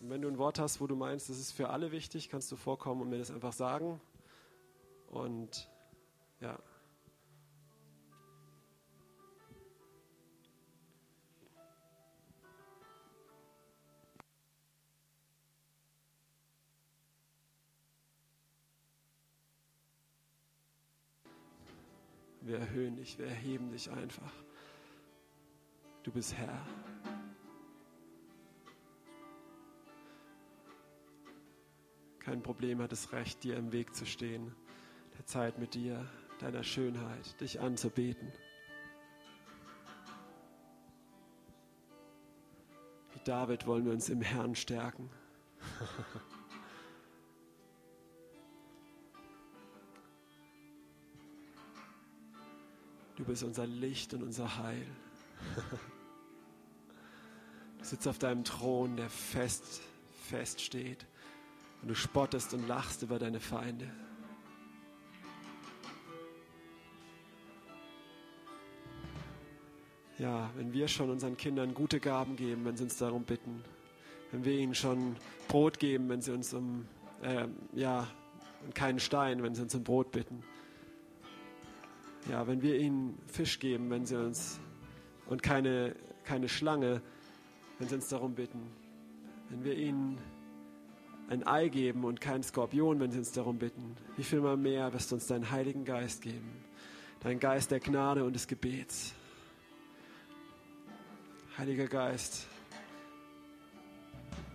Und 0.00 0.10
wenn 0.10 0.22
du 0.22 0.28
ein 0.28 0.38
Wort 0.38 0.58
hast, 0.58 0.80
wo 0.80 0.86
du 0.86 0.94
meinst, 0.94 1.28
das 1.28 1.38
ist 1.38 1.52
für 1.52 1.70
alle 1.70 1.90
wichtig, 1.90 2.28
kannst 2.28 2.50
du 2.52 2.56
vorkommen 2.56 3.02
und 3.02 3.10
mir 3.10 3.18
das 3.18 3.30
einfach 3.30 3.52
sagen. 3.52 4.00
Und 5.08 5.70
ja. 6.40 6.58
Wir 22.50 22.58
erhöhen 22.58 22.96
dich, 22.96 23.16
wir 23.16 23.26
erheben 23.26 23.70
dich 23.70 23.92
einfach. 23.92 24.32
Du 26.02 26.10
bist 26.10 26.34
Herr. 26.34 26.66
Kein 32.18 32.42
Problem 32.42 32.82
hat 32.82 32.90
es 32.92 33.12
Recht, 33.12 33.44
dir 33.44 33.56
im 33.56 33.70
Weg 33.70 33.94
zu 33.94 34.04
stehen, 34.04 34.52
der 35.16 35.26
Zeit 35.26 35.60
mit 35.60 35.74
dir, 35.74 36.04
deiner 36.40 36.64
Schönheit, 36.64 37.40
dich 37.40 37.60
anzubeten. 37.60 38.32
Wie 43.12 43.20
David 43.22 43.64
wollen 43.68 43.84
wir 43.84 43.92
uns 43.92 44.08
im 44.08 44.22
Herrn 44.22 44.56
stärken. 44.56 45.08
Du 53.20 53.26
bist 53.26 53.42
unser 53.42 53.66
Licht 53.66 54.14
und 54.14 54.22
unser 54.22 54.56
Heil. 54.56 54.86
Du 57.78 57.84
sitzt 57.84 58.08
auf 58.08 58.18
deinem 58.18 58.44
Thron, 58.44 58.96
der 58.96 59.10
fest, 59.10 59.82
fest 60.30 60.62
steht. 60.62 61.04
Und 61.82 61.88
du 61.88 61.94
spottest 61.94 62.54
und 62.54 62.66
lachst 62.66 63.02
über 63.02 63.18
deine 63.18 63.38
Feinde. 63.38 63.90
Ja, 70.18 70.50
wenn 70.56 70.72
wir 70.72 70.88
schon 70.88 71.10
unseren 71.10 71.36
Kindern 71.36 71.74
gute 71.74 72.00
Gaben 72.00 72.36
geben, 72.36 72.64
wenn 72.64 72.78
sie 72.78 72.84
uns 72.84 72.96
darum 72.96 73.24
bitten, 73.24 73.62
wenn 74.32 74.46
wir 74.46 74.54
ihnen 74.54 74.74
schon 74.74 75.16
Brot 75.46 75.78
geben, 75.78 76.08
wenn 76.08 76.22
sie 76.22 76.32
uns 76.32 76.54
um, 76.54 76.86
äh, 77.20 77.48
ja, 77.74 78.06
keinen 78.72 78.98
Stein, 78.98 79.42
wenn 79.42 79.54
sie 79.54 79.60
uns 79.60 79.74
um 79.74 79.84
Brot 79.84 80.10
bitten. 80.10 80.42
Ja, 82.28 82.46
wenn 82.46 82.62
wir 82.62 82.78
ihnen 82.78 83.18
Fisch 83.26 83.58
geben, 83.58 83.90
wenn 83.90 84.04
sie 84.04 84.18
uns 84.18 84.60
und 85.26 85.42
keine, 85.42 85.94
keine 86.24 86.48
Schlange, 86.48 87.02
wenn 87.78 87.88
sie 87.88 87.94
uns 87.94 88.08
darum 88.08 88.34
bitten. 88.34 88.70
Wenn 89.48 89.64
wir 89.64 89.74
ihnen 89.74 90.18
ein 91.28 91.46
Ei 91.46 91.68
geben 91.68 92.04
und 92.04 92.20
keinen 92.20 92.42
Skorpion, 92.42 93.00
wenn 93.00 93.10
sie 93.10 93.18
uns 93.18 93.32
darum 93.32 93.58
bitten. 93.58 93.96
Wie 94.16 94.24
viel 94.24 94.40
mal 94.40 94.56
mehr 94.56 94.92
wirst 94.92 95.10
du 95.10 95.14
uns 95.14 95.26
deinen 95.26 95.50
Heiligen 95.50 95.84
Geist 95.84 96.22
geben? 96.22 96.50
Dein 97.20 97.38
Geist 97.38 97.70
der 97.70 97.80
Gnade 97.80 98.24
und 98.24 98.34
des 98.34 98.46
Gebets. 98.46 99.14
Heiliger 101.56 101.86
Geist, 101.86 102.46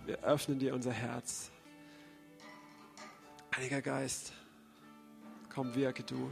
wir 0.06 0.22
öffnen 0.22 0.58
dir 0.58 0.74
unser 0.74 0.92
Herz. 0.92 1.50
Heiliger 3.54 3.80
Geist, 3.80 4.32
komm, 5.52 5.74
wirke 5.74 6.02
du. 6.02 6.30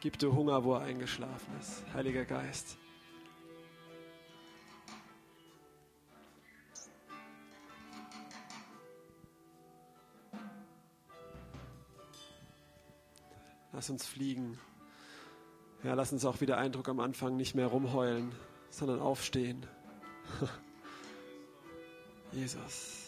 Gib 0.00 0.16
du 0.18 0.32
Hunger, 0.32 0.62
wo 0.62 0.74
er 0.74 0.82
eingeschlafen 0.82 1.58
ist. 1.58 1.82
Heiliger 1.92 2.24
Geist. 2.24 2.78
Lass 13.72 13.90
uns 13.90 14.06
fliegen. 14.06 14.58
Ja, 15.82 15.94
lass 15.94 16.12
uns 16.12 16.24
auch 16.24 16.40
wieder 16.40 16.58
Eindruck 16.58 16.88
am 16.88 17.00
Anfang 17.00 17.36
nicht 17.36 17.54
mehr 17.54 17.66
rumheulen, 17.66 18.32
sondern 18.70 19.00
aufstehen. 19.00 19.66
Jesus. 22.32 23.07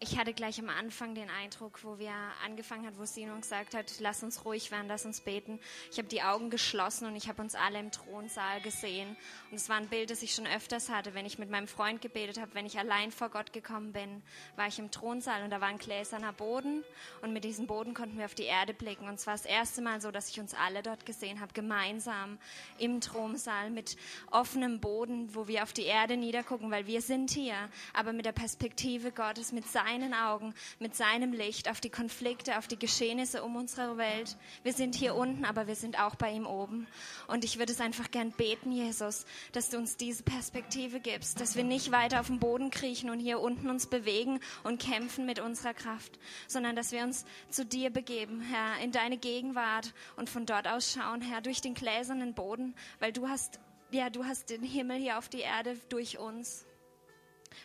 Ich 0.00 0.18
hatte 0.18 0.32
gleich 0.32 0.58
am 0.58 0.68
Anfang 0.68 1.14
den 1.14 1.30
Eindruck, 1.30 1.82
wo 1.82 1.98
wir 1.98 2.12
angefangen 2.44 2.86
hat, 2.86 2.98
wo 2.98 3.04
Simon 3.04 3.40
gesagt 3.40 3.74
hat, 3.74 3.94
lass 4.00 4.22
uns 4.22 4.44
ruhig 4.44 4.70
werden, 4.70 4.88
lass 4.88 5.04
uns 5.04 5.20
beten. 5.20 5.58
Ich 5.90 5.98
habe 5.98 6.08
die 6.08 6.22
Augen 6.22 6.50
geschlossen 6.50 7.06
und 7.06 7.16
ich 7.16 7.28
habe 7.28 7.42
uns 7.42 7.54
alle 7.54 7.78
im 7.78 7.90
Thronsaal 7.90 8.60
gesehen. 8.60 9.16
Und 9.50 9.56
es 9.56 9.68
war 9.68 9.76
ein 9.76 9.88
Bild, 9.88 10.10
das 10.10 10.22
ich 10.22 10.34
schon 10.34 10.46
öfters 10.46 10.88
hatte, 10.88 11.14
wenn 11.14 11.26
ich 11.26 11.38
mit 11.38 11.50
meinem 11.50 11.68
Freund 11.68 12.00
gebetet 12.00 12.40
habe, 12.40 12.54
wenn 12.54 12.66
ich 12.66 12.78
allein 12.78 13.10
vor 13.10 13.28
Gott 13.28 13.52
gekommen 13.52 13.92
bin, 13.92 14.22
war 14.56 14.66
ich 14.66 14.78
im 14.78 14.90
Thronsaal 14.90 15.42
und 15.42 15.50
da 15.50 15.60
war 15.60 15.68
ein 15.68 15.78
gläserner 15.78 16.32
Boden 16.32 16.84
und 17.22 17.32
mit 17.32 17.44
diesem 17.44 17.66
Boden 17.66 17.94
konnten 17.94 18.18
wir 18.18 18.24
auf 18.26 18.34
die 18.34 18.44
Erde 18.44 18.74
blicken. 18.74 19.08
Und 19.08 19.14
es 19.14 19.26
war 19.26 19.34
das 19.34 19.44
erste 19.44 19.82
Mal 19.82 20.00
so, 20.00 20.10
dass 20.10 20.30
ich 20.30 20.40
uns 20.40 20.54
alle 20.54 20.82
dort 20.82 21.06
gesehen 21.06 21.40
habe, 21.40 21.52
gemeinsam 21.52 22.38
im 22.78 23.00
Thronsaal 23.00 23.70
mit 23.70 23.96
offenem 24.30 24.80
Boden, 24.80 25.34
wo 25.34 25.48
wir 25.48 25.62
auf 25.62 25.72
die 25.72 25.84
Erde 25.84 26.16
niedergucken, 26.16 26.70
weil 26.70 26.86
wir 26.86 27.02
sind 27.02 27.30
hier, 27.30 27.56
aber 27.92 28.12
mit 28.12 28.26
der 28.26 28.32
Perspektive 28.32 29.12
Gottes, 29.12 29.52
mit 29.52 29.66
seinen 29.76 30.14
Augen, 30.14 30.54
mit 30.78 30.96
seinem 30.96 31.34
Licht 31.34 31.68
auf 31.68 31.82
die 31.82 31.90
Konflikte, 31.90 32.56
auf 32.56 32.66
die 32.66 32.78
Geschehnisse 32.78 33.44
um 33.44 33.56
unsere 33.56 33.98
Welt. 33.98 34.38
Wir 34.62 34.72
sind 34.72 34.94
hier 34.94 35.14
unten, 35.14 35.44
aber 35.44 35.66
wir 35.66 35.74
sind 35.74 36.00
auch 36.00 36.14
bei 36.14 36.32
ihm 36.32 36.46
oben. 36.46 36.86
Und 37.26 37.44
ich 37.44 37.58
würde 37.58 37.72
es 37.72 37.80
einfach 37.82 38.10
gern 38.10 38.30
beten, 38.30 38.72
Jesus, 38.72 39.26
dass 39.52 39.68
du 39.68 39.76
uns 39.76 39.98
diese 39.98 40.22
Perspektive 40.22 40.98
gibst, 40.98 41.42
dass 41.42 41.56
wir 41.56 41.64
nicht 41.64 41.92
weiter 41.92 42.20
auf 42.20 42.28
dem 42.28 42.38
Boden 42.38 42.70
kriechen 42.70 43.10
und 43.10 43.18
hier 43.18 43.38
unten 43.38 43.68
uns 43.68 43.86
bewegen 43.86 44.40
und 44.64 44.80
kämpfen 44.80 45.26
mit 45.26 45.40
unserer 45.40 45.74
Kraft, 45.74 46.18
sondern 46.48 46.74
dass 46.74 46.92
wir 46.92 47.02
uns 47.02 47.26
zu 47.50 47.66
dir 47.66 47.90
begeben, 47.90 48.40
Herr, 48.40 48.82
in 48.82 48.92
deine 48.92 49.18
Gegenwart 49.18 49.92
und 50.16 50.30
von 50.30 50.46
dort 50.46 50.66
aus 50.66 50.90
schauen, 50.90 51.20
Herr, 51.20 51.42
durch 51.42 51.60
den 51.60 51.74
gläsernen 51.74 52.32
Boden, 52.32 52.74
weil 52.98 53.12
du 53.12 53.28
hast 53.28 53.60
ja, 53.90 54.10
du 54.10 54.24
hast 54.24 54.50
den 54.50 54.62
Himmel 54.62 54.98
hier 54.98 55.18
auf 55.18 55.28
die 55.28 55.40
Erde 55.40 55.76
durch 55.90 56.18
uns. 56.18 56.66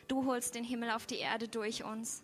Du 0.07 0.25
holst 0.25 0.55
den 0.55 0.63
Himmel 0.63 0.91
auf 0.91 1.05
die 1.05 1.17
Erde 1.17 1.47
durch 1.47 1.83
uns. 1.83 2.23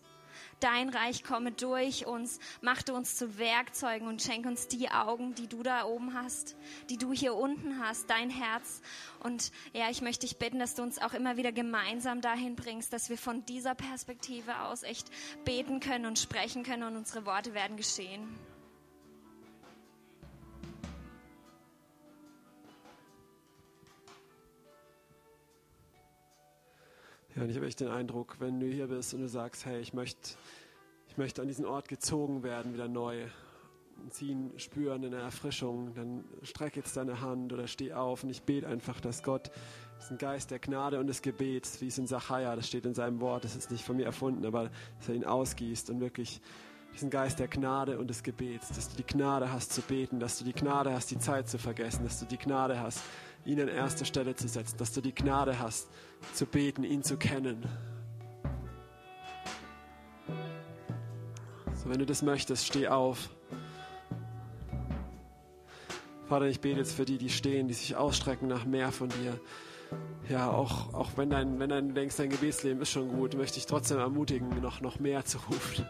Dein 0.59 0.89
Reich 0.89 1.23
komme 1.23 1.51
durch 1.51 2.05
uns. 2.07 2.39
Mach 2.61 2.81
du 2.81 2.93
uns 2.93 3.15
zu 3.15 3.37
Werkzeugen 3.37 4.07
und 4.07 4.21
schenk 4.21 4.45
uns 4.45 4.67
die 4.67 4.89
Augen, 4.89 5.35
die 5.35 5.47
du 5.47 5.61
da 5.61 5.85
oben 5.85 6.13
hast, 6.13 6.55
die 6.89 6.97
du 6.97 7.13
hier 7.13 7.35
unten 7.35 7.79
hast, 7.79 8.09
dein 8.09 8.29
Herz. 8.29 8.81
Und 9.19 9.51
ja, 9.73 9.89
ich 9.89 10.01
möchte 10.01 10.25
dich 10.25 10.37
bitten, 10.37 10.59
dass 10.59 10.75
du 10.75 10.81
uns 10.81 10.99
auch 10.99 11.13
immer 11.13 11.37
wieder 11.37 11.51
gemeinsam 11.51 12.21
dahin 12.21 12.55
bringst, 12.55 12.91
dass 12.91 13.09
wir 13.09 13.17
von 13.17 13.45
dieser 13.45 13.75
Perspektive 13.75 14.61
aus 14.61 14.83
echt 14.83 15.09
beten 15.45 15.79
können 15.79 16.05
und 16.05 16.19
sprechen 16.19 16.63
können 16.63 16.83
und 16.83 16.97
unsere 16.97 17.25
Worte 17.25 17.53
werden 17.53 17.77
geschehen. 17.77 18.27
Ja, 27.37 27.43
und 27.43 27.51
ich 27.51 27.55
habe 27.55 27.67
echt 27.67 27.79
den 27.79 27.89
Eindruck, 27.89 28.37
wenn 28.39 28.59
du 28.59 28.65
hier 28.65 28.87
bist 28.87 29.13
und 29.13 29.21
du 29.21 29.27
sagst, 29.27 29.67
hey, 29.67 29.79
ich 29.79 29.93
möchte, 29.93 30.35
ich 31.07 31.17
möchte 31.17 31.43
an 31.43 31.47
diesen 31.47 31.65
Ort 31.65 31.87
gezogen 31.87 32.41
werden, 32.41 32.73
wieder 32.73 32.87
neu, 32.87 33.25
ziehen, 34.09 34.51
spüren 34.57 35.03
in 35.03 35.11
der 35.11 35.21
Erfrischung, 35.21 35.93
dann 35.93 36.23
streck 36.41 36.75
jetzt 36.75 36.97
deine 36.97 37.21
Hand 37.21 37.53
oder 37.53 37.67
steh 37.67 37.93
auf 37.93 38.23
und 38.23 38.31
ich 38.31 38.41
bete 38.41 38.67
einfach, 38.67 38.99
dass 39.01 39.21
Gott 39.21 39.51
diesen 40.01 40.17
Geist 40.17 40.49
der 40.49 40.57
Gnade 40.57 40.99
und 40.99 41.05
des 41.05 41.21
Gebets, 41.21 41.79
wie 41.79 41.87
es 41.87 41.99
in 41.99 42.07
Sacharja, 42.07 42.55
das 42.55 42.67
steht 42.67 42.87
in 42.87 42.95
seinem 42.95 43.21
Wort, 43.21 43.43
das 43.43 43.55
ist 43.55 43.69
nicht 43.69 43.83
von 43.83 43.97
mir 43.97 44.05
erfunden, 44.05 44.43
aber 44.43 44.71
dass 44.97 45.09
er 45.09 45.15
ihn 45.15 45.25
ausgießt 45.25 45.91
und 45.91 45.99
wirklich 45.99 46.41
diesen 46.93 47.11
Geist 47.11 47.37
der 47.37 47.47
Gnade 47.47 47.99
und 47.99 48.09
des 48.09 48.23
Gebets, 48.23 48.69
dass 48.69 48.89
du 48.89 48.97
die 48.97 49.05
Gnade 49.05 49.51
hast 49.51 49.73
zu 49.73 49.81
beten, 49.81 50.19
dass 50.19 50.39
du 50.39 50.43
die 50.45 50.53
Gnade 50.53 50.91
hast, 50.91 51.11
die 51.11 51.19
Zeit 51.19 51.47
zu 51.47 51.59
vergessen, 51.59 52.03
dass 52.03 52.19
du 52.19 52.25
die 52.25 52.37
Gnade 52.37 52.79
hast, 52.79 53.03
ihn 53.47 53.61
an 53.61 53.69
erster 53.69 54.05
Stelle 54.05 54.35
zu 54.35 54.47
setzen, 54.47 54.77
dass 54.77 54.93
du 54.93 55.01
die 55.01 55.15
Gnade 55.15 55.57
hast, 55.57 55.89
zu 56.33 56.45
beten, 56.45 56.83
ihn 56.83 57.01
zu 57.01 57.17
kennen. 57.17 57.65
So, 61.73 61.89
wenn 61.89 61.99
du 61.99 62.05
das 62.05 62.21
möchtest, 62.21 62.67
steh 62.67 62.89
auf. 62.89 63.29
Vater, 66.27 66.47
ich 66.47 66.59
bete 66.59 66.79
jetzt 66.79 66.93
für 66.93 67.05
die, 67.05 67.17
die 67.17 67.29
stehen, 67.29 67.69
die 67.69 67.73
sich 67.73 67.95
ausstrecken 67.95 68.49
nach 68.49 68.65
mehr 68.65 68.91
von 68.91 69.07
dir. 69.07 69.39
Ja, 70.27 70.51
auch, 70.51 70.93
auch 70.93 71.11
wenn, 71.15 71.29
dein, 71.29 71.57
wenn 71.57 71.69
dein, 71.69 71.95
denkst, 71.95 72.17
dein 72.17 72.29
Gebetsleben 72.29 72.81
ist 72.81 72.91
schon 72.91 73.07
gut, 73.07 73.37
möchte 73.37 73.59
ich 73.59 73.65
trotzdem 73.65 73.97
ermutigen, 73.97 74.61
noch, 74.61 74.81
noch 74.81 74.99
mehr 74.99 75.23
zu 75.23 75.37
rufen. 75.49 75.87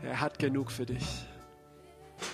Er 0.00 0.20
hat 0.20 0.38
genug 0.38 0.70
für 0.70 0.86
dich. 0.86 1.26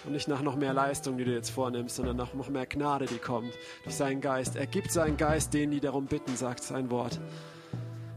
Und 0.04 0.12
nicht 0.12 0.28
nach 0.28 0.42
noch 0.42 0.56
mehr 0.56 0.72
Leistung, 0.72 1.18
die 1.18 1.24
du 1.24 1.32
jetzt 1.32 1.50
vornimmst, 1.50 1.96
sondern 1.96 2.16
nach 2.16 2.34
noch 2.34 2.48
mehr 2.48 2.66
Gnade, 2.66 3.06
die 3.06 3.18
kommt 3.18 3.52
durch 3.84 3.96
seinen 3.96 4.20
Geist. 4.20 4.56
Er 4.56 4.66
gibt 4.66 4.92
seinen 4.92 5.16
Geist 5.16 5.54
denen, 5.54 5.72
die 5.72 5.80
darum 5.80 6.06
bitten, 6.06 6.36
sagt 6.36 6.62
sein 6.62 6.90
Wort. 6.90 7.20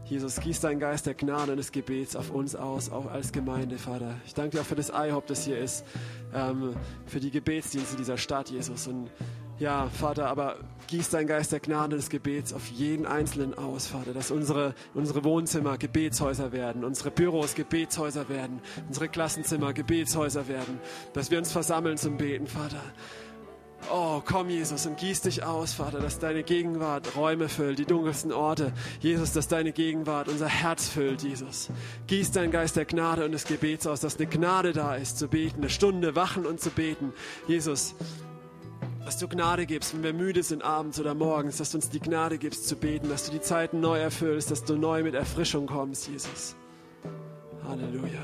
Jesus, 0.06 0.38
gieß 0.38 0.60
deinen 0.60 0.80
Geist 0.80 1.06
der 1.06 1.14
Gnade 1.14 1.52
und 1.52 1.56
des 1.56 1.72
Gebets 1.72 2.14
auf 2.14 2.30
uns 2.30 2.54
aus, 2.54 2.90
auch 2.90 3.10
als 3.10 3.32
Gemeinde, 3.32 3.78
Vater. 3.78 4.14
Ich 4.26 4.34
danke 4.34 4.50
dir 4.50 4.60
auch 4.60 4.66
für 4.66 4.74
das 4.74 4.90
IHOP, 4.90 5.26
das 5.26 5.44
hier 5.46 5.58
ist, 5.58 5.86
ähm, 6.34 6.74
für 7.06 7.20
die 7.20 7.30
Gebetsdienste 7.30 7.96
dieser 7.96 8.18
Stadt, 8.18 8.50
Jesus. 8.50 8.86
Und 8.86 9.10
ja, 9.58 9.88
Vater, 9.88 10.26
aber 10.28 10.56
gieß 10.88 11.10
dein 11.10 11.26
Geist 11.26 11.52
der 11.52 11.60
Gnade 11.60 11.96
des 11.96 12.10
Gebets 12.10 12.52
auf 12.52 12.66
jeden 12.68 13.06
Einzelnen 13.06 13.56
aus, 13.56 13.86
Vater, 13.86 14.12
dass 14.12 14.30
unsere, 14.30 14.74
unsere 14.94 15.24
Wohnzimmer 15.24 15.78
Gebetshäuser 15.78 16.52
werden, 16.52 16.84
unsere 16.84 17.10
Büros 17.10 17.54
Gebetshäuser 17.54 18.28
werden, 18.28 18.60
unsere 18.88 19.08
Klassenzimmer 19.08 19.72
Gebetshäuser 19.72 20.48
werden, 20.48 20.80
dass 21.12 21.30
wir 21.30 21.38
uns 21.38 21.52
versammeln 21.52 21.96
zum 21.96 22.16
Beten, 22.16 22.46
Vater. 22.46 22.82
Oh, 23.92 24.22
komm, 24.24 24.48
Jesus, 24.48 24.86
und 24.86 24.96
gieß 24.96 25.22
dich 25.22 25.44
aus, 25.44 25.74
Vater, 25.74 26.00
dass 26.00 26.18
deine 26.18 26.42
Gegenwart 26.42 27.16
Räume 27.16 27.50
füllt, 27.50 27.78
die 27.78 27.84
dunkelsten 27.84 28.32
Orte. 28.32 28.72
Jesus, 29.00 29.32
dass 29.32 29.46
deine 29.46 29.72
Gegenwart 29.72 30.28
unser 30.28 30.48
Herz 30.48 30.88
füllt, 30.88 31.22
Jesus. 31.22 31.68
Gieß 32.06 32.30
dein 32.32 32.50
Geist 32.50 32.76
der 32.76 32.86
Gnade 32.86 33.26
und 33.26 33.32
des 33.32 33.44
Gebets 33.44 33.86
aus, 33.86 34.00
dass 34.00 34.16
eine 34.16 34.26
Gnade 34.26 34.72
da 34.72 34.96
ist, 34.96 35.18
zu 35.18 35.28
beten, 35.28 35.58
eine 35.58 35.68
Stunde 35.68 36.16
wachen 36.16 36.46
und 36.46 36.60
zu 36.60 36.70
beten. 36.70 37.12
Jesus, 37.46 37.94
dass 39.04 39.18
du 39.18 39.28
Gnade 39.28 39.66
gibst, 39.66 39.94
wenn 39.94 40.02
wir 40.02 40.12
müde 40.14 40.42
sind 40.42 40.64
abends 40.64 40.98
oder 40.98 41.14
morgens, 41.14 41.58
dass 41.58 41.72
du 41.72 41.78
uns 41.78 41.90
die 41.90 42.00
Gnade 42.00 42.38
gibst 42.38 42.66
zu 42.66 42.76
beten, 42.76 43.08
dass 43.08 43.26
du 43.26 43.32
die 43.32 43.40
Zeiten 43.40 43.80
neu 43.80 43.98
erfüllst, 43.98 44.50
dass 44.50 44.64
du 44.64 44.76
neu 44.76 45.02
mit 45.02 45.14
Erfrischung 45.14 45.66
kommst, 45.66 46.08
Jesus. 46.08 46.56
Halleluja. 47.68 48.20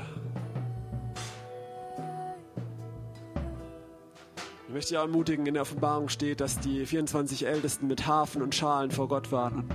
Ich 4.67 4.73
möchte 4.73 4.93
dich 4.93 5.01
ermutigen, 5.01 5.45
in 5.45 5.53
der 5.53 5.63
Offenbarung 5.63 6.07
steht, 6.07 6.39
dass 6.39 6.59
die 6.59 6.85
24 6.85 7.45
Ältesten 7.45 7.87
mit 7.87 8.07
Hafen 8.07 8.41
und 8.41 8.55
Schalen 8.55 8.89
vor 8.89 9.07
Gott 9.07 9.31
warten. 9.31 9.67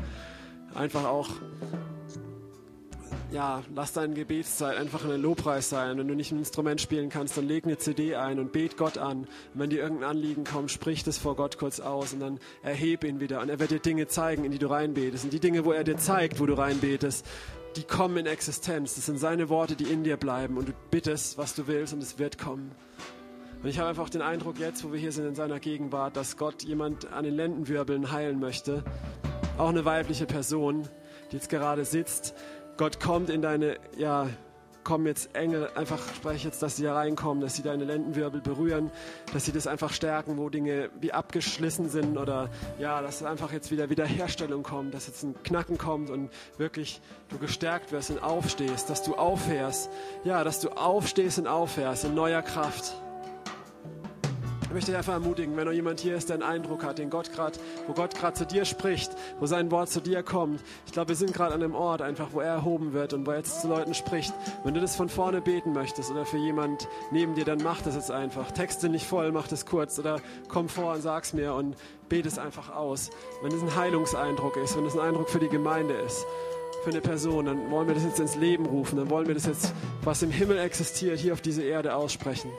Einfach 0.75 1.05
auch, 1.05 1.29
ja, 3.33 3.63
lass 3.75 3.93
deine 3.93 4.15
Gebetszeit 4.15 4.77
einfach 4.77 5.05
ein 5.05 5.21
Lobpreis 5.21 5.69
sein. 5.69 5.99
Wenn 5.99 6.09
du 6.09 6.15
nicht 6.15 6.33
ein 6.33 6.39
Instrument 6.39 6.81
spielen 6.81 7.09
kannst, 7.09 7.37
dann 7.37 7.47
leg 7.47 7.65
eine 7.65 7.77
CD 7.77 8.15
ein 8.15 8.39
und 8.39 8.53
bet 8.53 8.77
Gott 8.77 8.99
an. 8.99 9.21
Und 9.21 9.29
wenn 9.55 9.71
dir 9.71 9.81
irgendein 9.83 10.11
Anliegen 10.11 10.45
kommt, 10.45 10.71
sprich 10.71 11.03
das 11.03 11.19
vor 11.19 11.37
Gott 11.37 11.59
kurz 11.59 11.81
aus 11.81 12.13
und 12.13 12.21
dann 12.21 12.39
erheb 12.63 13.05
ihn 13.05 13.21
wieder. 13.21 13.41
Und 13.41 13.49
er 13.49 13.59
wird 13.59 13.73
dir 13.73 13.81
Dinge 13.81 14.07
zeigen, 14.07 14.45
in 14.45 14.53
die 14.53 14.59
du 14.59 14.69
reinbetest. 14.69 15.25
Und 15.25 15.33
die 15.33 15.41
Dinge, 15.41 15.65
wo 15.65 15.73
er 15.73 15.85
dir 15.85 15.97
zeigt, 15.97 16.39
wo 16.41 16.47
du 16.47 16.55
reinbetest, 16.55 17.27
die 17.77 17.83
kommen 17.83 18.17
in 18.17 18.27
Existenz. 18.27 18.95
Das 18.95 19.07
sind 19.07 19.19
seine 19.19 19.49
Worte, 19.49 19.75
die 19.75 19.85
in 19.85 20.05
dir 20.05 20.17
bleiben. 20.17 20.57
Und 20.57 20.69
du 20.69 20.73
bittest, 20.91 21.37
was 21.37 21.55
du 21.55 21.67
willst, 21.67 21.93
und 21.93 22.03
es 22.03 22.19
wird 22.19 22.39
kommen. 22.39 22.71
Und 23.63 23.69
ich 23.69 23.79
habe 23.79 23.89
einfach 23.89 24.09
den 24.09 24.23
Eindruck 24.23 24.59
jetzt, 24.59 24.85
wo 24.85 24.93
wir 24.93 25.01
hier 25.01 25.13
sind 25.13 25.27
in 25.27 25.35
seiner 25.35 25.59
Gegenwart, 25.59 26.17
dass 26.17 26.37
Gott 26.37 26.63
jemand 26.63 27.13
an 27.13 27.25
den 27.25 27.35
Lendenwirbeln 27.35 28.13
heilen 28.13 28.39
möchte. 28.39 28.85
Auch 29.59 29.71
eine 29.71 29.85
weibliche 29.85 30.27
Person, 30.27 30.89
die 31.33 31.37
jetzt 31.37 31.49
gerade 31.49 31.85
sitzt. 31.85 32.35
Gott 32.77 33.01
kommt 33.01 33.31
in 33.31 33.41
deine, 33.41 33.79
ja, 33.97 34.29
kommen 34.87 35.07
jetzt 35.07 35.35
Engel, 35.35 35.69
einfach 35.75 35.99
spreche 36.15 36.47
jetzt, 36.47 36.63
dass 36.63 36.77
sie 36.77 36.85
da 36.85 36.95
reinkommen, 36.95 37.41
dass 37.41 37.57
sie 37.57 37.63
deine 37.63 37.85
Lendenwirbel 37.85 38.41
berühren, 38.41 38.93
dass 39.33 39.45
sie 39.45 39.51
das 39.53 39.67
einfach 39.67 39.93
stärken, 39.93 40.39
wo 40.39 40.49
Dinge 40.49 40.91
wie 41.01 41.13
abgeschlissen 41.13 41.89
sind 41.89 42.17
oder 42.17 42.51
ja, 42.79 43.03
dass 43.03 43.25
einfach 43.25 43.53
jetzt 43.53 43.73
wieder 43.73 43.91
Wiederherstellung 43.91 44.63
kommt, 44.63 44.95
dass 44.95 45.09
jetzt 45.09 45.25
ein 45.25 45.35
Knacken 45.43 45.77
kommt 45.77 46.09
und 46.09 46.31
wirklich 46.57 47.01
du 47.31 47.39
gestärkt 47.39 47.91
wirst 47.91 48.11
und 48.11 48.23
aufstehst, 48.23 48.89
dass 48.89 49.03
du 49.03 49.17
aufhörst, 49.17 49.91
ja, 50.23 50.45
dass 50.45 50.61
du 50.61 50.69
aufstehst 50.69 51.41
und 51.41 51.49
aufhörst 51.49 52.05
in 52.05 52.15
neuer 52.15 52.43
Kraft. 52.43 52.95
Ich 54.77 54.79
möchte 54.79 54.91
dich 54.91 54.99
einfach 54.99 55.15
ermutigen, 55.15 55.57
wenn 55.57 55.65
noch 55.65 55.73
jemand 55.73 56.01
hier 56.01 56.17
ist, 56.17 56.29
der 56.29 56.35
einen 56.35 56.43
Eindruck 56.43 56.85
hat, 56.85 56.99
den 56.99 57.09
Gott 57.09 57.33
grad, 57.33 57.59
wo 57.87 57.95
Gott 57.95 58.15
gerade 58.15 58.35
zu 58.35 58.45
dir 58.45 58.67
spricht, 58.67 59.11
wo 59.41 59.47
sein 59.47 59.71
Wort 59.71 59.89
zu 59.89 60.03
dir 60.03 60.23
kommt. 60.23 60.61
Ich 60.85 60.93
glaube, 60.93 61.09
wir 61.09 61.17
sind 61.17 61.33
gerade 61.33 61.55
an 61.55 61.63
einem 61.63 61.75
Ort 61.75 62.03
einfach, 62.03 62.29
wo 62.33 62.41
er 62.41 62.53
erhoben 62.57 62.93
wird 62.93 63.15
und 63.15 63.27
wo 63.27 63.31
er 63.31 63.39
jetzt 63.39 63.63
zu 63.63 63.69
Leuten 63.69 63.95
spricht. 63.95 64.35
Wenn 64.65 64.75
du 64.75 64.83
das 64.83 64.95
von 64.95 65.09
vorne 65.09 65.41
beten 65.41 65.73
möchtest 65.73 66.11
oder 66.11 66.27
für 66.27 66.37
jemand 66.37 66.89
neben 67.11 67.35
dir, 67.35 67.47
dann 67.47 67.63
mach 67.65 67.81
das 67.81 67.95
jetzt 67.95 68.11
einfach. 68.11 68.51
Texte 68.51 68.91
nicht 68.91 69.07
voll, 69.07 69.33
mach 69.33 69.49
das 69.49 69.65
kurz 69.65 69.99
oder 69.99 70.21
komm 70.49 70.69
vor 70.69 70.93
und 70.93 71.01
sag's 71.01 71.33
mir 71.33 71.55
und 71.55 71.75
bete 72.11 72.29
es 72.29 72.39
einfach 72.39 72.77
aus. 72.77 73.09
Wenn 73.43 73.53
es 73.53 73.63
ein 73.63 73.77
Heilungseindruck 73.77 74.59
ist, 74.59 74.77
wenn 74.77 74.85
es 74.85 74.93
ein 74.93 75.01
Eindruck 75.01 75.31
für 75.31 75.41
die 75.41 75.49
Gemeinde 75.49 75.95
ist, 75.95 76.27
für 76.85 76.91
eine 76.91 77.01
Person, 77.01 77.47
dann 77.47 77.71
wollen 77.71 77.89
wir 77.89 77.95
das 77.95 78.05
jetzt 78.05 78.21
ins 78.21 78.37
Leben 78.37 78.67
rufen, 78.67 78.99
dann 78.99 79.09
wollen 79.09 79.27
wir 79.27 79.35
das 79.35 79.47
jetzt, 79.47 79.73
was 80.05 80.23
im 80.23 80.31
Himmel 80.31 80.59
existiert, 80.59 81.19
hier 81.19 81.33
auf 81.33 81.41
diese 81.41 81.63
Erde 81.63 81.97
aussprechen. 81.97 82.51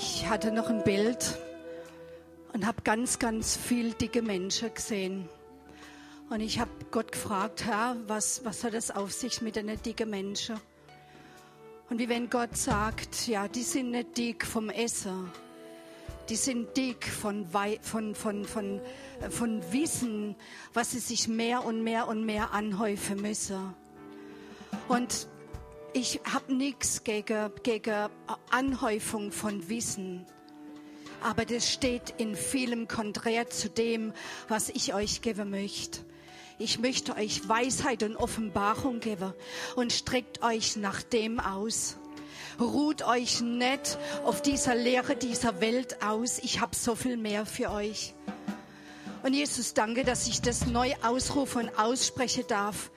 Ich 0.00 0.28
hatte 0.28 0.52
noch 0.52 0.70
ein 0.70 0.84
Bild 0.84 1.36
und 2.52 2.64
habe 2.64 2.82
ganz, 2.82 3.18
ganz 3.18 3.56
viel 3.56 3.94
dicke 3.94 4.22
Menschen 4.22 4.72
gesehen. 4.72 5.28
Und 6.30 6.38
ich 6.38 6.60
habe 6.60 6.70
Gott 6.92 7.10
gefragt, 7.10 7.64
Herr, 7.64 7.96
was, 8.06 8.44
was 8.44 8.62
hat 8.62 8.74
es 8.74 8.92
auf 8.92 9.10
sich 9.10 9.42
mit 9.42 9.56
den 9.56 9.66
dicken 9.82 10.08
Menschen? 10.08 10.54
Und 11.90 11.98
wie 11.98 12.08
wenn 12.08 12.30
Gott 12.30 12.56
sagt, 12.56 13.26
ja, 13.26 13.48
die 13.48 13.64
sind 13.64 13.90
nicht 13.90 14.16
dick 14.16 14.46
vom 14.46 14.70
Essen, 14.70 15.32
die 16.28 16.36
sind 16.36 16.76
dick 16.76 17.04
von, 17.04 17.48
von, 17.82 18.14
von, 18.14 18.44
von, 18.44 18.80
von 19.30 19.72
Wissen, 19.72 20.36
was 20.74 20.92
sie 20.92 21.00
sich 21.00 21.26
mehr 21.26 21.64
und 21.64 21.82
mehr 21.82 22.06
und 22.06 22.24
mehr 22.24 22.52
anhäufen 22.52 23.20
müssen. 23.20 23.74
Und 24.86 25.26
ich 25.92 26.20
habe 26.32 26.54
nichts 26.54 27.04
gegen, 27.04 27.50
gegen 27.62 28.08
Anhäufung 28.50 29.32
von 29.32 29.68
Wissen. 29.68 30.26
Aber 31.22 31.44
das 31.44 31.70
steht 31.70 32.14
in 32.18 32.36
vielem 32.36 32.86
konträr 32.86 33.48
zu 33.50 33.68
dem, 33.68 34.12
was 34.46 34.68
ich 34.68 34.94
euch 34.94 35.20
geben 35.20 35.50
möchte. 35.50 36.00
Ich 36.58 36.78
möchte 36.78 37.16
euch 37.16 37.48
Weisheit 37.48 38.02
und 38.02 38.16
Offenbarung 38.16 39.00
geben 39.00 39.32
und 39.76 39.92
streckt 39.92 40.42
euch 40.42 40.76
nach 40.76 41.02
dem 41.02 41.40
aus. 41.40 41.96
Ruht 42.60 43.02
euch 43.02 43.40
nicht 43.40 43.98
auf 44.24 44.42
dieser 44.42 44.74
Lehre 44.74 45.14
dieser 45.16 45.60
Welt 45.60 46.02
aus. 46.02 46.38
Ich 46.38 46.60
habe 46.60 46.74
so 46.74 46.96
viel 46.96 47.16
mehr 47.16 47.46
für 47.46 47.70
euch. 47.70 48.14
Und 49.22 49.34
Jesus, 49.34 49.74
danke, 49.74 50.04
dass 50.04 50.26
ich 50.28 50.40
das 50.40 50.66
neu 50.66 50.94
ausrufe 51.02 51.58
und 51.58 51.78
aussprechen 51.78 52.44
darf 52.48 52.90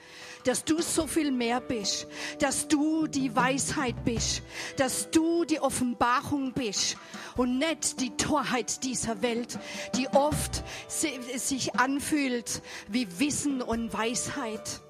dass 0.44 0.64
du 0.64 0.80
so 0.80 1.06
viel 1.06 1.30
mehr 1.30 1.60
bist, 1.60 2.06
dass 2.38 2.68
du 2.68 3.06
die 3.06 3.34
Weisheit 3.34 4.04
bist, 4.04 4.42
dass 4.76 5.10
du 5.10 5.44
die 5.44 5.60
Offenbarung 5.60 6.52
bist 6.52 6.96
und 7.36 7.58
nicht 7.58 8.00
die 8.00 8.16
Torheit 8.16 8.82
dieser 8.84 9.22
Welt, 9.22 9.58
die 9.96 10.08
oft 10.08 10.62
sich 10.88 11.74
anfühlt 11.76 12.62
wie 12.88 13.06
Wissen 13.18 13.62
und 13.62 13.92
Weisheit. 13.92 14.80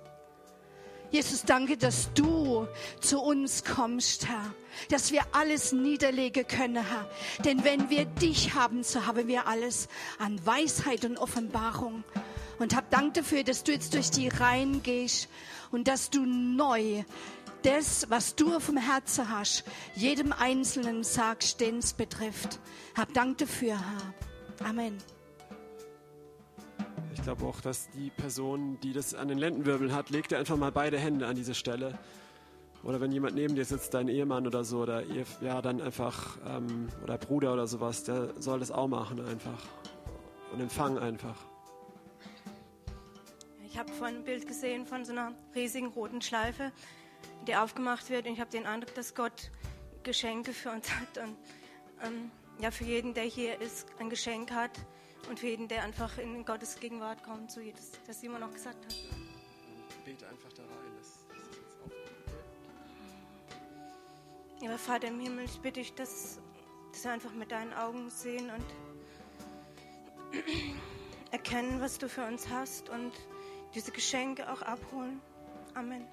Jesus, 1.13 1.43
danke, 1.43 1.77
dass 1.77 2.11
du 2.15 2.67
zu 3.03 3.21
uns 3.21 3.65
kommst, 3.65 4.29
Herr, 4.29 4.55
dass 4.89 5.13
wir 5.13 5.21
alles 5.33 5.73
niederlegen 5.73 6.47
können, 6.49 6.83
Herr. 6.83 7.07
Denn 7.45 7.65
wenn 7.65 7.91
wir 7.91 8.07
dich 8.07 8.55
haben, 8.55 8.83
so 8.83 9.05
haben 9.05 9.29
wir 9.29 9.47
alles 9.47 9.89
an 10.19 10.41
Weisheit 10.47 11.05
und 11.05 11.19
Offenbarung 11.19 12.03
und 12.63 12.77
hab 12.77 12.91
Dank 12.91 13.15
dafür, 13.15 13.43
dass 13.43 13.65
du 13.65 13.73
jetzt 13.73 13.93
durch 13.95 14.11
die 14.11 14.29
Reihen 14.29 14.83
gehst 14.83 15.29
und 15.73 15.89
dass 15.89 16.11
du 16.11 16.25
neu 16.25 17.03
das, 17.63 18.09
was 18.09 18.35
du 18.37 18.55
auf 18.55 18.67
dem 18.67 18.77
Herzen 18.77 19.29
hast, 19.29 19.65
jedem 19.95 20.33
Einzelnen 20.33 21.05
sagst, 21.05 21.61
den 21.61 21.79
es 21.79 21.93
betrifft. 21.93 22.61
Hab 22.97 23.13
Dank 23.15 23.39
dafür, 23.39 23.77
Herr. 23.79 24.69
Amen. 24.69 24.97
Ich 27.15 27.23
glaube 27.23 27.45
auch, 27.45 27.61
dass 27.61 27.91
die 27.91 28.11
Person, 28.11 28.79
die 28.83 28.93
das 28.93 29.15
an 29.15 29.29
den 29.29 29.39
Lendenwirbeln 29.39 29.93
hat, 29.93 30.11
legt 30.11 30.33
einfach 30.33 30.57
mal 30.57 30.73
beide 30.73 30.99
Hände 30.99 31.27
an 31.27 31.37
diese 31.37 31.55
Stelle. 31.55 31.99
Oder 32.83 33.01
wenn 33.01 33.13
jemand 33.13 33.37
neben 33.37 33.55
dir 33.55 33.65
sitzt, 33.65 33.95
dein 33.95 34.09
Ehemann 34.09 34.47
oder 34.47 34.65
so, 34.65 34.81
oder 34.81 35.05
ja, 35.41 35.63
dann 35.63 35.81
einfach, 35.81 36.39
ähm, 36.49 36.89
oder 37.03 37.17
Bruder 37.17 37.53
oder 37.53 37.67
sowas, 37.69 38.03
der 38.03 38.41
soll 38.41 38.59
das 38.59 38.73
auch 38.73 38.89
machen 38.89 39.21
einfach. 39.25 39.63
Und 40.53 40.61
empfang 40.61 40.99
einfach. 40.99 41.52
Ich 43.73 43.79
habe 43.79 43.91
vorhin 43.91 44.17
ein 44.17 44.25
Bild 44.25 44.47
gesehen 44.47 44.85
von 44.85 45.07
so 45.07 45.13
einer 45.13 45.33
riesigen 45.55 45.87
roten 45.87 46.21
Schleife, 46.21 46.73
die 47.47 47.57
aufgemacht 47.57 48.11
wird. 48.11 48.27
Und 48.27 48.35
ich 48.35 48.41
habe 48.41 48.51
den 48.51 48.67
Eindruck, 48.67 48.95
dass 48.95 49.15
Gott 49.15 49.51
Geschenke 50.03 50.53
für 50.53 50.71
uns 50.71 50.91
hat. 50.93 51.17
Und 51.17 51.39
ähm, 52.05 52.31
ja, 52.61 52.71
für 52.71 52.85
jeden, 52.85 53.15
der 53.15 53.25
hier 53.25 53.59
ist, 53.63 53.89
ein 53.99 54.11
Geschenk 54.11 54.51
hat. 54.51 54.73
Und 55.31 55.41
für 55.41 55.47
jeden, 55.47 55.69
der 55.69 55.85
einfach 55.85 56.19
in 56.19 56.45
Gottes 56.45 56.79
Gegenwart 56.81 57.23
kommt, 57.23 57.51
so 57.51 57.63
wie 57.63 57.73
das, 57.73 57.93
das 58.07 58.21
Simon 58.21 58.41
noch 58.41 58.53
gesagt 58.53 58.85
hat. 58.85 58.95
Bete 60.05 60.29
einfach 60.29 60.53
da 60.53 60.65
rein. 60.65 60.93
Das, 60.99 61.27
das 61.31 61.39
ist 61.39 61.57
jetzt 61.57 61.75
auch 61.83 61.91
ja, 64.63 64.77
Vater 64.77 65.09
im 65.09 65.19
Himmel, 65.19 65.47
ich 65.47 65.59
bitte 65.61 65.81
dich, 65.81 65.95
dass, 65.95 66.41
dass 66.93 67.05
wir 67.05 67.13
einfach 67.13 67.33
mit 67.33 67.51
deinen 67.51 67.73
Augen 67.73 68.11
sehen 68.11 68.51
und 68.51 68.67
erkennen, 71.31 71.81
was 71.81 71.97
du 71.97 72.11
für 72.11 72.27
uns 72.27 72.51
hast 72.51 72.91
und 72.91 73.13
diese 73.75 73.91
Geschenke 73.91 74.51
auch 74.53 74.63
abholen. 74.63 75.21
Amen. 75.75 76.07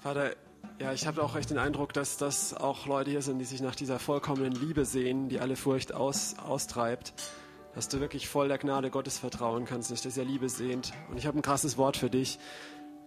Vater, 0.00 0.34
ja, 0.80 0.92
ich 0.92 1.06
habe 1.06 1.22
auch 1.22 1.36
echt 1.36 1.50
den 1.50 1.58
Eindruck, 1.58 1.92
dass 1.92 2.16
das 2.16 2.54
auch 2.54 2.86
Leute 2.86 3.10
hier 3.10 3.22
sind, 3.22 3.38
die 3.38 3.44
sich 3.44 3.60
nach 3.60 3.76
dieser 3.76 4.00
vollkommenen 4.00 4.52
Liebe 4.52 4.84
sehen, 4.84 5.28
die 5.28 5.38
alle 5.38 5.54
Furcht 5.54 5.94
aus, 5.94 6.34
austreibt. 6.38 7.12
Dass 7.74 7.88
du 7.88 8.00
wirklich 8.00 8.28
voll 8.28 8.48
der 8.48 8.58
Gnade 8.58 8.90
Gottes 8.90 9.18
vertrauen 9.18 9.64
kannst, 9.64 9.90
dass 9.90 10.02
dieser 10.02 10.24
Liebe 10.24 10.48
sehnt. 10.48 10.92
Und 11.08 11.18
ich 11.18 11.26
habe 11.26 11.38
ein 11.38 11.42
krasses 11.42 11.78
Wort 11.78 11.96
für 11.96 12.10
dich. 12.10 12.38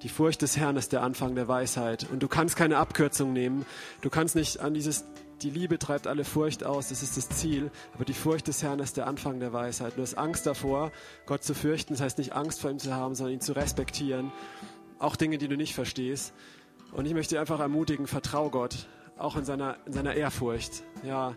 Die 0.01 0.09
Furcht 0.09 0.41
des 0.41 0.57
Herrn 0.57 0.77
ist 0.77 0.91
der 0.91 1.03
Anfang 1.03 1.35
der 1.35 1.47
Weisheit. 1.47 2.07
Und 2.09 2.23
du 2.23 2.27
kannst 2.27 2.55
keine 2.55 2.77
Abkürzung 2.77 3.33
nehmen. 3.33 3.65
Du 4.01 4.09
kannst 4.09 4.35
nicht 4.35 4.61
an 4.61 4.73
dieses 4.73 5.03
die 5.41 5.49
Liebe 5.49 5.77
treibt 5.79 6.07
alle 6.07 6.23
Furcht 6.23 6.63
aus, 6.63 6.89
das 6.89 7.03
ist 7.03 7.17
das 7.17 7.29
Ziel. 7.29 7.71
Aber 7.93 8.05
die 8.05 8.13
Furcht 8.13 8.47
des 8.47 8.63
Herrn 8.63 8.79
ist 8.79 8.97
der 8.97 9.07
Anfang 9.07 9.39
der 9.39 9.53
Weisheit. 9.53 9.93
Du 9.97 10.01
hast 10.01 10.17
Angst 10.17 10.45
davor, 10.45 10.91
Gott 11.25 11.43
zu 11.43 11.53
fürchten. 11.53 11.93
Das 11.93 12.01
heißt 12.01 12.17
nicht 12.17 12.33
Angst 12.33 12.61
vor 12.61 12.71
ihm 12.71 12.79
zu 12.79 12.93
haben, 12.93 13.15
sondern 13.15 13.33
ihn 13.33 13.41
zu 13.41 13.53
respektieren. 13.53 14.31
auch 14.97 15.17
Dinge, 15.17 15.37
die 15.37 15.49
du 15.49 15.57
nicht 15.57 15.75
verstehst. 15.75 16.33
Und 16.93 17.05
ich 17.05 17.13
möchte 17.13 17.35
dich 17.35 17.39
einfach 17.39 17.59
ermutigen, 17.59 18.07
vertrau 18.07 18.49
Gott, 18.49 18.87
auch 19.17 19.35
in 19.35 19.43
seiner, 19.43 19.77
in 19.85 19.91
seiner 19.91 20.15
Ehrfurcht. 20.15 20.83
Ja, 21.03 21.35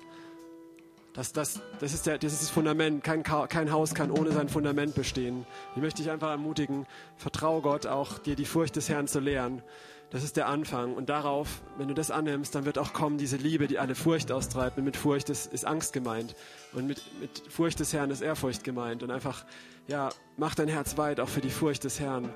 das, 1.13 1.33
das, 1.33 1.61
das, 1.81 1.95
ist 1.95 2.07
der, 2.07 2.19
das 2.19 2.33
ist 2.33 2.43
das 2.43 2.51
Fundament. 2.51 3.03
Kein, 3.03 3.25
kein 3.25 3.73
Haus 3.73 3.95
kann 3.95 4.13
ohne 4.13 4.31
sein 4.31 4.49
Fundament 4.49 4.95
bestehen. 4.95 5.47
Ich 5.75 5.83
möchte 5.83 6.03
dich 6.03 6.13
einfach 6.13 6.31
ermutigen, 6.31 6.87
vertrau 7.17 7.61
Gott 7.61 7.87
auch, 7.87 8.19
dir 8.19 8.37
die 8.37 8.45
Furcht 8.45 8.77
des 8.77 8.89
Herrn 8.89 9.09
zu 9.09 9.19
lehren. 9.19 9.63
Das 10.11 10.25
ist 10.25 10.37
der 10.37 10.49
Anfang. 10.49 10.95
Und 10.95 11.11
darauf, 11.11 11.61
wenn 11.77 11.89
du 11.89 11.95
das 11.95 12.11
annimmst, 12.11 12.55
dann 12.55 12.65
wird 12.65 12.79
auch 12.79 12.93
kommen 12.93 13.19
diese 13.19 13.37
Liebe, 13.37 13.67
die 13.67 13.79
alle 13.79 13.95
Furcht 13.95 14.33
austreibt. 14.33 14.79
Und 14.79 14.85
mit 14.85 14.97
Furcht 14.97 15.29
ist, 15.29 15.53
ist 15.53 15.67
Angst 15.67 15.93
gemeint. 15.93 16.35
Und 16.73 16.87
mit, 16.87 17.03
mit 17.21 17.43
Furcht 17.51 17.79
des 17.81 17.93
Herrn 17.93 18.11
ist 18.11 18.23
Ehrfurcht 18.23 18.65
gemeint. 18.65 19.03
Und 19.03 19.11
einfach, 19.11 19.45
ja, 19.87 20.09
mach 20.37 20.55
dein 20.55 20.69
Herz 20.69 20.97
weit 20.97 21.21
auch 21.21 21.29
für 21.29 21.43
die 21.43 21.51
Furcht 21.51 21.85
des 21.85 22.01
Herrn. 22.01 22.31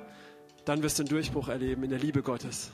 Dann 0.66 0.83
wirst 0.83 0.99
du 0.99 1.03
einen 1.03 1.09
Durchbruch 1.09 1.49
erleben 1.49 1.83
in 1.83 1.91
der 1.91 1.99
Liebe 1.99 2.23
Gottes. 2.23 2.70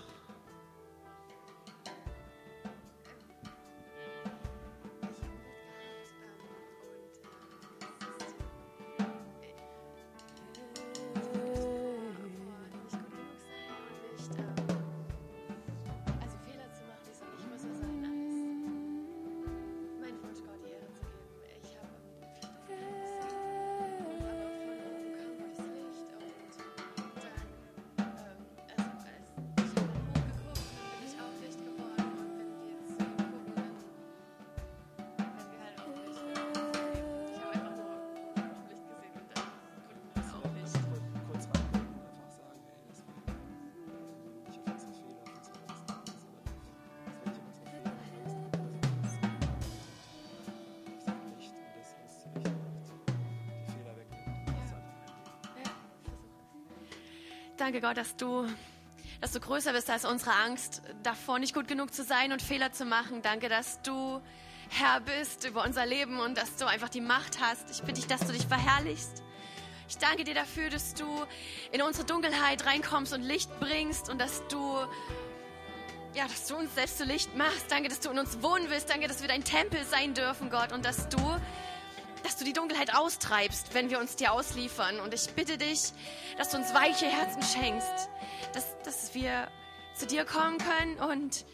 Danke 57.58 57.80
Gott, 57.80 57.96
dass 57.96 58.14
du, 58.14 58.46
dass 59.20 59.32
du 59.32 59.40
größer 59.40 59.72
bist 59.72 59.90
als 59.90 60.04
unsere 60.04 60.32
Angst, 60.32 60.80
davor 61.02 61.40
nicht 61.40 61.54
gut 61.54 61.66
genug 61.66 61.92
zu 61.92 62.04
sein 62.04 62.30
und 62.30 62.40
Fehler 62.40 62.70
zu 62.70 62.84
machen. 62.84 63.20
Danke, 63.20 63.48
dass 63.48 63.82
du 63.82 64.22
Herr 64.68 65.00
bist 65.00 65.44
über 65.44 65.64
unser 65.64 65.84
Leben 65.84 66.20
und 66.20 66.38
dass 66.38 66.54
du 66.54 66.66
einfach 66.66 66.88
die 66.88 67.00
Macht 67.00 67.40
hast. 67.40 67.68
Ich 67.72 67.80
bitte 67.80 67.94
dich, 67.94 68.06
dass 68.06 68.20
du 68.20 68.32
dich 68.32 68.46
verherrlichst. 68.46 69.24
Ich 69.88 69.98
danke 69.98 70.22
dir 70.22 70.34
dafür, 70.34 70.70
dass 70.70 70.94
du 70.94 71.04
in 71.72 71.82
unsere 71.82 72.06
Dunkelheit 72.06 72.64
reinkommst 72.64 73.12
und 73.12 73.22
Licht 73.22 73.50
bringst 73.58 74.08
und 74.08 74.20
dass 74.20 74.46
du, 74.46 74.78
ja, 76.14 76.28
dass 76.28 76.46
du 76.46 76.58
uns 76.58 76.72
selbst 76.76 76.98
zu 76.98 77.04
Licht 77.04 77.36
machst. 77.36 77.64
Danke, 77.70 77.88
dass 77.88 77.98
du 77.98 78.10
in 78.10 78.20
uns 78.20 78.40
wohnen 78.40 78.70
willst. 78.70 78.88
Danke, 78.88 79.08
dass 79.08 79.20
wir 79.20 79.28
dein 79.28 79.42
Tempel 79.42 79.84
sein 79.84 80.14
dürfen, 80.14 80.48
Gott, 80.48 80.70
und 80.70 80.84
dass 80.84 81.08
du 81.08 81.18
dass 82.22 82.36
du 82.36 82.44
die 82.44 82.52
Dunkelheit 82.52 82.94
austreibst, 82.94 83.74
wenn 83.74 83.90
wir 83.90 83.98
uns 83.98 84.16
dir 84.16 84.32
ausliefern. 84.32 85.00
Und 85.00 85.14
ich 85.14 85.30
bitte 85.30 85.58
dich, 85.58 85.92
dass 86.36 86.50
du 86.50 86.56
uns 86.56 86.74
weiche 86.74 87.06
Herzen 87.06 87.42
schenkst, 87.42 88.08
dass, 88.52 88.80
dass 88.82 89.14
wir 89.14 89.48
zu 89.94 90.06
dir 90.06 90.24
kommen 90.24 90.58
können 90.58 90.98
und 90.98 91.44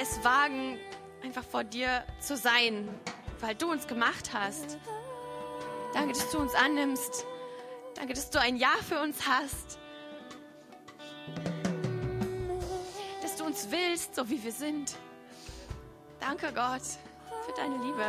es 0.00 0.22
wagen, 0.24 0.78
einfach 1.22 1.44
vor 1.44 1.64
dir 1.64 2.04
zu 2.20 2.36
sein, 2.36 2.88
weil 3.40 3.54
du 3.54 3.70
uns 3.70 3.86
gemacht 3.86 4.30
hast. 4.32 4.78
Danke, 5.92 6.12
dass 6.12 6.30
du 6.30 6.38
uns 6.38 6.54
annimmst. 6.54 7.24
Danke, 7.94 8.14
dass 8.14 8.30
du 8.30 8.40
ein 8.40 8.56
Ja 8.56 8.72
für 8.86 9.00
uns 9.00 9.26
hast. 9.26 9.78
Dass 13.22 13.36
du 13.36 13.44
uns 13.44 13.68
willst, 13.70 14.14
so 14.14 14.28
wie 14.28 14.42
wir 14.42 14.52
sind. 14.52 14.94
Danke, 16.20 16.52
Gott 16.52 16.82
für 17.44 17.52
deine 17.56 17.76
Liebe. 17.76 18.04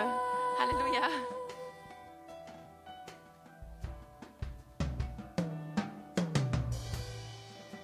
Halleluja. 0.59 1.09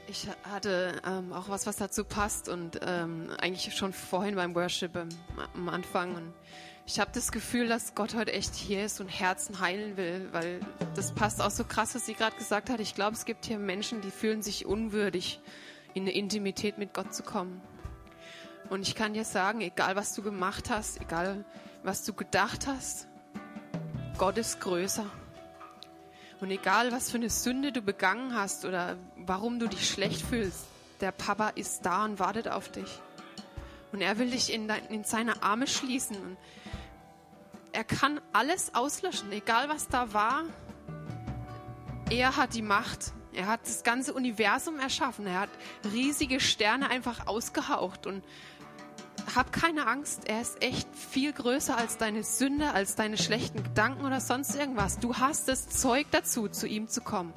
Ich 0.08 0.28
hatte 0.44 1.02
ähm, 1.08 1.34
auch 1.34 1.50
was, 1.50 1.66
was 1.66 1.78
dazu 1.78 2.04
passt 2.04 2.48
und 2.48 2.80
ähm, 2.86 3.30
eigentlich 3.41 3.76
schon 3.76 3.94
vorhin 3.94 4.36
beim 4.36 4.54
Worship 4.54 4.96
ähm, 4.96 5.10
am 5.56 5.70
Anfang. 5.70 6.16
Und 6.16 6.34
ich 6.86 7.00
habe 7.00 7.10
das 7.14 7.32
Gefühl, 7.32 7.68
dass 7.68 7.96
Gott 7.96 8.14
heute 8.14 8.32
echt 8.32 8.54
hier 8.54 8.86
ist 8.86 9.02
und 9.02 9.08
Herzen 9.08 9.60
heilen 9.60 9.98
will, 9.98 10.30
weil 10.32 10.60
das 10.96 11.14
passt 11.14 11.41
auch 11.41 11.50
so 11.50 11.64
krass, 11.64 11.96
was 11.96 12.06
sie 12.06 12.14
gerade 12.14 12.36
gesagt 12.36 12.70
hat. 12.70 12.80
Ich 12.80 12.94
glaube, 12.94 13.14
es 13.14 13.26
gibt 13.26 13.46
hier 13.46 13.58
Menschen, 13.58 14.02
die 14.02 14.12
fühlen 14.12 14.44
sich 14.44 14.68
unwürdig, 14.68 15.39
in 15.96 16.04
eine 16.04 16.12
Intimität 16.12 16.78
mit 16.78 16.94
Gott 16.94 17.14
zu 17.16 17.24
kommen. 17.24 17.62
Und 18.74 18.88
ich 18.88 18.96
kann 18.96 19.14
dir 19.14 19.24
sagen, 19.24 19.62
egal 19.62 19.96
was 19.96 20.16
du 20.16 20.24
gemacht 20.24 20.72
hast, 20.72 21.00
egal 21.00 21.46
was 21.84 22.04
du 22.06 22.12
gedacht 22.12 22.66
hast, 22.66 23.08
Gott 24.18 24.40
ist 24.40 24.62
größer. 24.62 25.06
Und 26.42 26.50
egal 26.50 26.92
was 26.92 27.12
für 27.12 27.18
eine 27.18 27.30
Sünde 27.30 27.72
du 27.72 27.84
begangen 27.84 28.36
hast 28.36 28.66
oder 28.66 28.98
warum 29.16 29.60
du 29.60 29.68
dich 29.68 29.88
schlecht 29.88 30.26
fühlst, 30.26 30.66
der 31.02 31.12
Papa 31.12 31.50
ist 31.50 31.86
da 31.86 32.04
und 32.04 32.18
wartet 32.18 32.48
auf 32.48 32.68
dich. 32.68 33.00
Und 33.92 34.02
er 34.02 34.18
will 34.18 34.32
dich 34.32 34.52
in, 34.52 34.68
dein, 34.68 34.84
in 34.88 35.04
seine 35.04 35.44
Arme 35.44 35.68
schließen. 35.68 36.18
Und 36.18 36.38
er 37.74 37.84
kann 37.84 38.20
alles 38.32 38.74
auslöschen, 38.74 39.32
egal 39.34 39.70
was 39.70 39.88
da 39.88 40.14
war. 40.14 40.46
Er 42.10 42.38
hat 42.38 42.56
die 42.56 42.64
Macht. 42.64 43.14
Er 43.34 43.46
hat 43.48 43.68
das 43.68 43.84
ganze 43.84 44.14
Universum 44.14 44.80
erschaffen. 44.80 45.28
Er 45.28 45.42
hat 45.42 45.50
riesige 45.92 46.40
Sterne 46.40 46.90
einfach 46.90 47.28
ausgehaucht. 47.28 48.08
Und 48.08 48.24
hab 49.36 49.52
keine 49.52 49.88
Angst, 49.88 50.28
er 50.28 50.42
ist 50.42 50.62
echt 50.62 50.88
viel 50.96 51.34
größer 51.34 51.78
als 51.78 51.98
deine 51.98 52.24
Sünde, 52.24 52.72
als 52.72 52.96
deine 52.96 53.18
schlechten 53.18 53.64
Gedanken 53.64 54.06
oder 54.06 54.20
sonst 54.20 54.56
irgendwas. 54.56 55.00
Du 55.00 55.16
hast 55.16 55.48
das 55.48 55.70
Zeug 55.70 56.08
dazu, 56.12 56.48
zu 56.48 56.68
ihm 56.68 56.88
zu 56.88 57.02
kommen. 57.02 57.34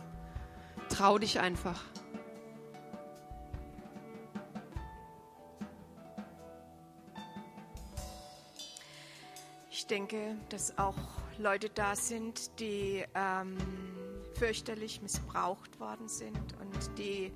Trau 0.88 1.18
dich 1.18 1.40
einfach. 1.40 1.82
Ich 9.70 9.86
denke, 9.86 10.36
dass 10.49 10.78
auch 10.78 10.97
Leute 11.38 11.70
da 11.70 11.94
sind, 11.94 12.59
die 12.61 13.05
ähm, 13.14 13.57
fürchterlich 14.34 15.01
missbraucht 15.01 15.78
worden 15.78 16.09
sind 16.09 16.55
und 16.61 16.99
die 16.99 17.32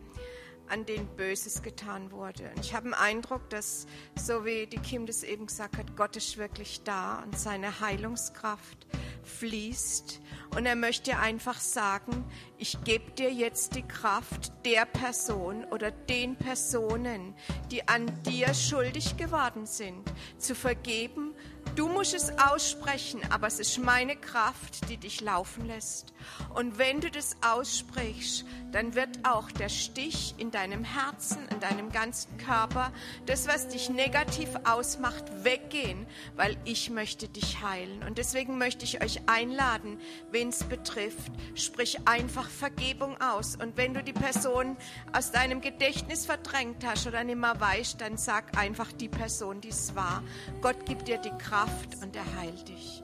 an 0.70 0.86
denen 0.86 1.06
Böses 1.16 1.62
getan 1.62 2.10
wurde. 2.12 2.50
Und 2.54 2.64
ich 2.64 2.74
habe 2.74 2.88
den 2.88 2.94
Eindruck, 2.94 3.48
dass, 3.50 3.86
so 4.16 4.44
wie 4.44 4.66
die 4.66 4.78
Kim 4.78 5.06
das 5.06 5.22
eben 5.22 5.46
gesagt 5.46 5.76
hat, 5.76 5.96
Gott 5.96 6.16
ist 6.16 6.38
wirklich 6.38 6.82
da 6.84 7.22
und 7.22 7.38
seine 7.38 7.80
Heilungskraft 7.80 8.86
fließt. 9.24 10.20
Und 10.56 10.66
er 10.66 10.76
möchte 10.76 11.18
einfach 11.18 11.60
sagen, 11.60 12.24
ich 12.58 12.82
gebe 12.84 13.10
dir 13.12 13.32
jetzt 13.32 13.74
die 13.74 13.82
Kraft 13.82 14.52
der 14.64 14.84
Person 14.84 15.64
oder 15.66 15.90
den 15.90 16.36
Personen, 16.36 17.34
die 17.70 17.86
an 17.88 18.06
dir 18.24 18.54
schuldig 18.54 19.16
geworden 19.16 19.66
sind, 19.66 20.02
zu 20.38 20.54
vergeben 20.54 21.34
Du 21.76 21.88
musst 21.88 22.14
es 22.14 22.32
aussprechen, 22.38 23.20
aber 23.30 23.46
es 23.46 23.60
ist 23.60 23.78
meine 23.78 24.16
Kraft, 24.16 24.88
die 24.88 24.96
dich 24.96 25.20
laufen 25.20 25.66
lässt. 25.66 26.12
Und 26.54 26.78
wenn 26.78 27.00
du 27.00 27.10
das 27.10 27.36
aussprichst, 27.42 28.44
dann 28.72 28.94
wird 28.94 29.08
auch 29.24 29.50
der 29.50 29.68
Stich 29.68 30.34
in 30.38 30.50
deinem 30.50 30.84
Herzen, 30.84 31.38
in 31.50 31.60
deinem 31.60 31.90
ganzen 31.90 32.36
Körper, 32.38 32.92
das, 33.26 33.48
was 33.48 33.68
dich 33.68 33.90
negativ 33.90 34.48
ausmacht, 34.64 35.24
weggehen, 35.44 36.06
weil 36.36 36.56
ich 36.64 36.90
möchte 36.90 37.28
dich 37.28 37.62
heilen. 37.62 38.02
Und 38.04 38.18
deswegen 38.18 38.58
möchte 38.58 38.84
ich 38.84 39.02
euch 39.02 39.28
einladen, 39.28 39.98
wen 40.30 40.48
es 40.48 40.64
betrifft, 40.64 41.32
sprich 41.54 42.06
einfach 42.06 42.48
Vergebung 42.48 43.20
aus. 43.20 43.56
Und 43.56 43.76
wenn 43.76 43.94
du 43.94 44.02
die 44.02 44.12
Person 44.12 44.76
aus 45.12 45.32
deinem 45.32 45.60
Gedächtnis 45.60 46.26
verdrängt 46.26 46.84
hast 46.86 47.06
oder 47.06 47.24
nicht 47.24 47.38
mehr 47.38 47.60
weißt, 47.60 48.00
dann 48.00 48.16
sag 48.16 48.56
einfach 48.56 48.92
die 48.92 49.08
Person, 49.08 49.60
die 49.60 49.68
es 49.68 49.94
war. 49.94 50.22
Gott 50.60 50.86
gibt 50.86 51.08
dir 51.08 51.18
die 51.18 51.36
Kraft 51.38 51.96
und 52.02 52.14
er 52.16 52.36
heilt 52.36 52.68
dich. 52.68 53.02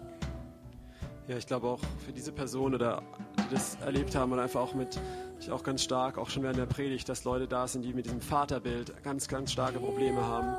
Ja, 1.28 1.36
ich 1.36 1.46
glaube 1.48 1.66
auch 1.66 1.80
für 2.04 2.12
diese 2.12 2.30
Person 2.30 2.72
oder 2.72 3.02
die 3.36 3.54
das 3.54 3.74
erlebt 3.84 4.14
haben 4.14 4.30
und 4.30 4.38
einfach 4.38 4.60
auch 4.60 4.74
mit, 4.74 5.00
ich 5.40 5.50
auch 5.50 5.64
ganz 5.64 5.82
stark, 5.82 6.18
auch 6.18 6.30
schon 6.30 6.44
während 6.44 6.58
der 6.58 6.66
Predigt, 6.66 7.08
dass 7.08 7.24
Leute 7.24 7.48
da 7.48 7.66
sind, 7.66 7.82
die 7.82 7.92
mit 7.92 8.04
diesem 8.04 8.20
Vaterbild 8.20 9.02
ganz, 9.02 9.26
ganz 9.26 9.50
starke 9.50 9.80
Probleme 9.80 10.24
haben, 10.24 10.54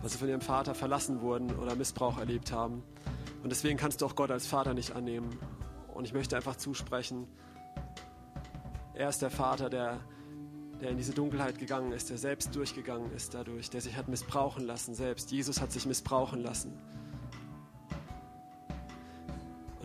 weil 0.00 0.08
sie 0.08 0.18
von 0.18 0.28
ihrem 0.28 0.40
Vater 0.40 0.76
verlassen 0.76 1.20
wurden 1.20 1.56
oder 1.56 1.74
Missbrauch 1.74 2.18
erlebt 2.18 2.52
haben. 2.52 2.84
Und 3.42 3.50
deswegen 3.50 3.76
kannst 3.76 4.02
du 4.02 4.06
auch 4.06 4.14
Gott 4.14 4.30
als 4.30 4.46
Vater 4.46 4.72
nicht 4.72 4.94
annehmen. 4.94 5.36
Und 5.92 6.04
ich 6.04 6.14
möchte 6.14 6.36
einfach 6.36 6.54
zusprechen, 6.54 7.26
er 8.94 9.08
ist 9.08 9.20
der 9.20 9.30
Vater, 9.30 9.68
der, 9.68 9.98
der 10.80 10.90
in 10.90 10.96
diese 10.96 11.12
Dunkelheit 11.12 11.58
gegangen 11.58 11.90
ist, 11.90 12.10
der 12.10 12.18
selbst 12.18 12.54
durchgegangen 12.54 13.10
ist 13.10 13.34
dadurch, 13.34 13.68
der 13.68 13.80
sich 13.80 13.96
hat 13.96 14.06
missbrauchen 14.06 14.64
lassen 14.64 14.94
selbst. 14.94 15.32
Jesus 15.32 15.60
hat 15.60 15.72
sich 15.72 15.86
missbrauchen 15.86 16.40
lassen. 16.40 16.78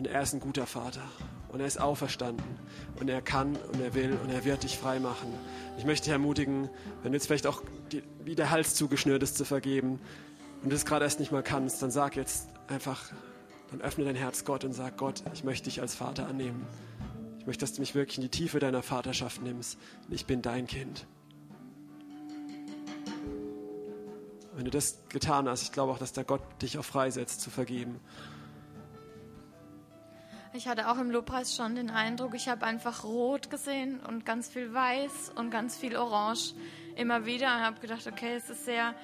Und 0.00 0.06
er 0.06 0.22
ist 0.22 0.32
ein 0.32 0.40
guter 0.40 0.64
Vater. 0.64 1.02
Und 1.48 1.60
er 1.60 1.66
ist 1.66 1.78
auferstanden. 1.78 2.42
Und 2.98 3.10
er 3.10 3.20
kann 3.20 3.54
und 3.54 3.82
er 3.82 3.92
will 3.92 4.16
und 4.24 4.30
er 4.30 4.46
wird 4.46 4.62
dich 4.62 4.78
frei 4.78 4.98
machen. 4.98 5.28
Ich 5.76 5.84
möchte 5.84 6.04
dich 6.04 6.12
ermutigen, 6.12 6.70
wenn 7.02 7.12
du 7.12 7.18
jetzt 7.18 7.26
vielleicht 7.26 7.46
auch 7.46 7.62
die, 7.92 8.02
wie 8.24 8.34
der 8.34 8.50
Hals 8.50 8.74
zugeschnürt 8.74 9.22
ist, 9.22 9.36
zu 9.36 9.44
vergeben 9.44 10.00
und 10.62 10.70
du 10.70 10.74
es 10.74 10.86
gerade 10.86 11.04
erst 11.04 11.20
nicht 11.20 11.32
mal 11.32 11.42
kannst, 11.42 11.82
dann 11.82 11.90
sag 11.90 12.16
jetzt 12.16 12.48
einfach, 12.66 13.12
dann 13.70 13.82
öffne 13.82 14.06
dein 14.06 14.14
Herz 14.14 14.46
Gott 14.46 14.64
und 14.64 14.72
sag 14.72 14.96
Gott, 14.96 15.22
ich 15.34 15.44
möchte 15.44 15.64
dich 15.64 15.82
als 15.82 15.94
Vater 15.94 16.26
annehmen. 16.26 16.66
Ich 17.38 17.46
möchte, 17.46 17.60
dass 17.60 17.74
du 17.74 17.82
mich 17.82 17.94
wirklich 17.94 18.16
in 18.16 18.22
die 18.22 18.30
Tiefe 18.30 18.58
deiner 18.58 18.82
Vaterschaft 18.82 19.42
nimmst. 19.42 19.78
Ich 20.08 20.24
bin 20.24 20.40
dein 20.40 20.66
Kind. 20.66 21.06
Wenn 24.54 24.64
du 24.64 24.70
das 24.70 25.00
getan 25.10 25.46
hast, 25.46 25.62
ich 25.62 25.72
glaube 25.72 25.92
auch, 25.92 25.98
dass 25.98 26.14
der 26.14 26.24
Gott 26.24 26.40
dich 26.62 26.78
auch 26.78 26.86
freisetzt, 26.86 27.42
zu 27.42 27.50
vergeben. 27.50 28.00
Ich 30.52 30.66
hatte 30.66 30.90
auch 30.90 30.98
im 30.98 31.12
Lobpreis 31.12 31.54
schon 31.54 31.76
den 31.76 31.90
Eindruck, 31.90 32.34
ich 32.34 32.48
habe 32.48 32.66
einfach 32.66 33.04
rot 33.04 33.50
gesehen 33.50 34.00
und 34.00 34.26
ganz 34.26 34.48
viel 34.48 34.74
weiß 34.74 35.32
und 35.36 35.52
ganz 35.52 35.76
viel 35.76 35.96
orange 35.96 36.54
immer 36.96 37.24
wieder 37.24 37.54
und 37.54 37.62
habe 37.62 37.80
gedacht, 37.80 38.04
okay, 38.08 38.34
es 38.34 38.50
ist 38.50 38.64
sehr 38.64 38.96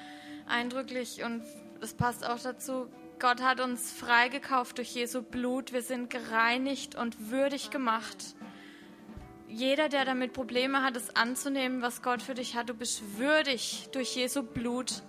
eindrücklich 0.49 1.23
und 1.23 1.45
es 1.81 1.95
passt 1.95 2.29
auch 2.29 2.41
dazu. 2.41 2.89
Gott 3.21 3.43
hat 3.43 3.61
uns 3.61 3.93
freigekauft 3.93 4.79
durch 4.79 4.93
Jesu 4.93 5.23
Blut. 5.23 5.73
Wir 5.73 5.83
sind 5.83 6.11
gereinigt 6.11 6.97
und 6.97 7.31
würdig 7.31 7.71
gemacht. 7.71 8.35
Jeder, 9.47 9.89
der 9.89 10.05
damit 10.05 10.33
Probleme 10.33 10.83
hat, 10.83 10.97
es 10.97 11.15
anzunehmen, 11.15 11.81
was 11.81 12.03
Gott 12.03 12.23
für 12.23 12.35
dich 12.35 12.57
hat, 12.57 12.69
du 12.69 12.75
bist 12.75 13.19
würdig 13.19 13.89
durch 13.93 14.17
Jesu 14.17 14.43
Blut. 14.43 15.05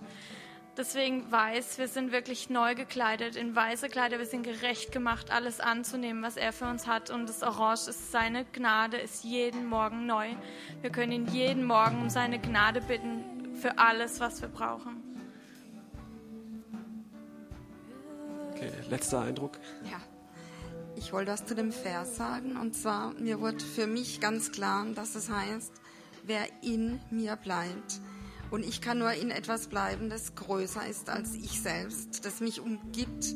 Deswegen 0.78 1.30
weiß, 1.32 1.78
wir 1.78 1.88
sind 1.88 2.12
wirklich 2.12 2.50
neu 2.50 2.76
gekleidet, 2.76 3.34
in 3.34 3.56
weiße 3.56 3.88
Kleider, 3.88 4.20
wir 4.20 4.26
sind 4.26 4.44
gerecht 4.44 4.92
gemacht, 4.92 5.32
alles 5.32 5.58
anzunehmen, 5.58 6.22
was 6.22 6.36
er 6.36 6.52
für 6.52 6.66
uns 6.66 6.86
hat. 6.86 7.10
Und 7.10 7.28
das 7.28 7.42
Orange 7.42 7.88
ist 7.88 8.12
seine 8.12 8.44
Gnade, 8.44 8.96
ist 8.96 9.24
jeden 9.24 9.66
Morgen 9.66 10.06
neu. 10.06 10.28
Wir 10.80 10.90
können 10.90 11.10
ihn 11.10 11.26
jeden 11.26 11.64
Morgen 11.64 12.00
um 12.00 12.10
seine 12.10 12.38
Gnade 12.38 12.80
bitten 12.80 13.56
für 13.56 13.76
alles, 13.76 14.20
was 14.20 14.40
wir 14.40 14.48
brauchen. 14.48 15.02
Okay, 18.52 18.70
letzter 18.88 19.22
Eindruck. 19.22 19.58
Ja. 19.90 20.00
Ich 20.94 21.12
wollte 21.12 21.32
was 21.32 21.44
zu 21.44 21.56
dem 21.56 21.72
Vers 21.72 22.14
sagen. 22.14 22.56
Und 22.56 22.76
zwar, 22.76 23.14
mir 23.14 23.40
wurde 23.40 23.64
für 23.64 23.88
mich 23.88 24.20
ganz 24.20 24.52
klar, 24.52 24.86
dass 24.94 25.16
es 25.16 25.28
heißt, 25.28 25.72
wer 26.22 26.46
in 26.62 27.00
mir 27.10 27.34
bleibt. 27.34 28.00
Und 28.50 28.64
ich 28.64 28.80
kann 28.80 28.98
nur 28.98 29.12
in 29.12 29.30
etwas 29.30 29.68
bleiben, 29.68 30.08
das 30.08 30.34
größer 30.34 30.86
ist 30.86 31.10
als 31.10 31.34
ich 31.34 31.60
selbst, 31.60 32.24
das 32.24 32.40
mich 32.40 32.60
umgibt. 32.60 33.34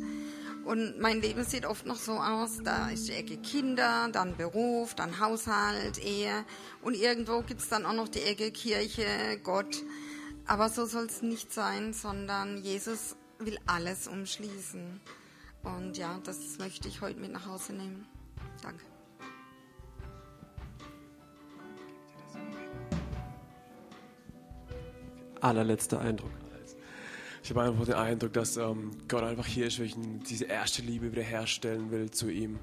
Und 0.65 1.01
mein 1.01 1.21
Leben 1.21 1.45
sieht 1.45 1.67
oft 1.67 1.87
noch 1.87 1.97
so 1.97 2.13
aus, 2.13 2.59
da 2.63 2.89
ist 2.89 3.09
die 3.09 3.13
Ecke 3.13 3.37
Kinder, 3.37 4.09
dann 4.13 4.37
Beruf, 4.37 4.95
dann 4.95 5.19
Haushalt, 5.19 5.99
Ehe. 5.99 6.45
Und 6.83 6.95
irgendwo 6.95 7.43
gibt 7.43 7.61
es 7.61 7.69
dann 7.69 7.85
auch 7.85 7.95
noch 7.95 8.09
die 8.09 8.23
Ecke 8.23 8.53
Kirche, 8.53 9.07
Gott. 9.43 9.83
Aber 10.47 10.69
so 10.69 10.87
soll 10.87 11.07
es 11.07 11.23
nicht 11.23 11.53
sein, 11.53 11.93
sondern 11.93 12.59
Jesus 12.59 13.17
will 13.39 13.59
alles 13.67 14.07
umschließen. 14.07 15.01
Und 15.65 15.97
ja, 15.97 16.21
das 16.25 16.59
möchte 16.59 16.89
ich 16.89 17.01
heute 17.01 17.21
mit 17.21 17.33
nach 17.33 17.47
Hause 17.47 17.73
nehmen. 17.73 18.07
Danke. 18.63 18.92
Allerletzter 25.43 26.01
Eindruck. 26.01 26.31
Ich 27.43 27.51
habe 27.51 27.63
einfach 27.63 27.85
den 27.85 27.95
Eindruck, 27.95 28.33
dass 28.35 28.57
ähm, 28.57 28.93
Gott 29.09 29.25
einfach 29.25 29.47
hier 29.47 29.67
ist, 29.67 29.81
weil 29.81 29.87
ich 29.87 29.97
diese 30.31 30.45
erste 30.45 30.83
Liebe 30.83 31.11
wiederherstellen 31.11 31.91
will 31.91 32.11
zu 32.13 32.31
ihm. 32.31 32.61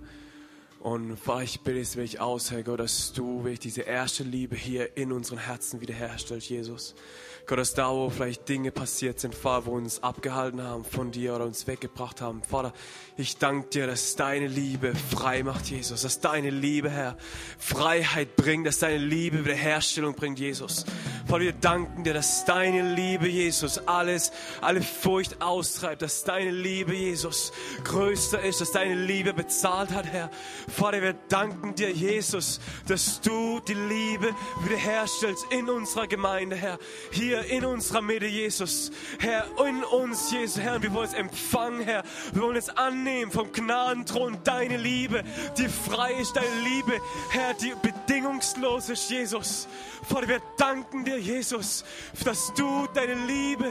Und 0.80 1.17
Vater, 1.17 1.43
ich 1.43 1.59
bitte 1.59 1.82
es 1.82 1.97
wirklich 1.97 2.21
aus, 2.21 2.51
Herr 2.51 2.63
Gott, 2.63 2.80
dass 2.80 3.11
du 3.11 3.43
wirklich 3.43 3.59
diese 3.59 3.82
erste 3.82 4.23
Liebe 4.23 4.55
hier 4.55 4.95
in 4.95 5.11
unseren 5.11 5.39
Herzen 5.39 5.82
wiederherstellst, 5.82 6.49
Jesus. 6.49 6.95
Gott, 7.46 7.58
dass 7.58 7.74
da, 7.74 7.90
wo 7.90 8.10
vielleicht 8.10 8.48
Dinge 8.48 8.72
passiert 8.72 9.20
sind, 9.20 9.34
Vater, 9.34 9.66
wo 9.66 9.72
uns 9.72 10.04
abgehalten 10.04 10.62
haben 10.62 10.86
von 10.86 11.12
dir 11.12 11.36
oder 11.36 11.46
uns 11.46 11.68
weggebracht 11.68 12.22
haben, 12.22 12.44
Vater, 12.44 12.74
ich 13.18 13.38
danke 13.38 13.70
dir, 13.70 13.88
dass 13.88 14.16
deine 14.16 14.48
Liebe 14.48 14.94
frei 14.96 15.44
macht, 15.44 15.66
Jesus, 15.66 16.04
dass 16.04 16.22
deine 16.22 16.50
Liebe, 16.50 16.90
Herr, 16.90 17.18
Freiheit 17.58 18.36
bringt, 18.36 18.66
dass 18.66 18.80
deine 18.80 18.98
Liebe 18.98 19.44
Wiederherstellung 19.44 20.16
bringt, 20.16 20.40
Jesus. 20.40 20.86
Vater, 21.28 21.42
wir 21.42 21.54
danken 21.54 22.04
dir, 22.04 22.14
dass 22.14 22.46
deine 22.46 22.94
Liebe, 22.94 23.28
Jesus, 23.28 23.78
alles, 23.88 24.32
alle 24.62 24.82
Furcht 24.82 25.42
austreibt, 25.42 26.02
dass 26.02 26.24
deine 26.24 26.52
Liebe, 26.52 26.96
Jesus, 26.96 27.52
größer 27.84 28.42
ist, 28.42 28.62
dass 28.62 28.72
deine 28.72 28.96
Liebe 28.96 29.34
bezahlt 29.34 29.92
hat, 29.92 30.06
Herr. 30.06 30.32
Vater, 30.68 31.02
wir 31.02 31.14
danken 31.28 31.76
dir, 31.76 31.92
Jesus, 31.92 32.60
dass 32.88 33.22
du 33.22 33.60
die 33.60 33.74
Liebe 33.74 34.34
wiederherstellst 34.64 35.46
in 35.52 35.70
unserer 35.70 36.08
Gemeinde, 36.08 36.56
Herr. 36.56 36.80
Hier 37.12 37.28
in 37.38 37.65
unserer 37.65 38.01
Mitte, 38.01 38.25
Jesus. 38.25 38.91
Herr, 39.19 39.45
in 39.65 39.84
uns, 39.84 40.32
Jesus, 40.32 40.61
Herr. 40.61 40.82
Wir 40.82 40.93
wollen 40.93 41.07
es 41.07 41.13
empfangen, 41.13 41.82
Herr. 41.82 42.03
Wir 42.34 42.41
wollen 42.41 42.57
es 42.57 42.69
annehmen 42.69 43.32
vom 43.32 43.51
Gnadenthron, 43.51 44.38
deine 44.43 44.77
Liebe, 44.77 45.23
die 45.57 45.67
frei 45.67 46.13
ist, 46.13 46.36
deine 46.36 46.59
Liebe, 46.63 46.99
Herr, 47.32 47.53
die 47.53 47.73
bedingungslos 47.82 48.89
ist, 48.89 49.09
Jesus. 49.09 49.67
Vater, 50.07 50.27
wir 50.27 50.41
danken 50.57 51.05
dir, 51.05 51.19
Jesus, 51.19 51.84
dass 52.23 52.53
du 52.53 52.88
deine 52.93 53.15
Liebe 53.25 53.69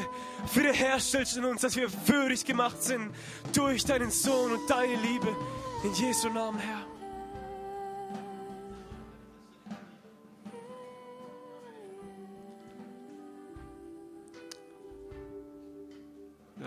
wiederherstellst 0.55 1.37
in 1.37 1.45
uns, 1.45 1.61
dass 1.61 1.77
wir 1.77 1.89
würdig 2.07 2.45
gemacht 2.45 2.83
sind 2.83 3.15
durch 3.53 3.85
deinen 3.85 4.11
Sohn 4.11 4.53
und 4.53 4.71
deine 4.71 4.97
Liebe. 4.97 5.37
In 5.85 5.95
Jesu 5.95 6.29
Namen, 6.29 6.59
Herr. 6.59 6.88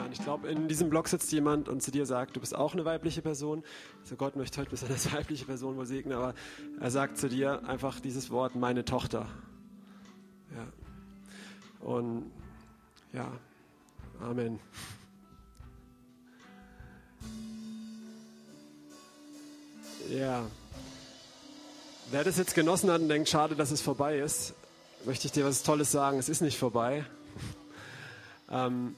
Und 0.06 0.12
ich 0.12 0.24
glaube, 0.24 0.48
in 0.48 0.68
diesem 0.68 0.90
Blog 0.90 1.08
sitzt 1.08 1.32
jemand 1.32 1.70
und 1.70 1.82
zu 1.82 1.92
dir 1.92 2.06
sagt, 2.06 2.36
du 2.36 2.40
bist 2.40 2.56
auch 2.56 2.74
eine 2.74 2.86
weibliche 2.86 3.22
Person. 3.22 3.64
Also 4.02 4.16
Gott 4.16 4.36
möchte 4.36 4.60
heute 4.60 4.72
besonders 4.72 5.12
weibliche 5.14 5.46
Person 5.46 5.78
wohl 5.78 5.86
segnen, 5.86 6.18
aber 6.18 6.34
er 6.80 6.92
sagt 6.92 7.18
zu 7.18 7.30
dir 7.30 7.68
einfach 7.68 8.00
dieses 8.00 8.30
Wort, 8.30 8.56
meine 8.56 8.86
Tochter. 8.86 9.28
Ja. 10.56 11.88
Und 11.88 12.32
ja, 13.14 13.32
Amen. 14.22 14.60
Ja. 20.10 20.46
Wer 22.12 22.24
das 22.24 22.38
jetzt 22.38 22.54
genossen 22.54 22.92
hat 22.92 23.02
und 23.02 23.10
denkt, 23.10 23.30
schade, 23.30 23.56
dass 23.56 23.72
es 23.72 23.82
vorbei 23.82 24.20
ist, 24.20 24.54
möchte 25.06 25.26
ich 25.26 25.32
dir 25.32 25.44
was 25.44 25.64
Tolles 25.64 25.92
sagen. 25.92 26.20
Es 26.20 26.30
ist 26.30 26.42
nicht 26.42 26.60
vorbei. 26.60 27.04
ähm, 28.52 28.96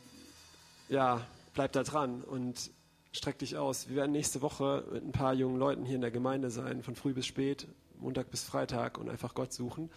ja, 0.89 1.25
bleib 1.53 1.71
da 1.73 1.84
dran 1.84 2.21
und 2.21 2.71
streck 3.11 3.38
dich 3.39 3.57
aus. 3.57 3.89
Wir 3.89 3.97
werden 3.97 4.11
nächste 4.11 4.41
Woche 4.41 4.86
mit 4.91 5.03
ein 5.03 5.11
paar 5.11 5.34
jungen 5.34 5.57
Leuten 5.57 5.86
hier 5.86 5.95
in 5.95 6.01
der 6.01 6.11
Gemeinde 6.11 6.49
sein, 6.49 6.84
von 6.84 6.95
früh 6.95 7.13
bis 7.13 7.25
spät, 7.25 7.67
Montag 7.97 8.31
bis 8.31 8.43
Freitag 8.43 8.97
und 8.97 9.09
einfach 9.09 9.34
Gott 9.34 9.53
suchen. 9.53 9.91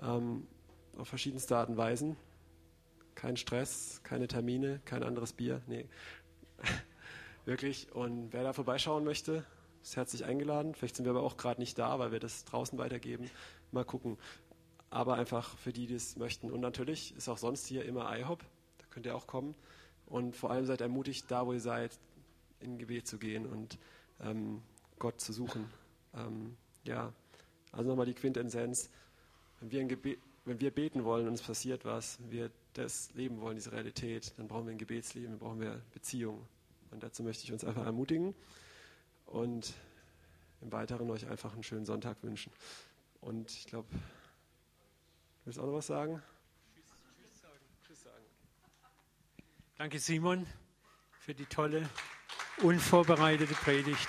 Ähm, 0.00 0.46
auf 0.96 1.08
verschiedenste 1.08 1.56
Art 1.56 1.68
und 1.68 1.76
Weisen. 1.76 2.16
Kein 3.14 3.36
Stress, 3.36 4.00
keine 4.04 4.28
Termine, 4.28 4.80
kein 4.84 5.02
anderes 5.02 5.32
Bier. 5.32 5.60
Nee. 5.66 5.86
Wirklich. 7.44 7.92
Und 7.92 8.32
wer 8.32 8.42
da 8.42 8.52
vorbeischauen 8.52 9.04
möchte, 9.04 9.44
ist 9.82 9.96
herzlich 9.96 10.24
eingeladen. 10.24 10.74
Vielleicht 10.74 10.96
sind 10.96 11.04
wir 11.04 11.10
aber 11.10 11.22
auch 11.22 11.36
gerade 11.36 11.60
nicht 11.60 11.78
da, 11.78 11.98
weil 11.98 12.12
wir 12.12 12.20
das 12.20 12.44
draußen 12.44 12.78
weitergeben. 12.78 13.30
Mal 13.72 13.84
gucken. 13.84 14.18
Aber 14.90 15.14
einfach 15.14 15.56
für 15.58 15.72
die, 15.72 15.86
die 15.86 15.94
es 15.94 16.16
möchten. 16.16 16.50
Und 16.50 16.60
natürlich 16.60 17.16
ist 17.16 17.28
auch 17.28 17.38
sonst 17.38 17.66
hier 17.66 17.84
immer 17.84 18.16
IHOP. 18.16 18.44
Da 18.78 18.84
könnt 18.90 19.06
ihr 19.06 19.16
auch 19.16 19.26
kommen. 19.26 19.54
Und 20.12 20.36
vor 20.36 20.50
allem 20.50 20.66
seid 20.66 20.82
ermutigt, 20.82 21.24
da 21.30 21.46
wo 21.46 21.54
ihr 21.54 21.60
seid, 21.60 21.98
in 22.60 22.76
Gebet 22.76 23.06
zu 23.06 23.16
gehen 23.16 23.46
und 23.46 23.78
ähm, 24.20 24.60
Gott 24.98 25.22
zu 25.22 25.32
suchen. 25.32 25.64
Ähm, 26.14 26.54
ja, 26.84 27.14
also 27.72 27.88
nochmal 27.88 28.04
die 28.04 28.12
Quintessenz. 28.12 28.90
Wenn 29.60 29.70
wir, 29.70 29.84
Gebet, 29.84 30.18
wenn 30.44 30.60
wir 30.60 30.70
beten 30.70 31.04
wollen 31.04 31.26
und 31.26 31.32
es 31.32 31.40
passiert 31.40 31.86
was, 31.86 32.18
wir 32.28 32.50
das 32.74 33.14
leben 33.14 33.40
wollen, 33.40 33.56
diese 33.56 33.72
Realität, 33.72 34.34
dann 34.36 34.48
brauchen 34.48 34.66
wir 34.66 34.72
ein 34.72 34.78
Gebetsleben, 34.78 35.30
dann 35.30 35.38
brauchen 35.38 35.60
wir 35.62 35.80
Beziehung. 35.94 36.46
Und 36.90 37.02
dazu 37.02 37.22
möchte 37.22 37.44
ich 37.44 37.52
uns 37.54 37.64
einfach 37.64 37.86
ermutigen 37.86 38.34
und 39.24 39.72
im 40.60 40.70
Weiteren 40.72 41.08
euch 41.08 41.26
einfach 41.26 41.54
einen 41.54 41.62
schönen 41.62 41.86
Sonntag 41.86 42.22
wünschen. 42.22 42.52
Und 43.22 43.50
ich 43.50 43.64
glaube, 43.64 43.88
du 43.90 43.98
willst 45.46 45.58
auch 45.58 45.64
noch 45.64 45.72
was 45.72 45.86
sagen? 45.86 46.22
Tschüss 47.86 48.02
sagen. 48.02 48.24
Danke 49.82 49.98
Simon 49.98 50.46
für 51.18 51.34
die 51.34 51.44
tolle, 51.44 51.88
unvorbereitete 52.58 53.52
Predigt. 53.52 54.06